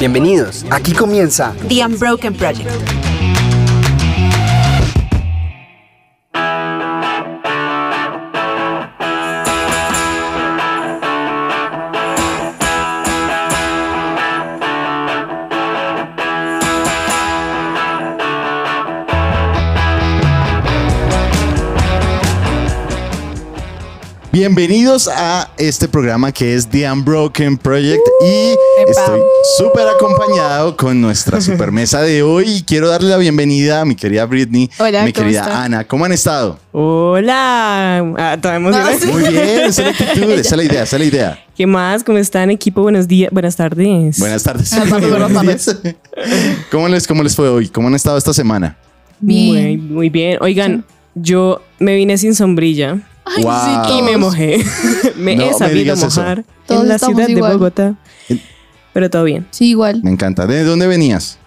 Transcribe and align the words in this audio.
Bienvenidos, 0.00 0.64
aquí 0.70 0.94
comienza 0.94 1.54
The 1.68 1.84
Unbroken 1.84 2.32
Project. 2.32 2.99
Bienvenidos 24.40 25.06
a 25.06 25.50
este 25.58 25.86
programa 25.86 26.32
que 26.32 26.54
es 26.54 26.66
The 26.66 26.90
Unbroken 26.90 27.58
Project 27.58 28.00
y 28.24 28.54
estoy 28.88 29.20
súper 29.58 29.86
acompañado 29.86 30.78
con 30.78 30.98
nuestra 30.98 31.40
super 31.42 31.70
mesa 31.70 32.00
de 32.00 32.22
hoy 32.22 32.44
y 32.48 32.62
quiero 32.62 32.88
darle 32.88 33.10
la 33.10 33.18
bienvenida 33.18 33.82
a 33.82 33.84
mi 33.84 33.94
querida 33.94 34.24
Britney, 34.24 34.70
Hola, 34.78 35.04
mi 35.04 35.12
¿cómo 35.12 35.26
querida 35.26 35.42
está? 35.42 35.64
Ana. 35.64 35.84
¿Cómo 35.84 36.06
han 36.06 36.12
estado? 36.12 36.58
Hola. 36.72 37.98
Ah, 38.16 38.38
toda 38.40 38.56
emocionada. 38.56 38.96
Muy 39.12 39.24
bien, 39.24 39.60
esa 39.66 39.68
es 39.68 39.78
la 40.00 40.06
actitud, 40.06 40.30
esa 40.30 40.40
es 40.40 40.56
la 40.56 40.64
idea, 40.64 40.82
esa 40.84 40.96
es 40.96 41.00
la 41.00 41.06
idea. 41.06 41.44
¿Qué 41.54 41.66
más? 41.66 42.02
¿Cómo 42.02 42.16
están, 42.16 42.50
equipo? 42.50 42.80
Buenos 42.80 43.06
días, 43.06 43.30
buenas 43.30 43.56
tardes. 43.56 44.18
Buenas 44.18 44.42
tardes. 44.42 44.74
Buenas 44.88 45.34
tardes. 45.34 45.76
¿Cómo 46.70 46.88
les, 46.88 47.06
¿Cómo 47.06 47.22
les 47.22 47.36
fue 47.36 47.46
hoy? 47.50 47.68
¿Cómo 47.68 47.88
han 47.88 47.94
estado 47.94 48.16
esta 48.16 48.32
semana? 48.32 48.78
Muy, 49.20 49.34
Bien. 49.52 49.92
muy 49.94 50.08
bien. 50.08 50.38
Oigan, 50.40 50.86
yo 51.14 51.60
me 51.78 51.94
vine 51.94 52.16
sin 52.16 52.34
sombrilla 52.34 53.00
Ay, 53.24 53.42
Wow. 53.44 53.54
sí, 53.86 53.92
y 53.98 54.02
me 54.02 54.16
mojé. 54.16 54.64
me 55.16 55.36
No 55.36 55.42
he 55.42 55.46
me 55.48 55.54
sabido 55.54 55.78
digas 55.78 55.98
eso. 56.02 56.20
mojar 56.20 56.44
Todos 56.66 56.82
en 56.82 56.88
la 56.88 56.98
ciudad 56.98 57.28
igual. 57.28 57.50
de 57.52 57.56
Bogotá. 57.56 57.94
Pero 58.92 59.08
todo 59.10 59.24
bien. 59.24 59.46
Sí, 59.50 59.66
igual. 59.68 60.00
Me 60.02 60.10
encanta. 60.10 60.46
¿De 60.46 60.64
dónde 60.64 60.86
venías? 60.86 61.38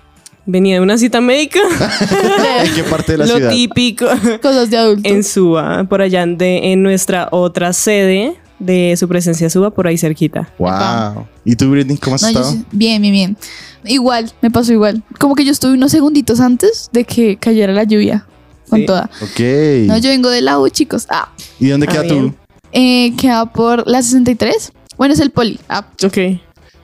Venía 0.45 0.75
de 0.75 0.81
una 0.81 0.97
cita 0.97 1.19
médica. 1.21 1.59
¿En 2.65 2.73
qué 2.73 2.83
parte 2.83 3.13
de 3.13 3.17
la 3.19 3.25
Lo 3.25 3.35
ciudad? 3.35 3.49
típico. 3.51 4.05
Cosas 4.41 4.69
de 4.69 4.77
adultos. 4.77 5.11
en 5.11 5.23
Suba, 5.23 5.83
por 5.85 6.01
allá 6.01 6.25
de, 6.25 6.71
en 6.73 6.83
nuestra 6.83 7.27
otra 7.31 7.73
sede 7.73 8.35
de 8.59 8.95
su 8.97 9.07
presencia 9.09 9.49
Suba, 9.49 9.71
por 9.71 9.87
ahí 9.87 9.97
cerquita. 9.97 10.49
Wow. 10.57 11.27
¿Y 11.45 11.55
tú, 11.55 11.69
Britney, 11.71 11.97
cómo 11.97 12.15
has 12.15 12.21
No, 12.23 12.27
estado? 12.29 12.51
sí- 12.51 12.65
bien, 12.71 13.01
bien, 13.01 13.13
bien. 13.13 13.37
Igual, 13.85 14.31
me 14.41 14.49
pasó 14.51 14.71
igual. 14.71 15.03
Como 15.19 15.35
que 15.35 15.43
yo 15.43 15.51
estuve 15.51 15.73
unos 15.73 15.91
segunditos 15.91 16.39
antes 16.39 16.89
de 16.93 17.03
que 17.03 17.35
cayera 17.37 17.73
la 17.73 17.83
lluvia. 17.83 18.25
Con 18.73 18.79
Sí. 18.81 18.85
toda. 18.87 19.09
Ok. 19.21 19.39
No, 19.87 19.97
yo 19.97 20.09
vengo 20.09 20.29
del 20.29 20.45
lago, 20.45 20.67
chicos. 20.69 21.05
Ah, 21.09 21.29
¿Y 21.59 21.67
dónde 21.69 21.85
Ah, 21.89 21.91
queda 21.93 22.03
tú? 22.07 22.13
bien. 22.15 22.35
eh, 22.71 23.13
queda 23.17 23.45
por 23.45 23.87
la 23.87 24.01
63. 24.01 24.71
Bueno, 24.97 25.13
es 25.13 25.19
el 25.19 25.29
poli. 25.31 25.59
Ah, 25.69 25.85
Ok. 26.03 26.17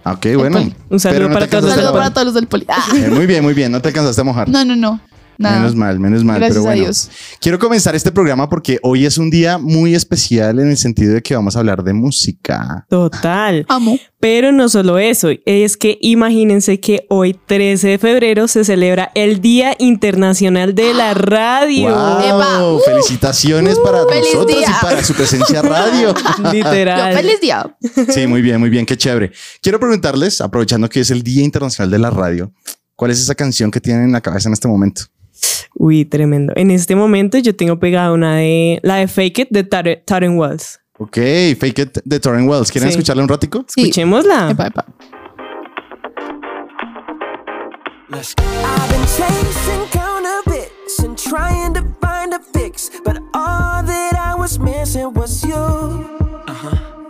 Ah, 0.03 0.13
Ok, 0.13 0.27
bueno. 0.35 0.57
poli. 0.59 0.75
Un 0.89 0.99
saludo 0.99 1.17
Pero 1.17 1.27
no 1.29 1.33
para 1.33 1.45
te 1.47 1.51
todos 1.51 1.63
un 1.65 1.69
saludo 1.71 1.89
a 1.89 1.93
para 1.93 2.09
todos 2.13 2.25
los 2.25 2.33
del 2.35 2.47
poli. 2.47 2.65
Ah, 2.69 2.83
Eh, 2.95 3.09
muy 3.09 3.25
bien, 3.25 3.43
muy 3.43 3.53
bien. 3.53 3.71
No 3.71 3.81
te 3.81 3.89
alcanzaste 3.89 4.21
a 4.21 4.23
mojar. 4.23 4.47
no, 4.49 4.63
no, 4.63 4.75
no. 4.75 4.99
Nada. 5.39 5.57
Menos 5.59 5.73
mal, 5.73 5.99
menos 6.01 6.23
mal. 6.25 6.35
Gracias 6.37 6.57
pero 6.57 6.67
a 6.67 6.69
bueno, 6.71 6.83
Dios. 6.83 7.09
quiero 7.39 7.57
comenzar 7.59 7.95
este 7.95 8.11
programa 8.11 8.49
porque 8.49 8.77
hoy 8.83 9.05
es 9.05 9.17
un 9.17 9.29
día 9.29 9.57
muy 9.57 9.95
especial 9.95 10.59
en 10.59 10.69
el 10.69 10.75
sentido 10.77 11.13
de 11.13 11.21
que 11.23 11.33
vamos 11.33 11.55
a 11.55 11.59
hablar 11.59 11.81
de 11.81 11.93
música. 11.93 12.85
Total. 12.89 13.65
Amo. 13.69 13.97
Pero 14.19 14.51
no 14.51 14.67
solo 14.67 14.99
eso, 14.99 15.29
es 15.45 15.77
que 15.77 15.97
imagínense 16.01 16.81
que 16.81 17.05
hoy 17.09 17.33
13 17.45 17.87
de 17.87 17.97
febrero 17.99 18.49
se 18.49 18.65
celebra 18.65 19.11
el 19.15 19.39
Día 19.39 19.77
Internacional 19.79 20.75
de 20.75 20.93
la 20.93 21.13
Radio. 21.15 21.89
¡Wow! 21.95 22.75
Uh. 22.75 22.79
Felicitaciones 22.81 23.79
para 23.79 24.05
¡Feliz 24.07 24.33
nosotros 24.33 24.57
día! 24.59 24.67
y 24.77 24.83
para 24.85 25.03
su 25.05 25.13
presencia 25.13 25.61
radio. 25.61 26.13
Yo, 26.43 26.51
Literal. 26.51 27.13
feliz 27.15 27.39
día. 27.39 27.77
sí, 28.13 28.27
muy 28.27 28.41
bien, 28.41 28.59
muy 28.59 28.69
bien, 28.69 28.85
qué 28.85 28.97
chévere. 28.97 29.31
Quiero 29.61 29.79
preguntarles, 29.79 30.41
aprovechando 30.41 30.89
que 30.89 30.99
es 30.99 31.11
el 31.11 31.23
Día 31.23 31.45
Internacional 31.45 31.89
de 31.89 31.99
la 31.99 32.09
Radio, 32.09 32.51
¿cuál 32.97 33.11
es 33.11 33.21
esa 33.21 33.35
canción 33.35 33.71
que 33.71 33.79
tienen 33.79 34.03
en 34.03 34.11
la 34.11 34.19
cabeza 34.19 34.49
en 34.49 34.53
este 34.53 34.67
momento? 34.67 35.03
Uy, 35.75 36.05
tremendo. 36.05 36.53
En 36.55 36.71
este 36.71 36.95
momento 36.95 37.37
yo 37.37 37.55
tengo 37.55 37.79
pegada 37.79 38.11
una 38.11 38.37
de 38.37 38.79
la 38.83 38.95
de 38.97 39.07
Fake 39.07 39.39
It 39.39 39.47
de 39.51 39.63
Tar- 39.63 40.01
Taryn 40.05 40.37
Wells. 40.37 40.79
Ok, 40.97 41.15
Fake 41.59 41.79
It 41.79 41.97
de 42.03 42.19
Torren 42.19 42.47
Wells. 42.49 42.71
¿Quieren 42.71 42.89
Sí. 42.89 42.95
escucharla 42.95 43.23
un 43.23 43.29
ratico? 43.29 43.63
Sí. 43.67 43.81
Escuchémosla. 43.83 44.49
Epa, 44.51 44.67
epa. 44.67 44.85
I've 48.11 48.89
been 48.89 49.05
chasing 49.05 49.87
counterfeits 49.91 50.99
and 51.03 51.15
trying 51.17 51.73
to 51.75 51.81
find 52.01 52.33
a 52.33 52.39
fix, 52.53 52.89
but 53.05 53.17
all 53.33 53.83
that 53.83 54.13
I 54.15 54.35
was 54.37 54.57
missing 54.59 55.13
was 55.13 55.43
you. 55.43 56.18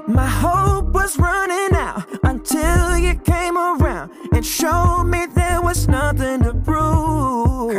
My 0.09 0.25
hope 0.25 0.87
was 0.87 1.19
running 1.19 1.75
out 1.77 2.03
until 2.23 2.97
you 2.97 3.13
came 3.13 3.55
around 3.55 4.09
and 4.33 4.43
showed 4.43 5.03
me 5.03 5.27
there 5.35 5.61
was 5.61 5.87
nothing 5.87 6.41
to 6.41 6.55
prove. 6.55 7.69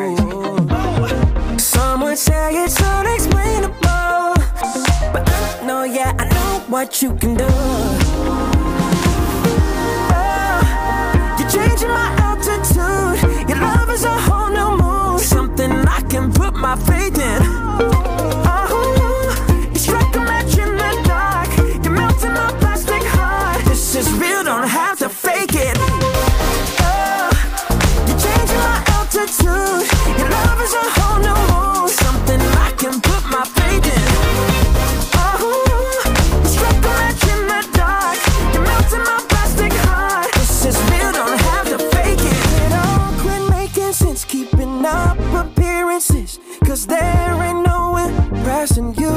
Some 1.61 2.03
would 2.03 2.19
say 2.19 2.65
it's 2.65 2.81
unexplainable, 2.81 3.75
but 5.13 5.29
I 5.29 5.67
know, 5.67 5.83
yeah, 5.83 6.15
I 6.21 6.29
know 6.29 6.63
what 6.69 7.03
you 7.03 7.17
can 7.17 7.35
do. 7.35 7.49
Oh, 10.15 11.37
you're 11.37 11.51
changing 11.51 11.89
my 11.89 12.15
altitude. 12.29 13.49
Your 13.49 13.59
love 13.59 13.91
is 13.91 14.05
a 14.05 14.17
whole 14.17 14.51
new 14.51 14.77
mood. 14.81 15.21
Something 15.21 15.73
I 15.73 16.01
can 16.09 16.33
put 16.33 16.55
my 16.55 16.77
faith 16.77 17.19
in. 17.19 18.20
Is 24.01 24.11
real, 24.15 24.43
don't 24.43 24.67
have 24.67 24.99
to 24.99 25.09
fake 25.11 25.55
it. 25.55 25.77
Oh, 25.79 27.29
you're 28.07 28.21
changing 28.25 28.63
my 28.69 28.79
altitude. 28.97 29.85
Your 30.19 30.31
love 30.37 30.61
is 30.67 30.75
a 30.85 30.87
whole 30.97 31.21
new 31.27 31.41
mood. 31.51 31.91
Something 32.05 32.41
I 32.67 32.71
can 32.81 32.95
put 33.09 33.23
my 33.37 33.45
faith 33.59 33.87
in. 33.97 34.07
Oh, 35.21 35.37
you 35.69 36.49
struck 36.49 36.77
a 36.77 36.93
match 36.99 37.25
in 37.33 37.41
the 37.53 37.61
dark. 37.77 38.19
You're 38.55 38.67
melting 38.71 39.05
my 39.11 39.21
plastic 39.29 39.73
heart. 39.85 40.33
This 40.35 40.65
is 40.71 40.77
real, 40.91 41.13
don't 41.13 41.41
have 41.51 41.67
to 41.73 41.79
fake 41.95 42.25
it. 42.33 42.41
It 42.65 42.73
all 42.85 43.13
quit 43.21 43.43
making 43.51 43.93
sense, 43.93 44.25
keeping 44.25 44.85
up 44.87 45.19
appearances. 45.43 46.39
Cause 46.65 46.87
there 46.87 47.35
ain't 47.47 47.67
no 47.67 47.97
impressing 47.99 48.95
you. 48.95 49.15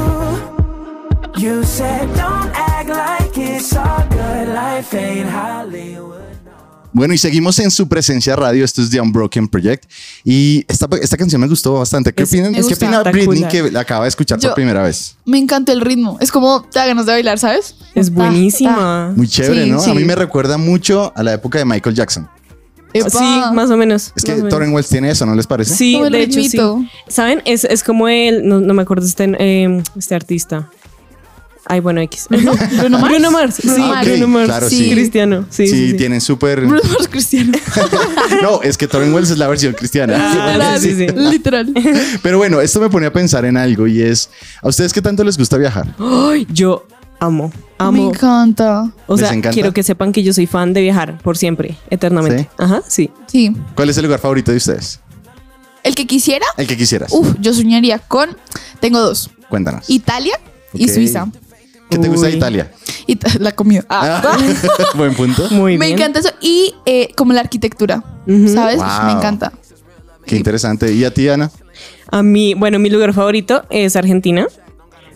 You 1.36 1.64
said, 1.64 1.93
Bueno, 6.92 7.12
y 7.12 7.18
seguimos 7.18 7.58
en 7.58 7.72
su 7.72 7.88
presencia 7.88 8.36
radio. 8.36 8.64
Esto 8.64 8.80
es 8.80 8.88
The 8.90 9.00
Unbroken 9.00 9.48
Project. 9.48 9.84
Y 10.22 10.64
esta, 10.68 10.88
esta 11.02 11.16
canción 11.16 11.40
me 11.40 11.48
gustó 11.48 11.74
bastante. 11.74 12.12
¿Qué 12.12 12.22
Es- 12.22 12.28
opinan? 12.28 12.52
me 12.52 12.58
¿Qué 12.58 12.62
gusta. 12.62 12.86
opina 12.86 13.02
Britney 13.02 13.48
que 13.48 13.70
la 13.72 13.80
acaba 13.80 14.04
de 14.04 14.10
escuchar 14.10 14.38
por 14.38 14.54
primera 14.54 14.82
vez? 14.82 15.16
Me 15.24 15.38
encanta 15.38 15.72
el 15.72 15.80
ritmo. 15.80 16.18
Es 16.20 16.30
como 16.30 16.62
te 16.62 16.78
da 16.78 16.86
ganas 16.86 17.06
de 17.06 17.12
bailar, 17.12 17.38
¿sabes? 17.40 17.74
Es 17.96 18.10
buenísima. 18.10 19.12
Muy 19.16 19.26
chévere, 19.26 19.64
Sí, 19.64 19.70
¿no? 19.70 19.82
A 19.82 19.94
mí 19.94 20.04
me 20.04 20.14
recuerda 20.14 20.56
mucho 20.56 21.12
a 21.16 21.22
la 21.24 21.32
época 21.32 21.58
de 21.58 21.64
Michael 21.64 21.96
Jackson. 21.96 22.28
Epa. 22.92 23.10
Sí, 23.10 23.42
más 23.54 23.70
o 23.70 23.76
menos. 23.76 24.12
Es 24.14 24.22
que. 24.22 24.34
Torren 24.42 24.72
Wells 24.72 24.88
tiene 24.88 25.10
eso, 25.10 25.26
¿no 25.26 25.34
les 25.34 25.48
parece? 25.48 25.74
Sí, 25.74 26.00
de 26.12 26.22
hecho, 26.22 26.40
sí. 26.40 26.56
¿Saben? 27.08 27.42
Es, 27.44 27.64
es 27.64 27.82
como 27.82 28.06
el, 28.06 28.46
no, 28.46 28.60
no 28.60 28.72
me 28.72 28.82
acuerdo 28.82 29.04
este, 29.04 29.34
eh, 29.40 29.82
este 29.98 30.14
artista. 30.14 30.70
Ay, 31.66 31.80
bueno, 31.80 32.00
X. 32.02 32.26
Bruno 32.28 32.54
Mars. 32.54 33.10
Bruno 33.10 33.30
Mars. 33.30 33.54
Sí. 33.56 33.68
Bruno 33.68 34.28
Mars. 34.28 34.46
claro, 34.46 34.68
sí. 34.68 34.90
Cristiano. 34.90 35.46
Sí, 35.48 35.66
Sí, 35.66 35.72
sí, 35.74 35.90
sí. 35.92 35.96
tienen 35.96 36.20
súper... 36.20 36.60
Bruno 36.60 36.80
Mars 36.92 37.08
cristiano. 37.08 37.52
No, 38.42 38.60
es 38.62 38.76
que 38.76 38.86
Torren 38.86 39.14
Wells 39.14 39.30
es 39.30 39.38
la 39.38 39.48
versión 39.48 39.72
cristiana. 39.72 40.14
Ah, 40.18 40.46
Literal, 40.52 40.80
sí, 40.80 40.90
sí, 40.94 41.06
sí. 41.08 41.14
Literal. 41.16 41.72
Pero 42.22 42.36
bueno, 42.38 42.60
esto 42.60 42.80
me 42.80 42.90
pone 42.90 43.06
a 43.06 43.12
pensar 43.12 43.44
en 43.46 43.56
algo 43.56 43.86
y 43.86 44.02
es, 44.02 44.28
¿a 44.62 44.68
ustedes 44.68 44.92
qué 44.92 45.00
tanto 45.00 45.24
les 45.24 45.38
gusta 45.38 45.56
viajar? 45.56 45.94
Ay, 45.98 46.46
yo 46.52 46.86
amo, 47.20 47.50
Me 47.54 47.84
amo. 47.86 48.10
encanta. 48.10 48.92
O 49.06 49.14
¿Les 49.16 49.20
sea, 49.20 49.30
encanta? 49.30 49.50
quiero 49.54 49.72
que 49.72 49.82
sepan 49.82 50.12
que 50.12 50.22
yo 50.22 50.32
soy 50.34 50.46
fan 50.46 50.74
de 50.74 50.82
viajar 50.82 51.18
por 51.22 51.38
siempre, 51.38 51.76
eternamente. 51.88 52.42
¿Sí? 52.42 52.48
Ajá, 52.58 52.82
sí. 52.86 53.10
Sí. 53.26 53.56
¿Cuál 53.74 53.88
es 53.88 53.96
el 53.96 54.04
lugar 54.04 54.20
favorito 54.20 54.50
de 54.50 54.58
ustedes? 54.58 55.00
El 55.82 55.94
que 55.94 56.06
quisiera, 56.06 56.46
El 56.58 56.66
que 56.66 56.76
quisieras. 56.76 57.10
uf, 57.12 57.34
yo 57.40 57.54
soñaría 57.54 57.98
con. 57.98 58.36
Tengo 58.80 59.00
dos: 59.00 59.30
Cuéntanos. 59.48 59.88
Italia 59.88 60.38
y. 60.74 60.88
Suiza. 60.88 61.28
¿Qué 61.96 62.02
te 62.02 62.08
gusta 62.08 62.26
de. 62.26 62.36
Italia? 62.36 62.72
Y 63.06 63.18
la 63.38 63.52
comida. 63.52 63.84
Ah. 63.88 64.22
Ah, 64.24 64.38
Buen 64.94 65.14
punto. 65.14 65.48
Muy 65.50 65.78
Me 65.78 65.86
bien. 65.86 65.98
encanta 65.98 66.20
eso. 66.20 66.30
Y 66.40 66.74
eh, 66.86 67.10
como 67.16 67.32
la 67.32 67.40
arquitectura. 67.40 68.02
Ujú. 68.26 68.48
¿Sabes? 68.48 68.76
Wow. 68.78 69.06
Me 69.06 69.12
encanta. 69.12 69.52
Qué 70.26 70.36
interesante. 70.36 70.92
¿Y 70.92 71.04
a 71.04 71.12
ti, 71.12 71.28
Ana? 71.28 71.50
A 72.10 72.22
mí, 72.22 72.54
bueno, 72.54 72.78
mi 72.78 72.90
lugar 72.90 73.12
favorito 73.12 73.64
es 73.70 73.96
Argentina. 73.96 74.46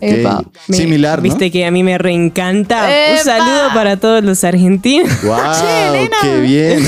Epa. 0.01 0.39
Ok. 0.39 0.47
Me- 0.67 0.77
Similar, 0.77 1.19
¿no? 1.19 1.23
Viste 1.23 1.51
que 1.51 1.65
a 1.65 1.71
mí 1.71 1.83
me 1.83 1.97
reencanta. 1.97 2.87
Un 3.11 3.23
saludo 3.23 3.69
para 3.73 3.97
todos 3.97 4.23
los 4.23 4.43
argentinos. 4.43 5.09
¡Wow! 5.23 5.37
Che. 5.59 6.09
¡Qué 6.21 6.39
bien! 6.41 6.83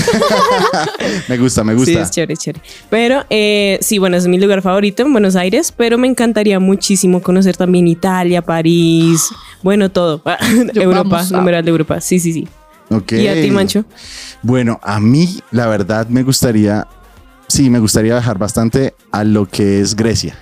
me 1.27 1.37
gusta, 1.37 1.63
me 1.63 1.73
Sí, 1.73 1.77
gusta. 1.79 2.01
es 2.01 2.11
chévere, 2.11 2.37
chévere. 2.37 2.63
Pero 2.89 3.25
eh, 3.29 3.77
sí, 3.81 3.97
bueno, 3.97 4.17
es 4.17 4.27
mi 4.27 4.39
lugar 4.39 4.61
favorito 4.61 5.03
en 5.03 5.11
Buenos 5.11 5.35
Aires, 5.35 5.73
pero 5.75 5.97
me 5.97 6.07
encantaría 6.07 6.59
muchísimo 6.59 7.21
conocer 7.21 7.57
también 7.57 7.87
Italia, 7.87 8.41
París, 8.41 9.29
bueno, 9.63 9.89
todo. 9.91 10.21
Europa, 10.75 11.19
a- 11.21 11.37
numeral 11.37 11.63
de 11.65 11.71
Europa. 11.71 12.01
Sí, 12.01 12.19
sí, 12.19 12.33
sí. 12.33 12.47
¿Y 13.11 13.27
a 13.27 13.33
ti, 13.41 13.49
Mancho? 13.51 13.85
Bueno, 14.41 14.79
a 14.83 14.99
mí 14.99 15.39
la 15.51 15.67
verdad 15.67 16.07
me 16.09 16.23
gustaría, 16.23 16.87
sí, 17.47 17.69
me 17.69 17.79
gustaría 17.79 18.13
viajar 18.15 18.37
bastante 18.37 18.93
a 19.11 19.23
lo 19.23 19.45
que 19.47 19.79
es 19.79 19.95
Grecia. 19.95 20.35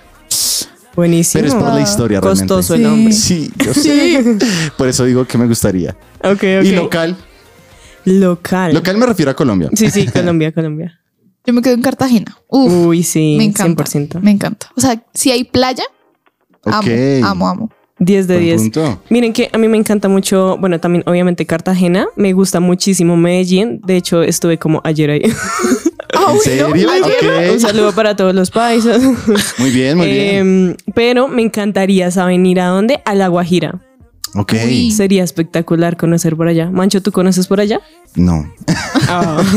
Buenísimo. 1.00 1.42
Pero 1.42 1.54
es 1.56 1.64
por 1.64 1.72
la 1.72 1.80
historia 1.80 2.20
Costoso 2.20 2.74
realmente. 2.76 2.76
el 2.76 2.92
hombre. 2.92 3.12
Sí, 3.14 3.50
yo 3.56 3.72
sé. 3.72 4.36
Por 4.76 4.86
eso 4.86 5.06
digo 5.06 5.24
que 5.24 5.38
me 5.38 5.46
gustaría. 5.46 5.96
Ok, 6.22 6.30
ok. 6.32 6.64
Y 6.64 6.72
local. 6.72 7.16
Local. 8.04 8.74
Local 8.74 8.98
me 8.98 9.06
refiero 9.06 9.30
a 9.30 9.34
Colombia. 9.34 9.70
Sí, 9.72 9.90
sí, 9.90 10.06
Colombia, 10.12 10.52
Colombia. 10.52 11.00
Yo 11.46 11.54
me 11.54 11.62
quedo 11.62 11.72
en 11.72 11.80
Cartagena. 11.80 12.36
Uf, 12.48 12.70
Uy, 12.88 13.02
sí, 13.02 13.36
me 13.38 13.44
encanta. 13.44 13.82
100%. 13.84 14.20
Me 14.20 14.30
encanta. 14.30 14.70
O 14.76 14.80
sea, 14.82 15.02
si 15.14 15.30
hay 15.30 15.44
playa, 15.44 15.84
amo, 16.66 16.86
amo, 17.24 17.48
amo. 17.48 17.70
10 18.00 18.26
de 18.26 18.34
Buen 18.34 18.44
10. 18.46 18.60
punto. 18.62 19.02
Miren 19.10 19.32
que 19.32 19.48
a 19.52 19.58
mí 19.58 19.68
me 19.68 19.76
encanta 19.76 20.08
mucho, 20.08 20.56
bueno, 20.58 20.80
también 20.80 21.04
obviamente 21.06 21.46
Cartagena, 21.46 22.08
me 22.16 22.32
gusta 22.32 22.58
muchísimo 22.58 23.16
Medellín, 23.16 23.80
de 23.84 23.96
hecho 23.96 24.22
estuve 24.22 24.58
como 24.58 24.80
ayer 24.84 25.10
ahí. 25.10 25.22
Ah, 26.12 26.34
¿En 26.44 26.70
bueno, 26.72 27.06
serio? 27.06 27.52
Un 27.52 27.60
saludo 27.60 27.92
para 27.92 28.16
todos 28.16 28.34
los 28.34 28.50
paisas. 28.50 29.00
Muy 29.58 29.70
bien, 29.70 29.96
muy 29.96 30.06
bien. 30.08 30.36
Em, 30.36 30.76
pero 30.92 31.28
me 31.28 31.40
encantaría, 31.40 32.10
¿saben 32.10 32.44
ir 32.46 32.58
a 32.58 32.66
dónde? 32.66 33.00
A 33.04 33.14
La 33.14 33.28
Guajira. 33.28 33.80
Ok. 34.34 34.54
Uy. 34.64 34.90
Sería 34.92 35.24
espectacular 35.24 35.96
conocer 35.96 36.36
por 36.36 36.46
allá. 36.48 36.70
Mancho, 36.70 37.02
¿tú 37.02 37.10
conoces 37.12 37.46
por 37.46 37.60
allá? 37.60 37.80
No. 38.16 38.44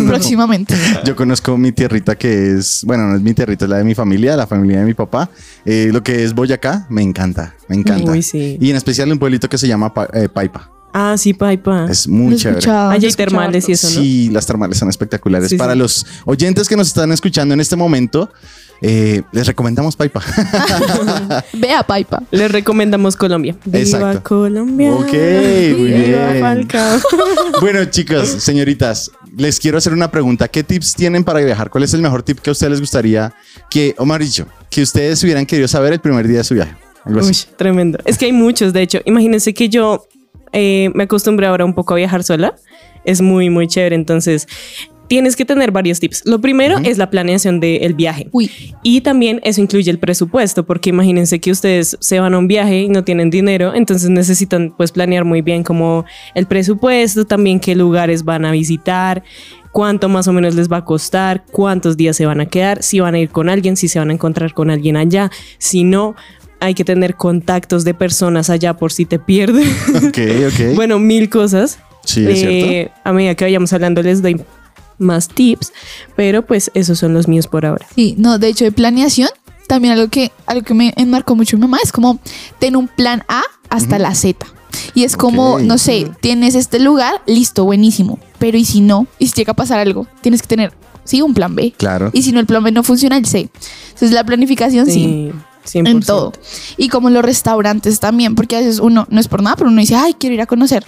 Próximamente. 0.07 0.75
Yo 1.05 1.15
conozco 1.15 1.57
mi 1.57 1.71
tierrita 1.71 2.15
que 2.15 2.51
es, 2.53 2.83
bueno, 2.85 3.07
no 3.07 3.15
es 3.15 3.21
mi 3.21 3.33
tierrita, 3.33 3.65
es 3.65 3.69
la 3.69 3.77
de 3.77 3.83
mi 3.83 3.95
familia, 3.95 4.35
la 4.35 4.47
familia 4.47 4.79
de 4.79 4.85
mi 4.85 4.93
papá. 4.93 5.29
Eh, 5.65 5.89
lo 5.91 6.03
que 6.03 6.23
es 6.23 6.33
Boyacá, 6.33 6.85
me 6.89 7.01
encanta, 7.01 7.55
me 7.67 7.75
encanta. 7.75 8.11
Uy, 8.11 8.21
sí. 8.21 8.57
Y 8.59 8.69
en 8.69 8.75
especial 8.75 9.11
un 9.11 9.19
pueblito 9.19 9.49
que 9.49 9.57
se 9.57 9.67
llama 9.67 9.93
Pa- 9.93 10.07
eh, 10.13 10.29
Paipa. 10.29 10.69
Ah, 10.95 11.15
sí, 11.17 11.33
Paipa. 11.33 11.87
Es 11.89 12.07
muy 12.07 12.35
chévere. 12.35 12.59
Allá 12.69 12.91
hay 12.91 13.11
termales 13.13 13.67
y 13.67 13.71
eso, 13.71 13.87
¿no? 13.89 13.95
Sí, 13.95 14.29
las 14.31 14.45
termales 14.45 14.77
son 14.77 14.89
espectaculares. 14.89 15.49
Sí, 15.49 15.57
Para 15.57 15.73
sí. 15.73 15.79
los 15.79 16.05
oyentes 16.25 16.69
que 16.69 16.75
nos 16.77 16.87
están 16.87 17.11
escuchando 17.11 17.55
en 17.55 17.59
este 17.61 17.75
momento, 17.75 18.31
eh, 18.85 19.21
les 19.31 19.47
recomendamos 19.47 19.95
Paipa. 19.95 20.21
Ve 21.53 21.71
a 21.71 21.83
Paipa. 21.83 22.21
Les 22.31 22.51
recomendamos 22.51 23.15
Colombia. 23.15 23.55
Viva 23.63 23.79
Exacto. 23.79 24.23
Colombia. 24.23 24.91
Ok, 24.91 25.13
muy 25.13 25.93
Viva 25.93 26.31
bien. 26.31 26.39
Falcao. 26.41 26.99
bueno, 27.61 27.85
chicos, 27.85 28.27
señoritas, 28.27 29.09
les 29.37 29.57
quiero 29.61 29.77
hacer 29.77 29.93
una 29.93 30.11
pregunta. 30.11 30.49
¿Qué 30.49 30.65
tips 30.65 30.95
tienen 30.95 31.23
para 31.23 31.39
viajar? 31.39 31.69
¿Cuál 31.69 31.85
es 31.85 31.93
el 31.93 32.01
mejor 32.01 32.23
tip 32.23 32.39
que 32.39 32.49
a 32.49 32.51
ustedes 32.51 32.71
les 32.71 32.81
gustaría 32.81 33.33
que, 33.69 33.95
o 33.97 34.05
mejor 34.05 34.21
dicho, 34.21 34.47
que 34.69 34.81
ustedes 34.81 35.23
hubieran 35.23 35.45
querido 35.45 35.69
saber 35.69 35.93
el 35.93 36.01
primer 36.01 36.27
día 36.27 36.39
de 36.39 36.43
su 36.43 36.53
viaje? 36.53 36.75
Algo 37.05 37.21
así. 37.21 37.29
Uy, 37.29 37.55
tremendo. 37.55 37.99
Es 38.03 38.17
que 38.17 38.25
hay 38.25 38.33
muchos, 38.33 38.73
de 38.73 38.81
hecho. 38.81 38.99
Imagínense 39.05 39.53
que 39.53 39.69
yo 39.69 40.07
eh, 40.51 40.91
me 40.93 41.03
acostumbré 41.03 41.47
ahora 41.47 41.63
un 41.63 41.73
poco 41.73 41.93
a 41.93 41.97
viajar 41.97 42.25
sola. 42.25 42.53
Es 43.05 43.21
muy, 43.21 43.49
muy 43.49 43.67
chévere. 43.67 43.95
Entonces, 43.95 44.45
tienes 45.13 45.35
que 45.35 45.45
tener 45.45 45.69
varios 45.69 45.99
tips. 45.99 46.23
Lo 46.25 46.41
primero 46.41 46.79
es 46.79 46.97
la 46.97 47.11
planeación 47.11 47.59
del 47.59 47.93
viaje. 47.93 48.29
Uy, 48.31 48.49
Y 48.81 49.01
también 49.01 49.39
eso 49.43 49.61
incluye 49.61 49.91
el 49.91 49.99
presupuesto, 49.99 50.65
porque 50.65 50.89
imagínense 50.89 51.37
que 51.39 51.51
ustedes 51.51 51.95
se 51.99 52.19
van 52.19 52.33
a 52.33 52.39
un 52.39 52.47
viaje 52.47 52.79
y 52.79 52.89
no 52.89 53.03
tienen 53.03 53.29
dinero, 53.29 53.75
entonces 53.75 54.09
necesitan 54.09 54.73
pues 54.75 54.91
planear 54.91 55.23
muy 55.23 55.43
bien 55.43 55.61
como 55.61 56.03
el 56.33 56.47
presupuesto, 56.47 57.25
también 57.25 57.59
qué 57.59 57.75
lugares 57.75 58.23
van 58.23 58.43
a 58.43 58.51
visitar, 58.51 59.21
cuánto 59.71 60.09
más 60.09 60.27
o 60.27 60.33
menos 60.33 60.55
les 60.55 60.67
va 60.67 60.77
a 60.77 60.85
costar, 60.85 61.45
cuántos 61.51 61.95
días 61.95 62.17
se 62.17 62.25
van 62.25 62.41
a 62.41 62.47
quedar, 62.47 62.81
si 62.81 62.99
van 62.99 63.13
a 63.13 63.19
ir 63.19 63.29
con 63.29 63.49
alguien, 63.49 63.77
si 63.77 63.87
se 63.89 63.99
van 63.99 64.09
a 64.09 64.13
encontrar 64.13 64.55
con 64.55 64.71
alguien 64.71 64.97
allá, 64.97 65.29
si 65.59 65.83
no, 65.83 66.15
hay 66.59 66.73
que 66.73 66.83
tener 66.83 67.13
contactos 67.13 67.83
de 67.83 67.93
personas 67.93 68.49
allá 68.49 68.73
por 68.73 68.91
si 68.91 69.05
te 69.05 69.19
pierden. 69.19 69.69
Ok, 69.95 70.17
ok. 70.47 70.73
bueno, 70.75 70.97
mil 70.97 71.29
cosas. 71.29 71.77
sí, 72.03 72.25
es 72.25 72.39
cierto. 72.39 72.71
Eh, 72.71 72.91
a 73.03 73.13
medida 73.13 73.35
que 73.35 73.45
vayamos 73.45 73.71
hablando 73.73 74.01
les 74.01 74.23
doy 74.23 74.41
más 75.03 75.27
tips, 75.27 75.71
pero 76.15 76.45
pues 76.45 76.71
esos 76.73 76.99
son 76.99 77.13
los 77.13 77.27
míos 77.27 77.47
por 77.47 77.65
ahora. 77.65 77.85
sí, 77.95 78.15
no, 78.17 78.39
de 78.39 78.47
hecho, 78.47 78.65
de 78.65 78.71
planeación, 78.71 79.29
también 79.67 79.93
algo 79.93 80.09
que, 80.09 80.31
algo 80.45 80.63
que 80.63 80.73
me 80.73 80.93
enmarcó 80.97 81.35
mucho 81.35 81.57
mi 81.57 81.61
mamá 81.61 81.77
es 81.83 81.91
como 81.91 82.19
ten 82.59 82.75
un 82.75 82.87
plan 82.87 83.23
A 83.27 83.43
hasta 83.69 83.99
la 83.99 84.13
Z. 84.15 84.45
Y 84.95 85.03
es 85.03 85.15
como, 85.15 85.59
no 85.59 85.77
sé, 85.77 86.09
tienes 86.19 86.55
este 86.55 86.79
lugar, 86.79 87.21
listo, 87.25 87.63
buenísimo. 87.63 88.19
Pero 88.39 88.57
¿y 88.57 88.65
si 88.65 88.81
no? 88.81 89.07
¿Y 89.19 89.27
si 89.27 89.33
llega 89.35 89.51
a 89.51 89.55
pasar 89.55 89.79
algo? 89.79 90.07
Tienes 90.21 90.41
que 90.41 90.47
tener, 90.47 90.73
sí, 91.03 91.21
un 91.21 91.33
plan 91.33 91.55
B. 91.55 91.73
Claro. 91.77 92.09
Y 92.13 92.23
si 92.23 92.31
no, 92.31 92.39
el 92.39 92.45
plan 92.45 92.63
B 92.63 92.71
no 92.71 92.83
funciona, 92.83 93.17
el 93.17 93.25
C. 93.25 93.49
Entonces, 93.87 94.11
la 94.11 94.23
planificación 94.23 94.85
sí. 94.87 95.31
Sí, 95.63 95.79
en 95.79 95.85
100%. 95.85 96.05
todo. 96.05 96.33
Y 96.75 96.89
como 96.89 97.07
en 97.07 97.13
los 97.13 97.23
restaurantes 97.23 97.99
también, 97.99 98.35
porque 98.35 98.57
a 98.57 98.59
veces 98.59 98.79
uno, 98.79 99.07
no 99.09 99.19
es 99.19 99.27
por 99.27 99.41
nada, 99.41 99.55
pero 99.55 99.69
uno 99.69 99.79
dice, 99.79 99.95
ay, 99.95 100.13
quiero 100.13 100.33
ir 100.33 100.41
a 100.41 100.45
conocer. 100.45 100.85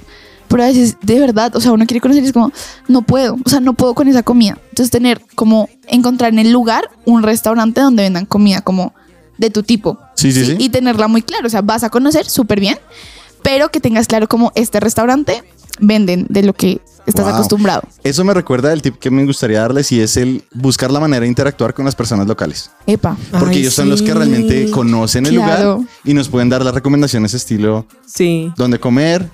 Pero 0.47 0.63
a 0.63 0.67
veces, 0.67 0.97
de 1.01 1.19
verdad, 1.19 1.55
o 1.55 1.61
sea, 1.61 1.71
uno 1.71 1.85
quiere 1.85 1.99
conocer 2.01 2.23
y 2.23 2.27
es 2.27 2.33
como, 2.33 2.51
no 2.87 3.01
puedo, 3.01 3.37
o 3.43 3.49
sea, 3.49 3.59
no 3.59 3.73
puedo 3.73 3.93
con 3.93 4.07
esa 4.07 4.23
comida. 4.23 4.57
Entonces, 4.69 4.91
tener 4.91 5.21
como, 5.35 5.69
encontrar 5.87 6.31
en 6.33 6.39
el 6.39 6.51
lugar 6.51 6.89
un 7.05 7.23
restaurante 7.23 7.81
donde 7.81 8.03
vendan 8.03 8.25
comida 8.25 8.61
como 8.61 8.93
de 9.37 9.49
tu 9.49 9.63
tipo. 9.63 9.99
Sí, 10.15 10.31
sí, 10.31 10.45
sí. 10.45 10.55
Y 10.59 10.69
tenerla 10.69 11.07
muy 11.07 11.21
claro, 11.21 11.47
o 11.47 11.49
sea, 11.49 11.61
vas 11.61 11.83
a 11.83 11.89
conocer 11.89 12.25
súper 12.29 12.59
bien, 12.59 12.77
pero 13.41 13.69
que 13.69 13.79
tengas 13.79 14.07
claro 14.07 14.27
como 14.27 14.51
este 14.55 14.79
restaurante 14.79 15.43
venden 15.79 16.25
de 16.29 16.43
lo 16.43 16.53
que 16.53 16.79
estás 17.05 17.25
Wow. 17.25 17.33
acostumbrado. 17.35 17.81
Eso 18.03 18.23
me 18.23 18.33
recuerda 18.33 18.71
el 18.71 18.81
tip 18.81 18.97
que 18.97 19.11
me 19.11 19.25
gustaría 19.25 19.59
darles 19.61 19.91
y 19.91 19.99
es 19.99 20.15
el 20.17 20.43
buscar 20.53 20.89
la 20.89 20.99
manera 20.99 21.21
de 21.21 21.27
interactuar 21.27 21.73
con 21.73 21.85
las 21.85 21.95
personas 21.95 22.25
locales. 22.27 22.71
Epa. 22.87 23.17
Porque 23.31 23.55
Ay, 23.55 23.61
ellos 23.61 23.73
son 23.73 23.89
los 23.89 24.01
que 24.01 24.13
realmente 24.13 24.71
conocen 24.71 25.25
el 25.25 25.35
Claro. 25.35 25.75
lugar 25.77 25.89
y 26.03 26.13
nos 26.13 26.29
pueden 26.29 26.49
dar 26.49 26.63
las 26.63 26.73
recomendaciones 26.73 27.33
estilo 27.33 27.85
Sí. 28.07 28.51
dónde 28.57 28.79
comer, 28.79 29.29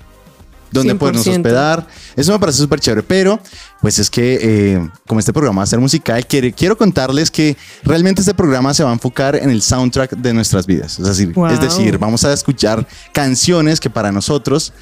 dónde 0.72 0.94
podernos 0.94 1.26
100%. 1.26 1.36
hospedar. 1.36 1.86
Eso 2.16 2.32
me 2.32 2.38
parece 2.38 2.58
súper 2.58 2.80
chévere, 2.80 3.02
pero 3.02 3.40
pues 3.80 3.98
es 3.98 4.08
que 4.10 4.38
eh, 4.40 4.90
como 5.06 5.20
este 5.20 5.32
programa 5.32 5.58
va 5.60 5.64
a 5.64 5.66
ser 5.66 5.78
musical, 5.78 6.26
quiere- 6.26 6.52
quiero 6.52 6.76
contarles 6.76 7.30
que 7.30 7.56
realmente 7.84 8.20
este 8.22 8.34
programa 8.34 8.72
se 8.74 8.82
va 8.84 8.90
a 8.90 8.92
enfocar 8.92 9.36
en 9.36 9.50
el 9.50 9.62
soundtrack 9.62 10.12
de 10.16 10.32
nuestras 10.34 10.66
vidas. 10.66 10.98
Es 10.98 11.06
decir, 11.06 11.32
Wow. 11.32 11.46
es 11.48 11.60
decir, 11.60 11.98
vamos 11.98 12.24
a 12.24 12.32
escuchar 12.32 12.86
canciones 13.12 13.80
que 13.80 13.90
para 13.90 14.10
nosotros 14.12 14.72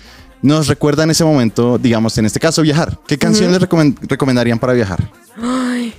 nos 0.42 0.68
recuerdan 0.68 1.10
ese 1.10 1.22
momento, 1.24 1.76
digamos, 1.78 2.16
en 2.16 2.24
este 2.24 2.40
caso, 2.40 2.62
viajar. 2.62 2.98
¿Qué 3.06 3.18
canciones 3.18 3.60
les 3.60 3.68
recomendarían 4.08 4.58
para 4.58 4.72
viajar? 4.72 5.10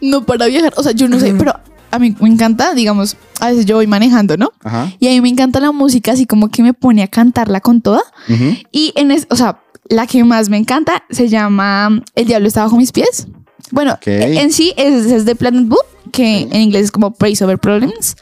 No 0.00 0.24
para 0.24 0.46
viajar, 0.46 0.72
o 0.76 0.82
sea, 0.82 0.92
yo 0.92 1.08
no 1.08 1.18
sé, 1.18 1.34
pero 1.36 1.52
a 1.90 1.98
mí 1.98 2.14
me 2.20 2.28
encanta, 2.28 2.74
digamos, 2.74 3.16
a 3.40 3.48
veces 3.50 3.66
yo 3.66 3.76
voy 3.76 3.86
manejando, 3.86 4.36
¿no? 4.36 4.52
Ajá. 4.62 4.92
Y 4.98 5.06
a 5.08 5.10
mí 5.10 5.20
me 5.20 5.28
encanta 5.28 5.60
la 5.60 5.72
música, 5.72 6.12
así 6.12 6.26
como 6.26 6.48
que 6.50 6.62
me 6.62 6.74
pone 6.74 7.02
a 7.02 7.08
cantarla 7.08 7.60
con 7.60 7.80
toda. 7.80 8.02
Ujú. 8.28 8.54
Y 8.72 8.92
en 8.96 9.10
es, 9.10 9.26
o 9.30 9.36
sea, 9.36 9.60
la 9.88 10.06
que 10.06 10.22
más 10.24 10.48
me 10.48 10.56
encanta 10.58 11.04
se 11.10 11.28
llama 11.28 12.02
El 12.14 12.26
diablo 12.26 12.46
está 12.48 12.62
bajo 12.64 12.76
mis 12.76 12.92
pies. 12.92 13.26
Bueno, 13.70 13.94
Ok. 13.94 14.06
e- 14.08 14.40
en 14.40 14.52
sí 14.52 14.72
es, 14.76 15.06
es 15.06 15.24
de 15.24 15.34
Planet 15.34 15.66
Boo, 15.66 15.78
que 16.12 16.42
en 16.50 16.60
inglés 16.60 16.84
es 16.84 16.90
como 16.90 17.12
Praise 17.14 17.42
Over 17.44 17.58
Problems. 17.58 18.16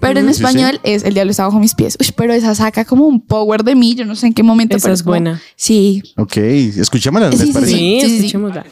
Pero 0.00 0.18
en 0.18 0.26
Sí, 0.26 0.34
sí. 0.34 0.42
español 0.42 0.80
es 0.82 1.04
El 1.04 1.14
diablo 1.14 1.30
está 1.30 1.44
bajo 1.44 1.60
mis 1.60 1.74
pies. 1.74 1.96
Uy, 2.00 2.08
pero 2.16 2.32
esa 2.32 2.52
saca 2.56 2.84
como 2.84 3.06
un 3.06 3.20
power 3.20 3.62
de 3.62 3.76
mí, 3.76 3.94
yo 3.94 4.04
no 4.04 4.16
sé 4.16 4.26
en 4.26 4.34
qué 4.34 4.42
momento. 4.42 4.76
Esa 4.76 4.84
pero 4.86 4.94
es 4.94 5.02
como- 5.02 5.12
buena. 5.12 5.40
Sí. 5.56 6.02
Ok, 6.16 6.36
escuchémosla, 6.36 7.30
¿les 7.30 7.38
Sí, 7.40 7.46
sí, 7.46 7.52
parece? 7.52 7.72
Sí, 7.72 8.00
sí, 8.00 8.08
sí. 8.08 8.16
escuchémosla. 8.16 8.64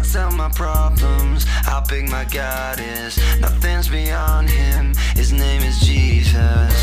I 0.00 0.02
tell 0.02 0.30
my 0.30 0.48
problems 0.48 1.44
how 1.44 1.84
big 1.86 2.08
my 2.08 2.24
God 2.24 2.80
is. 2.80 3.18
Nothing's 3.38 3.86
beyond 3.86 4.48
him. 4.48 4.94
His 5.14 5.30
name 5.30 5.60
is 5.60 5.78
Jesus. 5.80 6.74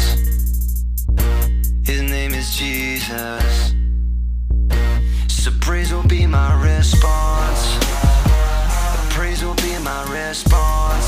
His 1.84 2.04
name 2.04 2.36
is 2.36 2.56
Jesus. 2.56 3.74
So 5.28 5.50
praise 5.62 5.92
will 5.92 6.08
be 6.08 6.28
my 6.28 6.52
response. 6.64 7.64
Praise 9.16 9.44
will 9.44 9.56
be 9.56 9.74
my 9.80 10.04
response. 10.14 11.08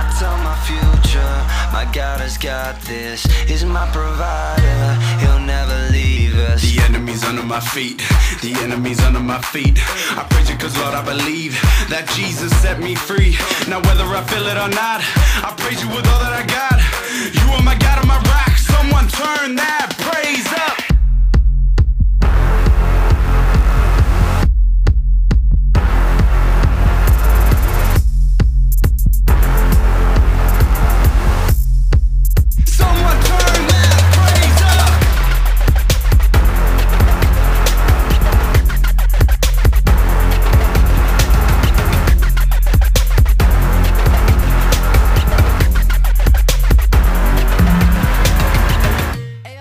I 0.00 0.02
tell 0.18 0.36
my 0.38 0.56
future, 0.66 1.36
my 1.72 1.88
God 1.92 2.18
has 2.18 2.36
got 2.36 2.80
this. 2.82 3.22
He's 3.46 3.64
my 3.64 3.86
provider, 3.92 4.82
he'll 5.20 5.38
never 5.38 5.69
enemy's 7.00 7.24
under 7.24 7.42
my 7.42 7.60
feet. 7.60 7.96
The 8.42 8.52
enemy's 8.60 9.00
under 9.00 9.20
my 9.20 9.40
feet. 9.40 9.78
I 10.18 10.26
praise 10.28 10.50
you 10.50 10.56
cause 10.58 10.76
Lord 10.76 10.92
I 10.92 11.02
believe 11.02 11.52
that 11.88 12.06
Jesus 12.14 12.52
set 12.60 12.78
me 12.78 12.94
free. 12.94 13.38
Now 13.68 13.80
whether 13.88 14.04
I 14.04 14.22
feel 14.28 14.44
it 14.44 14.58
or 14.60 14.68
not, 14.68 15.00
I 15.40 15.54
praise 15.56 15.82
you 15.82 15.88
with 15.88 16.06
all 16.06 16.20
that 16.20 16.36
I 16.36 16.44
got. 16.44 16.76
You 17.32 17.52
are 17.56 17.62
my 17.62 17.76
God 17.76 18.00
and 18.00 18.08
my 18.08 18.20
rock. 18.28 18.52
Someone 18.58 19.08
turn 19.08 19.56
that 19.56 19.96
praise 19.96 20.46
up. 20.52 20.89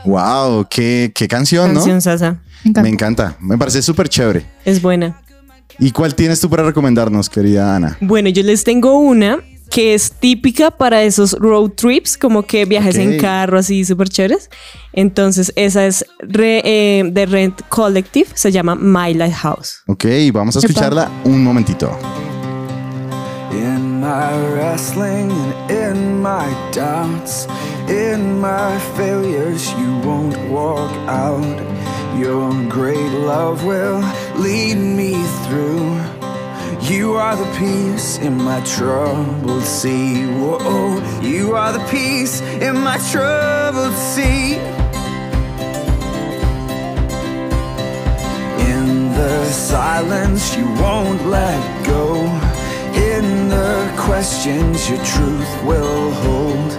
Wow, 0.09 0.65
qué, 0.69 1.11
qué 1.13 1.27
canción, 1.27 1.73
Canción 1.73 1.95
¿no? 1.95 2.01
Sasa. 2.01 2.39
Me 2.63 2.69
encanta. 2.69 2.81
Me 2.83 2.89
encanta. 2.89 3.37
Me 3.39 3.57
parece 3.57 3.81
súper 3.81 4.09
chévere. 4.09 4.45
Es 4.65 4.81
buena. 4.81 5.21
¿Y 5.77 5.91
cuál 5.91 6.15
tienes 6.15 6.41
tú 6.41 6.49
para 6.49 6.63
recomendarnos, 6.63 7.29
querida 7.29 7.75
Ana? 7.75 7.97
Bueno, 8.01 8.29
yo 8.29 8.43
les 8.43 8.63
tengo 8.63 8.97
una 8.99 9.39
que 9.69 9.93
es 9.93 10.11
típica 10.13 10.71
para 10.71 11.03
esos 11.03 11.33
road 11.33 11.69
trips, 11.73 12.17
como 12.17 12.41
que 12.41 12.65
viajes 12.65 12.95
en 12.95 13.19
carro 13.19 13.59
así 13.59 13.85
súper 13.85 14.09
chéveres. 14.09 14.49
Entonces, 14.93 15.53
esa 15.55 15.85
es 15.85 16.03
re- 16.19 16.63
eh, 16.65 17.03
de 17.05 17.25
Rent 17.27 17.61
Collective, 17.69 18.29
se 18.33 18.51
llama 18.51 18.73
My 18.75 19.13
Lighthouse. 19.13 19.83
Ok, 19.85 20.05
vamos 20.33 20.55
a 20.55 20.59
escucharla 20.59 21.09
un 21.23 21.43
momentito. 21.43 21.95
In 23.51 23.99
my 24.01 24.31
wrestling 24.55 25.29
and 25.69 25.97
in 25.97 26.21
my 26.21 26.47
doubts, 26.73 27.47
in 27.89 28.39
my 28.39 28.77
failures, 28.95 29.71
you 29.73 29.97
won't 29.99 30.37
walk 30.49 30.91
out. 31.07 31.57
Your 32.17 32.51
great 32.69 33.11
love 33.11 33.65
will 33.65 34.01
lead 34.35 34.75
me 34.75 35.13
through. 35.45 35.99
You 36.81 37.13
are 37.13 37.35
the 37.35 37.51
peace 37.57 38.19
in 38.19 38.37
my 38.37 38.61
troubled 38.61 39.63
sea. 39.63 40.25
Whoa, 40.25 40.99
you 41.21 41.55
are 41.55 41.73
the 41.73 41.85
peace 41.89 42.41
in 42.41 42.75
my 42.77 42.97
troubled 43.11 43.95
sea. 43.95 44.55
In 48.71 49.11
the 49.13 49.45
silence, 49.45 50.55
you 50.55 50.65
won't 50.81 51.25
let 51.27 51.85
go. 51.85 52.15
In 53.13 53.49
the 53.49 53.93
questions, 53.97 54.89
your 54.89 55.03
truth 55.03 55.63
will 55.63 56.11
hold. 56.11 56.71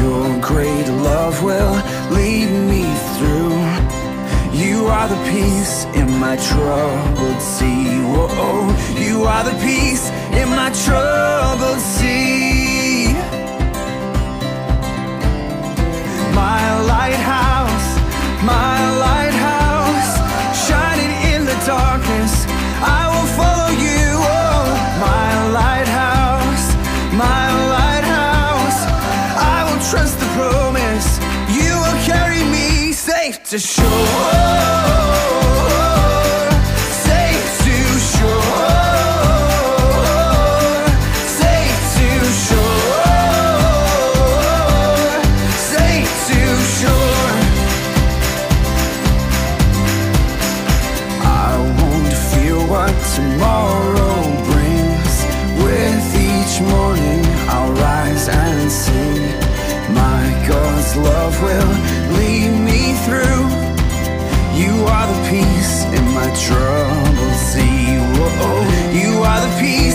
Your 0.00 0.40
great 0.40 0.88
love 0.88 1.42
will 1.42 1.74
lead 2.10 2.50
me 2.70 2.84
through. 3.16 3.56
You 4.52 4.86
are 4.86 5.08
the 5.08 5.20
peace 5.30 5.86
in 5.94 6.08
my 6.18 6.36
troubled 6.36 7.40
sea. 7.40 8.00
Whoa, 8.12 8.68
you 8.96 9.24
are 9.24 9.44
the 9.44 9.56
peace 9.64 10.10
in 10.40 10.48
my 10.50 10.70
troubled 10.84 11.80
sea. 11.80 13.12
My 16.34 16.62
lighthouse, 16.92 17.88
my 18.44 18.76
lighthouse, 19.06 20.12
shining 20.66 21.12
in 21.34 21.44
the 21.44 21.56
darkness. 21.66 22.21
Fear 52.32 52.56
what 52.56 52.94
tomorrow 53.14 54.14
brings. 54.48 55.16
With 55.62 56.06
each 56.16 56.60
morning, 56.62 57.22
I'll 57.48 57.72
rise 57.72 58.28
and 58.28 58.72
sing. 58.72 59.22
My 59.94 60.24
God's 60.48 60.96
love 60.96 61.42
will 61.42 62.16
lead 62.16 62.50
me 62.64 62.94
through. 63.04 63.41
You 64.62 64.74
are 64.94 65.06
the 65.12 65.20
peace 65.28 65.74
in 65.96 66.04
my 66.18 66.28
troubled 66.44 67.36
sea. 67.50 67.98
Whoa, 68.14 68.54
you 69.00 69.10
are 69.30 69.40
the 69.46 69.52
peace 69.60 69.91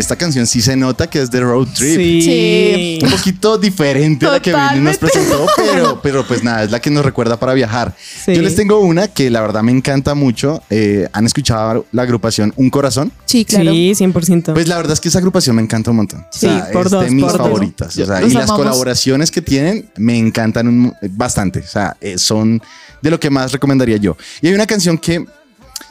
esta 0.00 0.16
canción 0.16 0.46
sí 0.46 0.60
se 0.60 0.76
nota 0.76 1.08
que 1.08 1.20
es 1.22 1.30
de 1.30 1.40
Road 1.40 1.68
Trip. 1.74 1.96
Sí. 2.22 2.98
Un 3.02 3.10
poquito 3.10 3.58
diferente 3.58 4.26
a 4.26 4.32
la 4.32 4.40
que 4.40 4.52
Britney 4.52 4.80
nos 4.80 4.98
presentó, 4.98 5.46
pero, 5.56 6.00
pero 6.02 6.26
pues 6.26 6.42
nada, 6.42 6.64
es 6.64 6.70
la 6.70 6.80
que 6.80 6.90
nos 6.90 7.04
recuerda 7.04 7.38
para 7.38 7.54
viajar. 7.54 7.94
Sí. 8.24 8.34
Yo 8.34 8.42
les 8.42 8.54
tengo 8.56 8.80
una 8.80 9.08
que 9.08 9.30
la 9.30 9.40
verdad 9.40 9.62
me 9.62 9.72
encanta 9.72 10.14
mucho. 10.14 10.62
Eh, 10.70 11.08
¿Han 11.12 11.26
escuchado 11.26 11.86
la 11.92 12.02
agrupación 12.02 12.52
Un 12.56 12.70
Corazón? 12.70 13.12
Sí, 13.26 13.44
claro. 13.44 13.70
Sí, 13.72 13.92
100%. 13.94 14.52
Pues 14.54 14.68
la 14.68 14.76
verdad 14.76 14.92
es 14.94 15.00
que 15.00 15.08
esa 15.08 15.18
agrupación 15.18 15.56
me 15.56 15.62
encanta 15.62 15.90
un 15.90 15.98
montón. 15.98 16.26
Sí, 16.30 16.48
por 16.72 16.86
es 16.86 16.92
dos, 16.92 17.04
de 17.04 17.10
mis 17.10 17.22
por 17.24 17.32
dos. 17.32 17.40
favoritas. 17.42 17.96
O 17.98 18.06
sea, 18.06 18.22
y 18.22 18.30
las 18.30 18.50
colaboraciones 18.50 19.30
que 19.30 19.42
tienen 19.42 19.90
me 19.96 20.16
encantan 20.18 20.66
un- 20.68 20.94
bastante. 21.10 21.60
O 21.60 21.66
sea, 21.66 21.96
eh, 22.00 22.18
son 22.18 22.60
de 23.02 23.10
lo 23.10 23.18
que 23.20 23.30
más 23.30 23.52
recomendaría 23.52 23.96
yo. 23.96 24.16
Y 24.42 24.48
hay 24.48 24.54
una 24.54 24.66
canción 24.66 24.98
que 24.98 25.24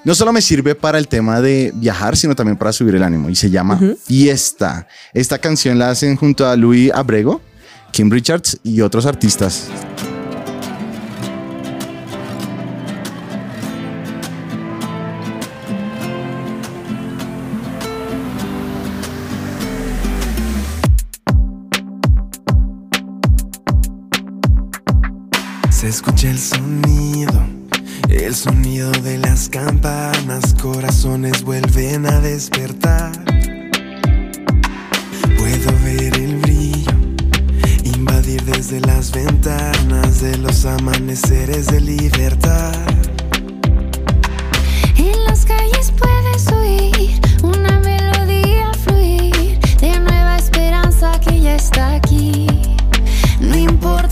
no 0.03 0.15
solo 0.15 0.31
me 0.31 0.41
sirve 0.41 0.75
para 0.75 0.97
el 0.97 1.07
tema 1.07 1.41
de 1.41 1.71
viajar, 1.75 2.15
sino 2.15 2.35
también 2.35 2.57
para 2.57 2.71
subir 2.71 2.95
el 2.95 3.03
ánimo. 3.03 3.29
Y 3.29 3.35
se 3.35 3.49
llama 3.49 3.79
Fiesta. 4.03 4.87
Esta 5.13 5.37
canción 5.37 5.77
la 5.77 5.89
hacen 5.89 6.15
junto 6.15 6.47
a 6.47 6.55
Louis 6.55 6.91
Abrego, 6.93 7.41
Kim 7.91 8.09
Richards 8.09 8.59
y 8.63 8.81
otros 8.81 9.05
artistas. 9.05 9.69
El 28.29 28.35
sonido 28.35 28.91
de 28.91 29.17
las 29.17 29.49
campanas, 29.49 30.53
corazones 30.61 31.41
vuelven 31.43 32.05
a 32.05 32.19
despertar. 32.19 33.11
Puedo 35.35 35.71
ver 35.83 36.13
el 36.13 36.35
brillo, 36.35 36.91
invadir 37.83 38.43
desde 38.43 38.81
las 38.81 39.11
ventanas 39.11 40.21
de 40.21 40.37
los 40.37 40.63
amaneceres 40.65 41.65
de 41.71 41.81
libertad. 41.81 42.75
En 44.95 45.23
las 45.23 45.43
calles 45.43 45.91
puedes 45.97 46.51
oír 46.51 47.19
una 47.41 47.79
melodía 47.79 48.71
fluir 48.83 49.57
de 49.81 49.99
nueva 49.99 50.37
esperanza 50.37 51.19
que 51.19 51.41
ya 51.41 51.55
está 51.55 51.95
aquí. 51.95 52.45
No 53.39 53.57
importa 53.57 54.08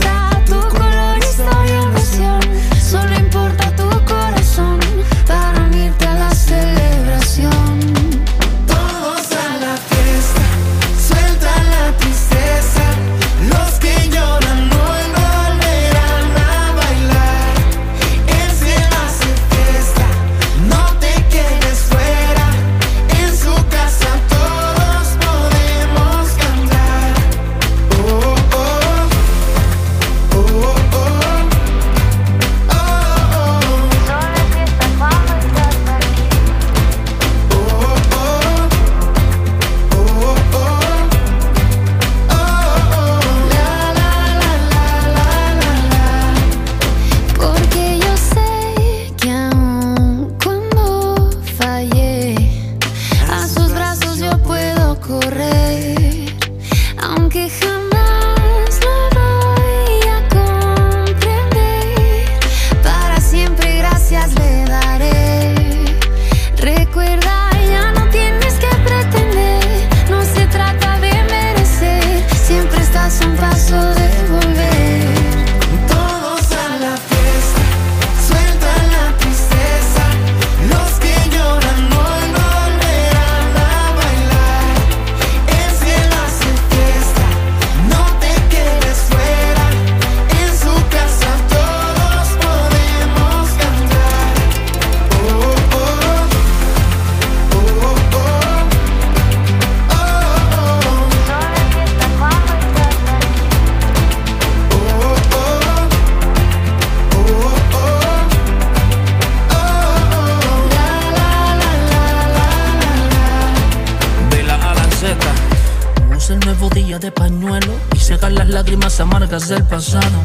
del 119.49 119.63
pasado. 119.63 120.21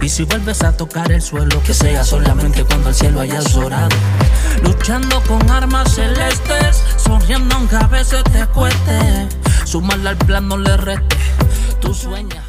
Y 0.00 0.08
si 0.08 0.24
vuelves 0.24 0.62
a 0.62 0.72
tocar 0.72 1.10
el 1.12 1.20
suelo, 1.20 1.62
que 1.62 1.74
sea 1.74 2.04
solamente 2.04 2.64
cuando 2.64 2.88
al 2.88 2.94
cielo 2.94 3.20
hayas 3.20 3.54
orado. 3.56 3.94
Luchando 4.62 5.20
con 5.22 5.50
armas 5.50 5.94
celestes, 5.94 6.82
sonriendo 6.96 7.54
aunque 7.56 7.76
a 7.76 7.86
veces 7.88 8.22
te 8.24 8.46
cueste. 8.46 9.28
Sumarle 9.64 10.10
al 10.10 10.16
plan 10.16 10.48
no 10.48 10.56
le 10.56 10.76
reste. 10.76 11.16
Tú 11.80 11.92
sueñas. 11.92 12.44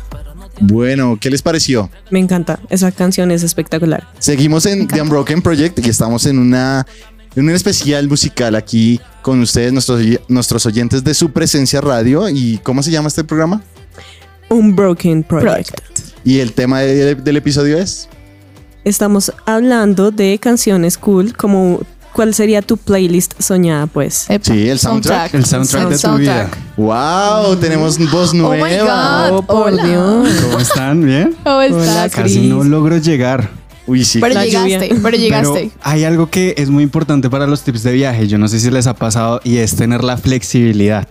Bueno, 0.60 1.18
¿qué 1.20 1.30
les 1.30 1.42
pareció? 1.42 1.90
Me 2.10 2.20
encanta. 2.20 2.60
Esa 2.70 2.92
canción 2.92 3.32
es 3.32 3.44
espectacular. 3.44 4.08
Seguimos 4.20 4.66
en 4.66 4.88
The 4.88 5.02
Unbroken 5.02 5.42
Project 5.42 5.86
y 5.86 5.90
estamos 5.90 6.26
en 6.26 6.40
una 6.40 6.86
en 7.36 7.44
un 7.44 7.52
especial 7.52 8.08
musical 8.08 8.56
aquí 8.56 9.00
con 9.22 9.40
ustedes, 9.42 9.72
nuestros, 9.72 10.02
nuestros 10.28 10.66
oyentes 10.66 11.04
de 11.04 11.14
su 11.14 11.32
presencia 11.32 11.82
radio. 11.82 12.30
¿Y 12.30 12.60
cómo 12.64 12.82
se 12.82 12.90
llama 12.92 13.10
este 13.10 13.24
programa? 13.24 13.62
Un 14.50 14.76
Broken 14.76 15.24
Project. 15.24 15.87
Y 16.27 16.39
el 16.41 16.51
tema 16.51 16.81
de- 16.81 17.15
del 17.15 17.38
episodio 17.38 17.77
es. 17.77 18.10
Estamos 18.84 19.31
hablando 19.46 20.12
de 20.12 20.38
canciones 20.39 20.98
cool, 20.98 21.34
como 21.38 21.79
cuál 22.12 22.34
sería 22.34 22.62
tu 22.62 22.75
playlist 22.75 23.34
soñada, 23.41 23.88
pues. 23.88 24.25
Epa, 24.29 24.43
Sí, 24.53 24.67
el 24.67 24.77
soundtrack. 24.77 25.34
El 25.34 25.46
soundtrack 25.46 25.88
de 25.89 25.98
tu 25.98 26.15
vida. 26.17 26.50
¡Wow! 26.75 27.55
Tenemos 27.55 27.98
voz 28.12 28.31
Oh 28.31 28.34
my 28.34 28.39
nueva. 28.60 29.29
God. 29.29 29.38
Oh, 29.38 29.41
por 29.43 29.72
Hola. 29.72 29.86
Dios. 29.86 30.29
¿Cómo 30.43 30.60
están? 30.60 31.05
¿Bien? 31.05 31.34
¿Cómo 31.46 31.62
estás? 31.62 32.12
Casi 32.13 32.48
no 32.50 32.62
logro 32.65 32.98
llegar. 32.98 33.50
Uy, 33.86 34.03
sí. 34.03 34.19
Pero 34.19 34.34
La 34.34 34.43
llegaste, 34.46 34.89
lluvia. 34.89 35.00
pero 35.01 35.15
llegaste. 35.17 35.53
Pero 35.72 35.72
hay 35.81 36.03
algo 36.03 36.29
que 36.29 36.55
es 36.57 36.69
muy 36.69 36.84
importante 36.84 37.29
para 37.29 37.48
los 37.48 37.62
tips 37.62 37.84
de 37.84 37.93
viaje. 37.93 38.27
Yo 38.27 38.38
no 38.38 38.50
sé 38.50 38.60
si 38.60 38.69
les 38.69 38.86
ha 38.88 38.96
pasado 38.98 39.39
y 39.46 39.57
es 39.60 39.77
tener 39.77 40.03
la 40.03 40.17
flexibilidad. 40.17 41.07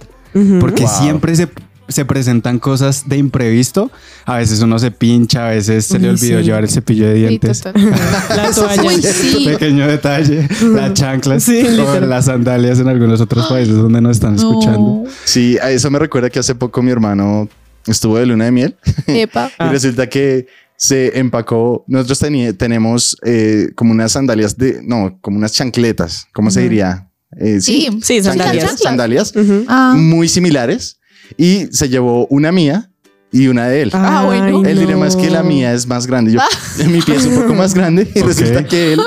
Porque 0.61 0.83
Wow. 0.83 0.93
siempre 1.01 1.35
se, 1.37 1.49
se 1.89 2.05
presentan 2.05 2.59
cosas 2.59 3.09
de 3.09 3.17
imprevisto. 3.17 3.91
A 4.25 4.39
veces 4.39 4.61
uno 4.61 4.79
se 4.79 4.91
pincha, 4.91 5.47
a 5.47 5.51
veces 5.51 5.87
se 5.87 5.99
le 5.99 6.11
olvidó 6.11 6.39
sí. 6.41 6.45
llevar 6.45 6.65
el 6.65 6.71
cepillo 6.71 7.09
de 7.09 7.15
Sí, 7.15 7.21
dientes. 7.21 7.61
total. 7.63 7.91
La 8.37 8.51
toalla. 8.51 8.83
Uy, 8.83 9.03
sí. 9.03 9.45
Pequeño 9.47 9.87
detalle, 9.87 10.49
las 10.73 10.95
chanclas 10.95 11.43
Sí, 11.45 11.61
o 11.65 12.01
las 12.01 12.25
sandalias 12.27 12.79
en 12.81 12.89
algunos 12.89 13.21
otros 13.21 13.47
países 13.47 13.75
donde 13.75 14.01
nos 14.01 14.17
están 14.17 14.35
escuchando. 14.37 15.03
No. 15.05 15.05
Sí, 15.25 15.59
a 15.63 15.71
eso 15.71 15.91
me 15.91 15.99
recuerda 15.99 16.31
que 16.31 16.39
hace 16.39 16.55
poco 16.55 16.83
mi 16.83 16.91
hermano 16.91 17.49
estuvo 17.87 18.19
de 18.19 18.27
luna 18.27 18.47
de 18.47 18.51
miel 18.53 18.77
Epa. 19.07 19.51
y 19.61 19.65
resulta 19.71 20.09
que 20.09 20.47
se 20.77 21.19
empacó. 21.19 21.85
Nosotros 21.89 22.19
tenemos 22.59 23.17
eh, 23.25 23.71
como 23.75 23.93
unas 23.93 24.13
sandalias 24.13 24.57
de. 24.59 24.81
No, 24.83 25.19
como 25.21 25.39
unas 25.39 25.53
chancletas. 25.53 26.27
¿Cómo 26.35 26.51
se 26.51 26.61
diría? 26.63 27.09
Eh, 27.41 27.61
Sí, 27.61 27.89
Sí, 28.03 28.23
sandalias. 28.23 28.79
Sandalias. 28.81 29.33
Ah, 29.69 29.95
muy 29.97 30.29
similares 30.29 30.96
y 31.37 31.67
se 31.71 31.89
llevó 31.89 32.27
una 32.29 32.53
mía 32.53 32.91
y 33.33 33.49
una 33.49 33.67
de 33.69 33.83
él. 33.83 33.91
Ah, 33.93 34.23
bueno. 34.25 34.65
El 34.65 34.79
dilema 34.79 35.07
es 35.07 35.17
que 35.17 35.29
la 35.31 35.43
no. 35.43 35.49
mía 35.49 35.73
es 35.75 35.87
más 35.87 36.07
grande. 36.07 36.33
Yo, 36.33 36.41
mi 36.89 37.03
pie 37.03 37.17
es 37.17 37.27
un 37.27 37.35
poco 37.35 37.55
más 37.55 37.75
grande 37.75 38.09
y 38.15 38.21
Ok. 38.23 38.27
resulta 38.29 38.65
que 38.65 38.95
él 38.95 39.01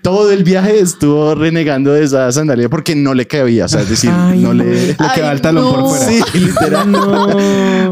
todo 0.00 0.30
el 0.30 0.44
viaje 0.44 0.78
estuvo 0.80 1.34
renegando 1.34 1.92
de 1.92 2.04
esa 2.04 2.30
sandalia 2.30 2.68
porque 2.68 2.94
no 2.94 3.12
le 3.14 3.26
cabía. 3.26 3.64
O 3.64 3.68
sea, 3.68 3.80
es 3.82 3.88
decir, 3.90 4.10
Ay, 4.12 4.38
no 4.38 4.54
no. 4.54 4.62
le. 4.64 4.86
Le 4.88 4.94
queda 4.94 5.30
Ay, 5.30 5.34
el 5.34 5.40
talón 5.40 5.70
por 5.74 5.82
no. 5.82 5.88
fuera. 5.88 6.06
Sí, 6.06 6.20
literal. 6.38 6.90
No. 6.90 7.24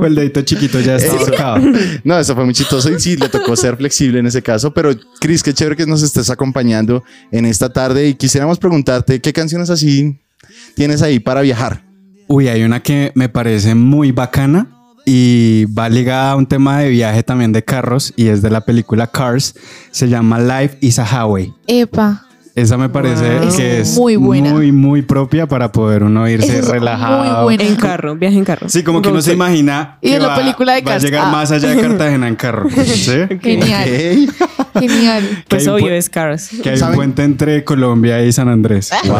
O 0.00 0.06
el 0.06 0.14
dedito 0.14 0.40
chiquito 0.42 0.80
ya 0.80 0.96
está 0.96 1.12
ahorcado. 1.16 1.60
No, 2.04 2.18
eso 2.18 2.34
fue 2.34 2.44
muy 2.44 2.54
chistoso 2.54 2.90
y 2.90 2.98
sí, 3.00 3.16
le 3.16 3.28
tocó 3.28 3.54
ser 3.56 3.76
flexible 3.76 4.20
en 4.20 4.26
ese 4.26 4.40
caso. 4.42 4.72
Pero, 4.72 4.94
Cris, 5.20 5.42
qué 5.42 5.52
chévere 5.52 5.76
que 5.76 5.86
nos 5.86 6.02
estés 6.02 6.30
acompañando 6.30 7.02
en 7.32 7.44
esta 7.44 7.70
tarde 7.72 8.08
y 8.08 8.14
quisiéramos 8.14 8.58
preguntarte 8.58 9.20
qué 9.20 9.32
canciones 9.32 9.68
así 9.68 10.18
tienes 10.74 11.02
ahí 11.02 11.18
para 11.18 11.40
viajar. 11.42 11.84
Uy, 12.32 12.48
hay 12.48 12.62
una 12.62 12.80
que 12.80 13.12
me 13.14 13.28
parece 13.28 13.74
muy 13.74 14.10
bacana 14.10 14.66
y 15.04 15.66
va 15.66 15.90
ligada 15.90 16.30
a 16.30 16.36
un 16.36 16.46
tema 16.46 16.78
de 16.78 16.88
viaje 16.88 17.22
también 17.22 17.52
de 17.52 17.62
carros 17.62 18.14
y 18.16 18.28
es 18.28 18.40
de 18.40 18.48
la 18.48 18.62
película 18.62 19.06
Cars. 19.06 19.54
Se 19.90 20.08
llama 20.08 20.38
Life 20.38 20.78
is 20.80 20.98
a 20.98 21.04
Highway. 21.04 21.52
epa. 21.66 22.24
Esa 22.54 22.76
me 22.76 22.90
parece 22.90 23.38
Wow. 23.40 23.56
que 23.56 23.80
es 23.80 23.96
Muy 23.96 24.16
buena. 24.16 24.50
muy, 24.50 24.72
muy 24.72 25.00
propia 25.00 25.46
para 25.46 25.72
poder 25.72 26.02
uno 26.04 26.28
irse 26.28 26.60
muy 26.60 26.70
relajado. 26.70 27.44
buena. 27.44 27.64
En 27.64 27.76
carro, 27.76 28.14
viaje 28.14 28.36
en 28.36 28.44
carro. 28.44 28.68
Sí, 28.68 28.82
como 28.82 29.00
que 29.00 29.08
uno 29.08 29.22
se 29.22 29.32
imagina 29.32 29.96
Y 30.02 30.08
que 30.10 30.16
en 30.16 30.22
la 30.22 30.28
va, 30.28 30.36
película 30.36 30.74
de 30.74 30.82
va 30.82 30.94
a 30.94 30.98
llegar 30.98 31.24
Ah. 31.26 31.30
más 31.30 31.50
allá 31.50 31.70
de 31.70 31.80
Cartagena 31.80 32.28
en 32.28 32.36
carro. 32.36 32.68
¿sí? 32.70 33.12
Genial, 33.42 34.28
genial. 34.78 35.44
Pues 35.48 35.64
que 35.64 35.70
hay 35.70 35.74
un 35.76 35.82
obvio 35.82 35.94
es 35.94 36.10
Cars. 36.10 36.50
Que 36.62 36.70
hay 36.70 36.82
un 36.82 36.92
puente 36.94 37.24
entre 37.24 37.64
Colombia 37.64 38.22
y 38.22 38.30
San 38.32 38.48
Andrés. 38.48 38.90
Wow. 39.04 39.16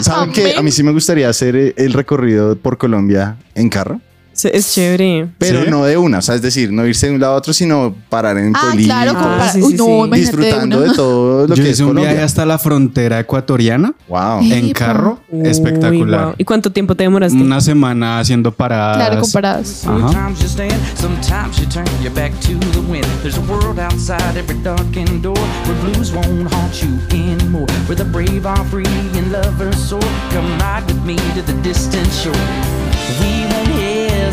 ¿Saben 0.00 0.32
que 0.32 0.54
a 0.56 0.62
mí 0.62 0.70
sí 0.70 0.82
me 0.82 0.92
gustaría 0.92 1.28
hacer 1.28 1.54
eh, 1.56 1.74
el 1.76 1.92
recorrido 1.92 2.56
por 2.56 2.78
Colombia 2.78 3.36
en 3.54 3.68
carro? 3.68 4.00
Sí, 4.42 4.48
Es 4.52 4.74
chévere. 4.74 5.28
Pero 5.38 5.62
¿Sí? 5.64 5.70
no 5.70 5.84
de 5.84 5.96
una, 5.96 6.18
o 6.18 6.22
sea, 6.22 6.34
es 6.34 6.42
decir, 6.42 6.72
no 6.72 6.84
irse 6.86 7.06
de 7.06 7.14
un 7.14 7.20
lado 7.20 7.34
a 7.34 7.36
otro, 7.36 7.52
sino 7.52 7.94
parar 8.08 8.36
en 8.38 8.52
Ah, 8.56 8.72
claro, 8.76 9.12
Ah, 9.16 9.48
sí, 9.52 9.62
sí, 9.62 9.74
no, 9.76 10.06
disfrutando 10.08 10.78
una. 10.78 10.88
de 10.88 10.94
todo 10.96 11.46
lo 11.46 11.54
Yo 11.54 11.62
que 11.62 11.68
es 11.70 11.74
hice 11.76 11.82
un 11.84 11.90
Colombia. 11.90 12.10
viaje 12.10 12.24
hasta 12.24 12.44
la 12.44 12.58
frontera 12.58 13.20
ecuatoriana. 13.20 13.94
Wow. 14.08 14.40
En 14.42 14.72
carro, 14.72 15.20
Uy, 15.30 15.46
espectacular. 15.48 16.24
wow. 16.26 16.34
¿Y 16.38 16.44
cuánto 16.44 16.70
tiempo 16.72 16.94
te 16.96 17.04
demoraste? 17.04 17.38
Una 17.38 17.60
semana 17.60 18.18
haciendo 18.18 18.50
paradas. 18.52 18.96
Claro, 18.96 19.20
comparadas. 19.20 19.86
Ajá. 19.86 19.98
Sometimes 19.98 20.38
you 20.40 20.48
stand, 20.48 20.72
sometimes 21.00 21.56
you 21.58 21.66
turn 21.66 21.84
your 22.02 22.12
back 22.12 22.32
to 22.40 22.58
the 22.72 22.80
wind. 22.90 23.06
There's 23.22 23.36
a 23.38 23.42
world 23.42 23.78
outside 23.78 24.36
every 24.36 24.58
darkened 24.64 25.22
door 25.22 25.38
where 25.66 25.92
blues 25.92 26.12
won't 26.12 26.52
haunt 26.52 26.74
you 26.82 26.88
anymore. 27.16 27.66
Where 27.86 27.96
the 27.96 28.04
brave 28.10 28.44
are 28.46 28.64
free 28.70 28.86
and 29.16 29.30
lovers 29.30 29.76
soar. 29.88 30.00
Come 30.32 30.48
ride 30.58 30.84
with 30.88 31.02
me 31.06 31.14
to 31.36 31.42
the 31.46 31.54
distant 31.62 32.08
shore. 32.12 32.81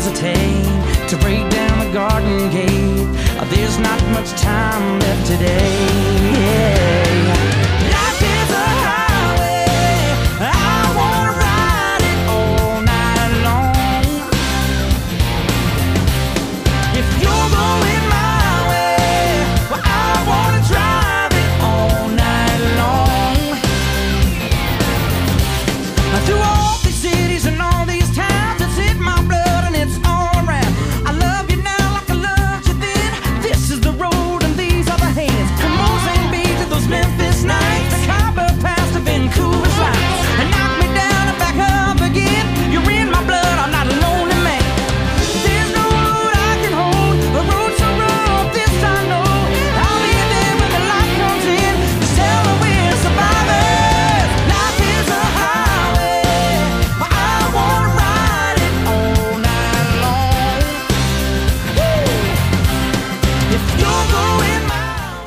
Hesitate 0.00 1.10
to 1.10 1.16
break 1.18 1.46
down 1.50 1.78
the 1.78 1.92
garden 1.92 2.50
gate. 2.50 3.06
Uh, 3.38 3.44
There's 3.50 3.78
not 3.80 4.02
much 4.14 4.30
time 4.40 4.98
left 4.98 5.26
today. 5.26 6.20
Life 6.56 6.99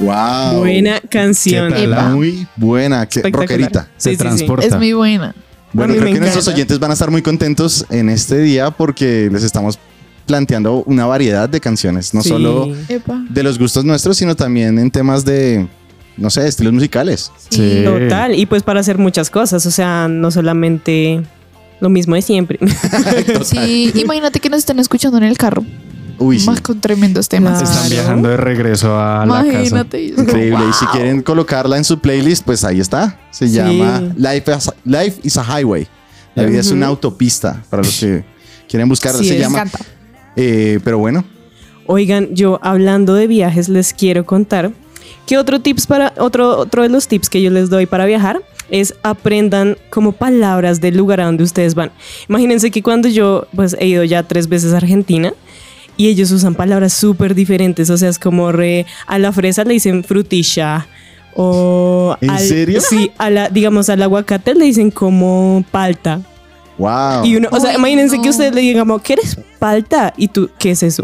Wow. 0.04 0.60
Buena 0.60 1.00
canción. 1.02 1.74
Muy 2.14 2.48
buena, 2.56 3.06
que 3.08 3.22
rockerita. 3.22 3.84
Sí, 3.84 3.90
Se 3.98 4.10
sí, 4.12 4.16
sí. 4.16 4.18
transporta. 4.18 4.66
Es 4.68 4.76
muy 4.76 4.94
buena. 4.94 5.34
Bueno, 5.72 5.96
creo 5.96 6.14
que 6.14 6.20
nuestros 6.20 6.48
oyentes 6.48 6.78
van 6.80 6.92
a 6.92 6.94
estar 6.94 7.10
muy 7.10 7.22
contentos 7.22 7.86
en 7.90 8.10
este 8.10 8.38
día 8.40 8.70
porque 8.72 9.30
les 9.32 9.44
estamos 9.44 9.80
planteando 10.28 10.84
una 10.86 11.06
variedad 11.06 11.50
de 11.50 11.60
canciones, 11.60 12.14
no 12.14 12.22
Sí. 12.22 12.30
solo 12.30 12.74
Epa. 12.88 13.26
de 13.30 13.44
los 13.44 13.58
gustos 13.60 13.84
nuestros, 13.84 14.18
sino 14.18 14.36
también 14.36 14.78
en 14.80 14.90
temas 14.92 15.26
de, 15.26 15.68
no 16.16 16.30
sé, 16.30 16.48
estilos 16.48 16.74
musicales. 16.74 17.32
Sí. 17.50 17.82
Total. 17.84 18.36
Y 18.38 18.46
pues 18.46 18.62
para 18.64 18.80
hacer 18.82 18.98
muchas 18.98 19.30
cosas. 19.30 19.66
O 19.66 19.72
sea, 19.72 20.08
no 20.08 20.30
solamente 20.32 21.24
lo 21.80 21.90
mismo 21.90 22.16
de 22.16 22.22
siempre. 22.22 22.60
Sí, 23.44 23.92
imagínate 23.96 24.40
que 24.40 24.50
nos 24.50 24.60
estén 24.60 24.80
escuchando 24.80 25.18
en 25.18 25.24
el 25.24 25.38
carro. 25.38 25.66
Uy, 26.20 26.40
sí. 26.40 26.46
Más 26.46 26.62
con 26.62 26.80
tremendos 26.80 27.28
temas. 27.28 27.60
Claro. 27.60 27.74
Están 27.76 27.90
viajando 27.90 28.30
de 28.30 28.38
regreso 28.38 28.98
a 29.00 29.26
la 29.26 29.36
casa. 29.44 29.50
Imagínate. 29.58 30.04
Increíble. 30.04 30.60
Y 30.70 30.74
si 30.74 30.86
quieren 30.88 31.22
colocarla 31.22 31.78
en 31.78 31.84
su 31.84 32.00
playlist, 32.00 32.46
pues 32.46 32.64
ahí 32.64 32.80
está. 32.80 33.20
Se 33.32 33.48
Sí. 33.48 33.56
llama 33.56 34.02
Life 34.16 34.52
is, 34.56 34.72
Life 34.86 35.20
is 35.24 35.38
a 35.38 35.44
Highway. 35.44 35.88
La 36.36 36.44
vida 36.44 36.60
es 36.60 36.72
una 36.72 36.88
autopista 36.88 37.64
para 37.70 37.84
los 37.84 38.00
que 38.00 38.24
quieren 38.70 38.88
buscarla. 38.90 39.20
Sí, 39.20 39.28
Se 39.30 39.40
llama. 39.40 39.60
encanta. 39.60 39.80
eh, 40.36 40.80
pero 40.84 40.98
bueno, 40.98 41.26
Oigan, 41.86 42.34
yo 42.34 42.60
hablando 42.64 43.14
de 43.14 43.28
viajes 43.28 43.68
les 43.68 43.94
quiero 43.94 44.26
contar 44.26 44.72
que 45.26 45.38
otro 45.38 45.60
tips 45.60 45.86
para 45.86 46.14
otro 46.18 46.58
otro 46.58 46.82
de 46.84 46.88
los 46.90 47.08
tips 47.10 47.30
que 47.30 47.42
yo 47.42 47.50
les 47.50 47.70
doy 47.70 47.86
para 47.88 48.06
viajar 48.06 48.42
es 48.70 48.96
aprendan 49.04 49.76
como 49.90 50.14
palabras 50.14 50.80
del 50.80 50.96
lugar 50.96 51.20
a 51.20 51.26
donde 51.26 51.44
ustedes 51.44 51.76
van. 51.76 51.92
Imagínense 52.30 52.72
que 52.72 52.82
cuando 52.82 53.10
yo 53.10 53.48
pues 53.54 53.76
he 53.80 53.88
ido 53.88 54.04
ya 54.06 54.24
tres 54.24 54.48
veces 54.48 54.72
a 54.74 54.78
Argentina 54.78 55.34
y 55.98 56.08
ellos 56.08 56.32
usan 56.32 56.56
palabras 56.56 56.94
súper 56.94 57.36
diferentes. 57.36 57.90
O 57.90 57.98
sea, 57.98 58.10
es 58.10 58.20
como 58.20 58.52
re, 58.52 58.86
a 59.08 59.20
la 59.20 59.32
fresa 59.32 59.64
le 59.64 59.74
dicen 59.74 60.04
frutilla. 60.04 60.88
O 61.36 62.16
¿En 62.22 62.30
al- 62.30 62.40
serio? 62.40 62.80
Sí, 62.82 63.12
a 63.18 63.30
la, 63.30 63.50
digamos 63.50 63.90
al 63.90 64.02
aguacate 64.04 64.54
le 64.56 64.66
dicen 64.66 64.92
como 64.92 65.64
palta. 65.72 66.22
Wow. 66.78 67.24
Y 67.26 67.36
uno, 67.36 67.50
o 67.52 67.60
sea, 67.60 67.72
Ay, 67.72 67.76
imagínense 67.78 68.18
no. 68.18 68.24
que 68.24 68.30
ustedes 68.30 68.54
le 68.54 68.62
digan 68.62 68.80
como, 68.88 69.00
¿qué 69.00 69.14
eres 69.14 69.38
palta? 69.60 70.14
Y 70.18 70.28
tú, 70.28 70.50
¿qué 70.58 70.72
es 70.72 70.82
eso? 70.84 71.04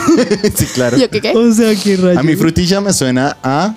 sí, 0.54 0.66
claro. 0.74 0.96
¿Yo 0.96 1.10
qué 1.10 1.20
qué? 1.20 1.32
o 1.36 1.52
sea, 1.52 1.74
qué 1.76 1.96
rayos. 1.96 2.16
A 2.18 2.22
mi 2.22 2.36
frutilla 2.36 2.80
me 2.80 2.92
suena 2.92 3.36
a 3.42 3.74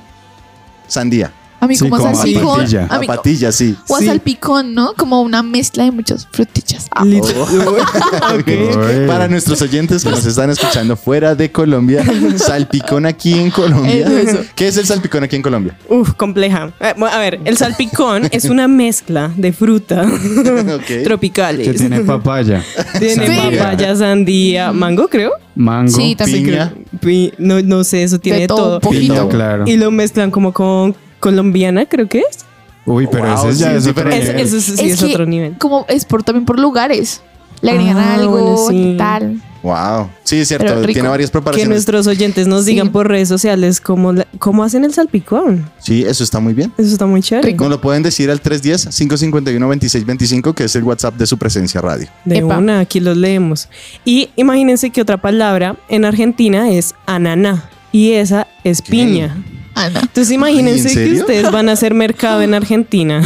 sandía. 0.87 1.31
A 1.63 1.67
mí 1.67 1.75
Sí, 1.75 1.85
como, 1.89 1.97
como 1.97 2.09
a 2.09 2.15
salpicón. 2.15 2.57
patilla. 2.59 2.87
A 2.89 2.95
A 2.97 3.01
patilla, 3.01 3.51
sí. 3.53 3.75
o 3.87 3.95
a 3.95 3.99
Sí. 3.99 4.05
salpicón, 4.07 4.73
¿no? 4.73 4.93
Como 4.97 5.21
una 5.21 5.41
mezcla 5.43 5.85
de 5.85 5.91
muchas 5.91 6.27
frutillas. 6.31 6.87
Ah, 6.91 7.03
Oh. 7.05 7.77
Para 9.07 9.27
nuestros 9.27 9.61
oyentes 9.61 10.03
que 10.03 10.09
nos 10.09 10.25
están 10.25 10.49
escuchando 10.49 10.95
fuera 10.97 11.35
de 11.35 11.51
Colombia, 11.51 12.03
salpicón 12.37 13.05
aquí 13.05 13.33
en 13.33 13.49
Colombia. 13.51 13.93
Eso, 14.07 14.17
eso. 14.17 14.39
¿Qué 14.55 14.67
es 14.67 14.77
el 14.77 14.85
salpicón 14.85 15.23
aquí 15.23 15.35
en 15.35 15.41
Colombia? 15.41 15.77
Uf, 15.89 16.13
compleja. 16.13 16.71
Eh, 16.79 16.93
A 17.11 17.17
ver, 17.19 17.39
el 17.45 17.57
salpicón 17.57 18.27
es 18.31 18.45
una 18.45 18.67
mezcla 18.67 19.31
de 19.37 19.53
fruta 19.53 20.01
Ok. 20.75 21.03
tropicales. 21.03 21.67
Que 21.67 21.73
tiene 21.75 21.99
papaya, 22.05 22.63
Tiene 22.99 23.25
Sí. 23.27 23.57
papaya, 23.57 23.95
sandía, 23.95 24.71
mango, 24.73 25.07
creo. 25.07 25.31
mango, 25.55 25.91
Sí, 25.91 26.15
también. 26.15 26.43
Piña. 26.45 26.73
Pi- 26.99 27.33
No, 27.37 27.61
no 27.61 27.83
sé, 27.83 28.03
eso 28.03 28.19
tiene 28.19 28.39
de 28.41 28.47
todo, 28.47 28.57
todo. 28.57 28.75
un 28.75 28.81
poquito. 28.81 29.13
pino, 29.13 29.29
claro. 29.29 29.63
Y 29.67 29.77
lo 29.77 29.91
mezclan 29.91 30.31
como 30.31 30.51
con 30.53 30.95
colombiana, 31.23 31.85
creo 31.85 32.07
que 32.07 32.19
es. 32.19 32.39
Uy, 32.85 33.07
pero 33.09 33.23
Wow, 33.33 33.49
ese 33.49 33.59
ya 33.59 33.69
sí, 33.71 33.77
es 33.77 33.83
sí, 33.85 33.89
otro 33.91 34.09
Es- 34.09 34.27
nivel. 34.27 34.39
eso 34.45 34.59
sí 34.59 34.73
Es 34.73 34.79
es, 34.81 34.99
que 34.99 35.05
otro 35.13 35.25
nivel. 35.25 35.57
Como 35.57 35.85
es 35.87 36.03
por 36.05 36.21
también 36.23 36.45
por 36.45 36.59
lugares. 36.59 37.21
Le 37.61 37.71
agregan 37.71 37.97
Ah, 37.97 38.15
algo 38.15 38.31
bueno, 38.31 38.57
sí. 38.69 38.75
y 38.95 38.97
tal. 38.97 39.41
Wow. 39.61 40.09
Sí, 40.25 40.39
es 40.39 40.49
cierto. 40.49 40.75
rico. 40.81 40.91
Tiene 40.91 41.07
varias 41.07 41.29
Que 41.29 41.37
preparaciones. 41.39 41.69
nuestros 41.69 42.07
oyentes 42.07 42.47
nos 42.47 42.65
Sí. 42.65 42.71
digan 42.71 42.91
por 42.91 43.07
redes 43.07 43.29
sociales 43.29 43.79
cómo, 43.79 44.11
la- 44.11 44.27
cómo 44.37 44.65
hacen 44.65 44.83
el 44.83 44.93
salpicón. 44.93 45.71
Sí, 45.79 46.03
eso 46.03 46.25
está 46.25 46.41
muy 46.41 46.53
bien. 46.53 46.73
Eso 46.77 46.89
está 46.91 47.05
muy 47.05 47.21
chévere. 47.21 47.53
Nos 47.53 47.69
lo 47.69 47.79
pueden 47.79 48.03
decir 48.03 48.29
al 48.29 48.41
310-551-2625, 48.41 50.53
que 50.53 50.65
es 50.65 50.75
el 50.75 50.83
WhatsApp 50.83 51.15
de 51.15 51.25
su 51.25 51.37
presencia 51.37 51.79
radio. 51.79 52.09
De 52.25 52.39
Epa. 52.39 52.57
una, 52.57 52.81
aquí 52.81 52.99
los 52.99 53.15
leemos. 53.15 53.69
Y 54.03 54.29
imagínense 54.35 54.89
que 54.89 55.01
otra 55.01 55.21
palabra 55.21 55.77
en 55.87 56.03
Argentina 56.03 56.69
es 56.69 56.93
ananá. 57.05 57.69
Y 57.93 58.11
esa 58.13 58.47
es 58.65 58.81
¿Qué? 58.81 58.91
piña. 58.91 59.37
Ana. 59.75 60.01
Entonces 60.01 60.31
imagínense 60.31 60.89
¿en 60.89 60.95
que 61.13 61.21
ustedes 61.21 61.51
van 61.51 61.69
a 61.69 61.73
hacer 61.73 61.93
mercado 61.93 62.41
en 62.41 62.53
Argentina 62.53 63.21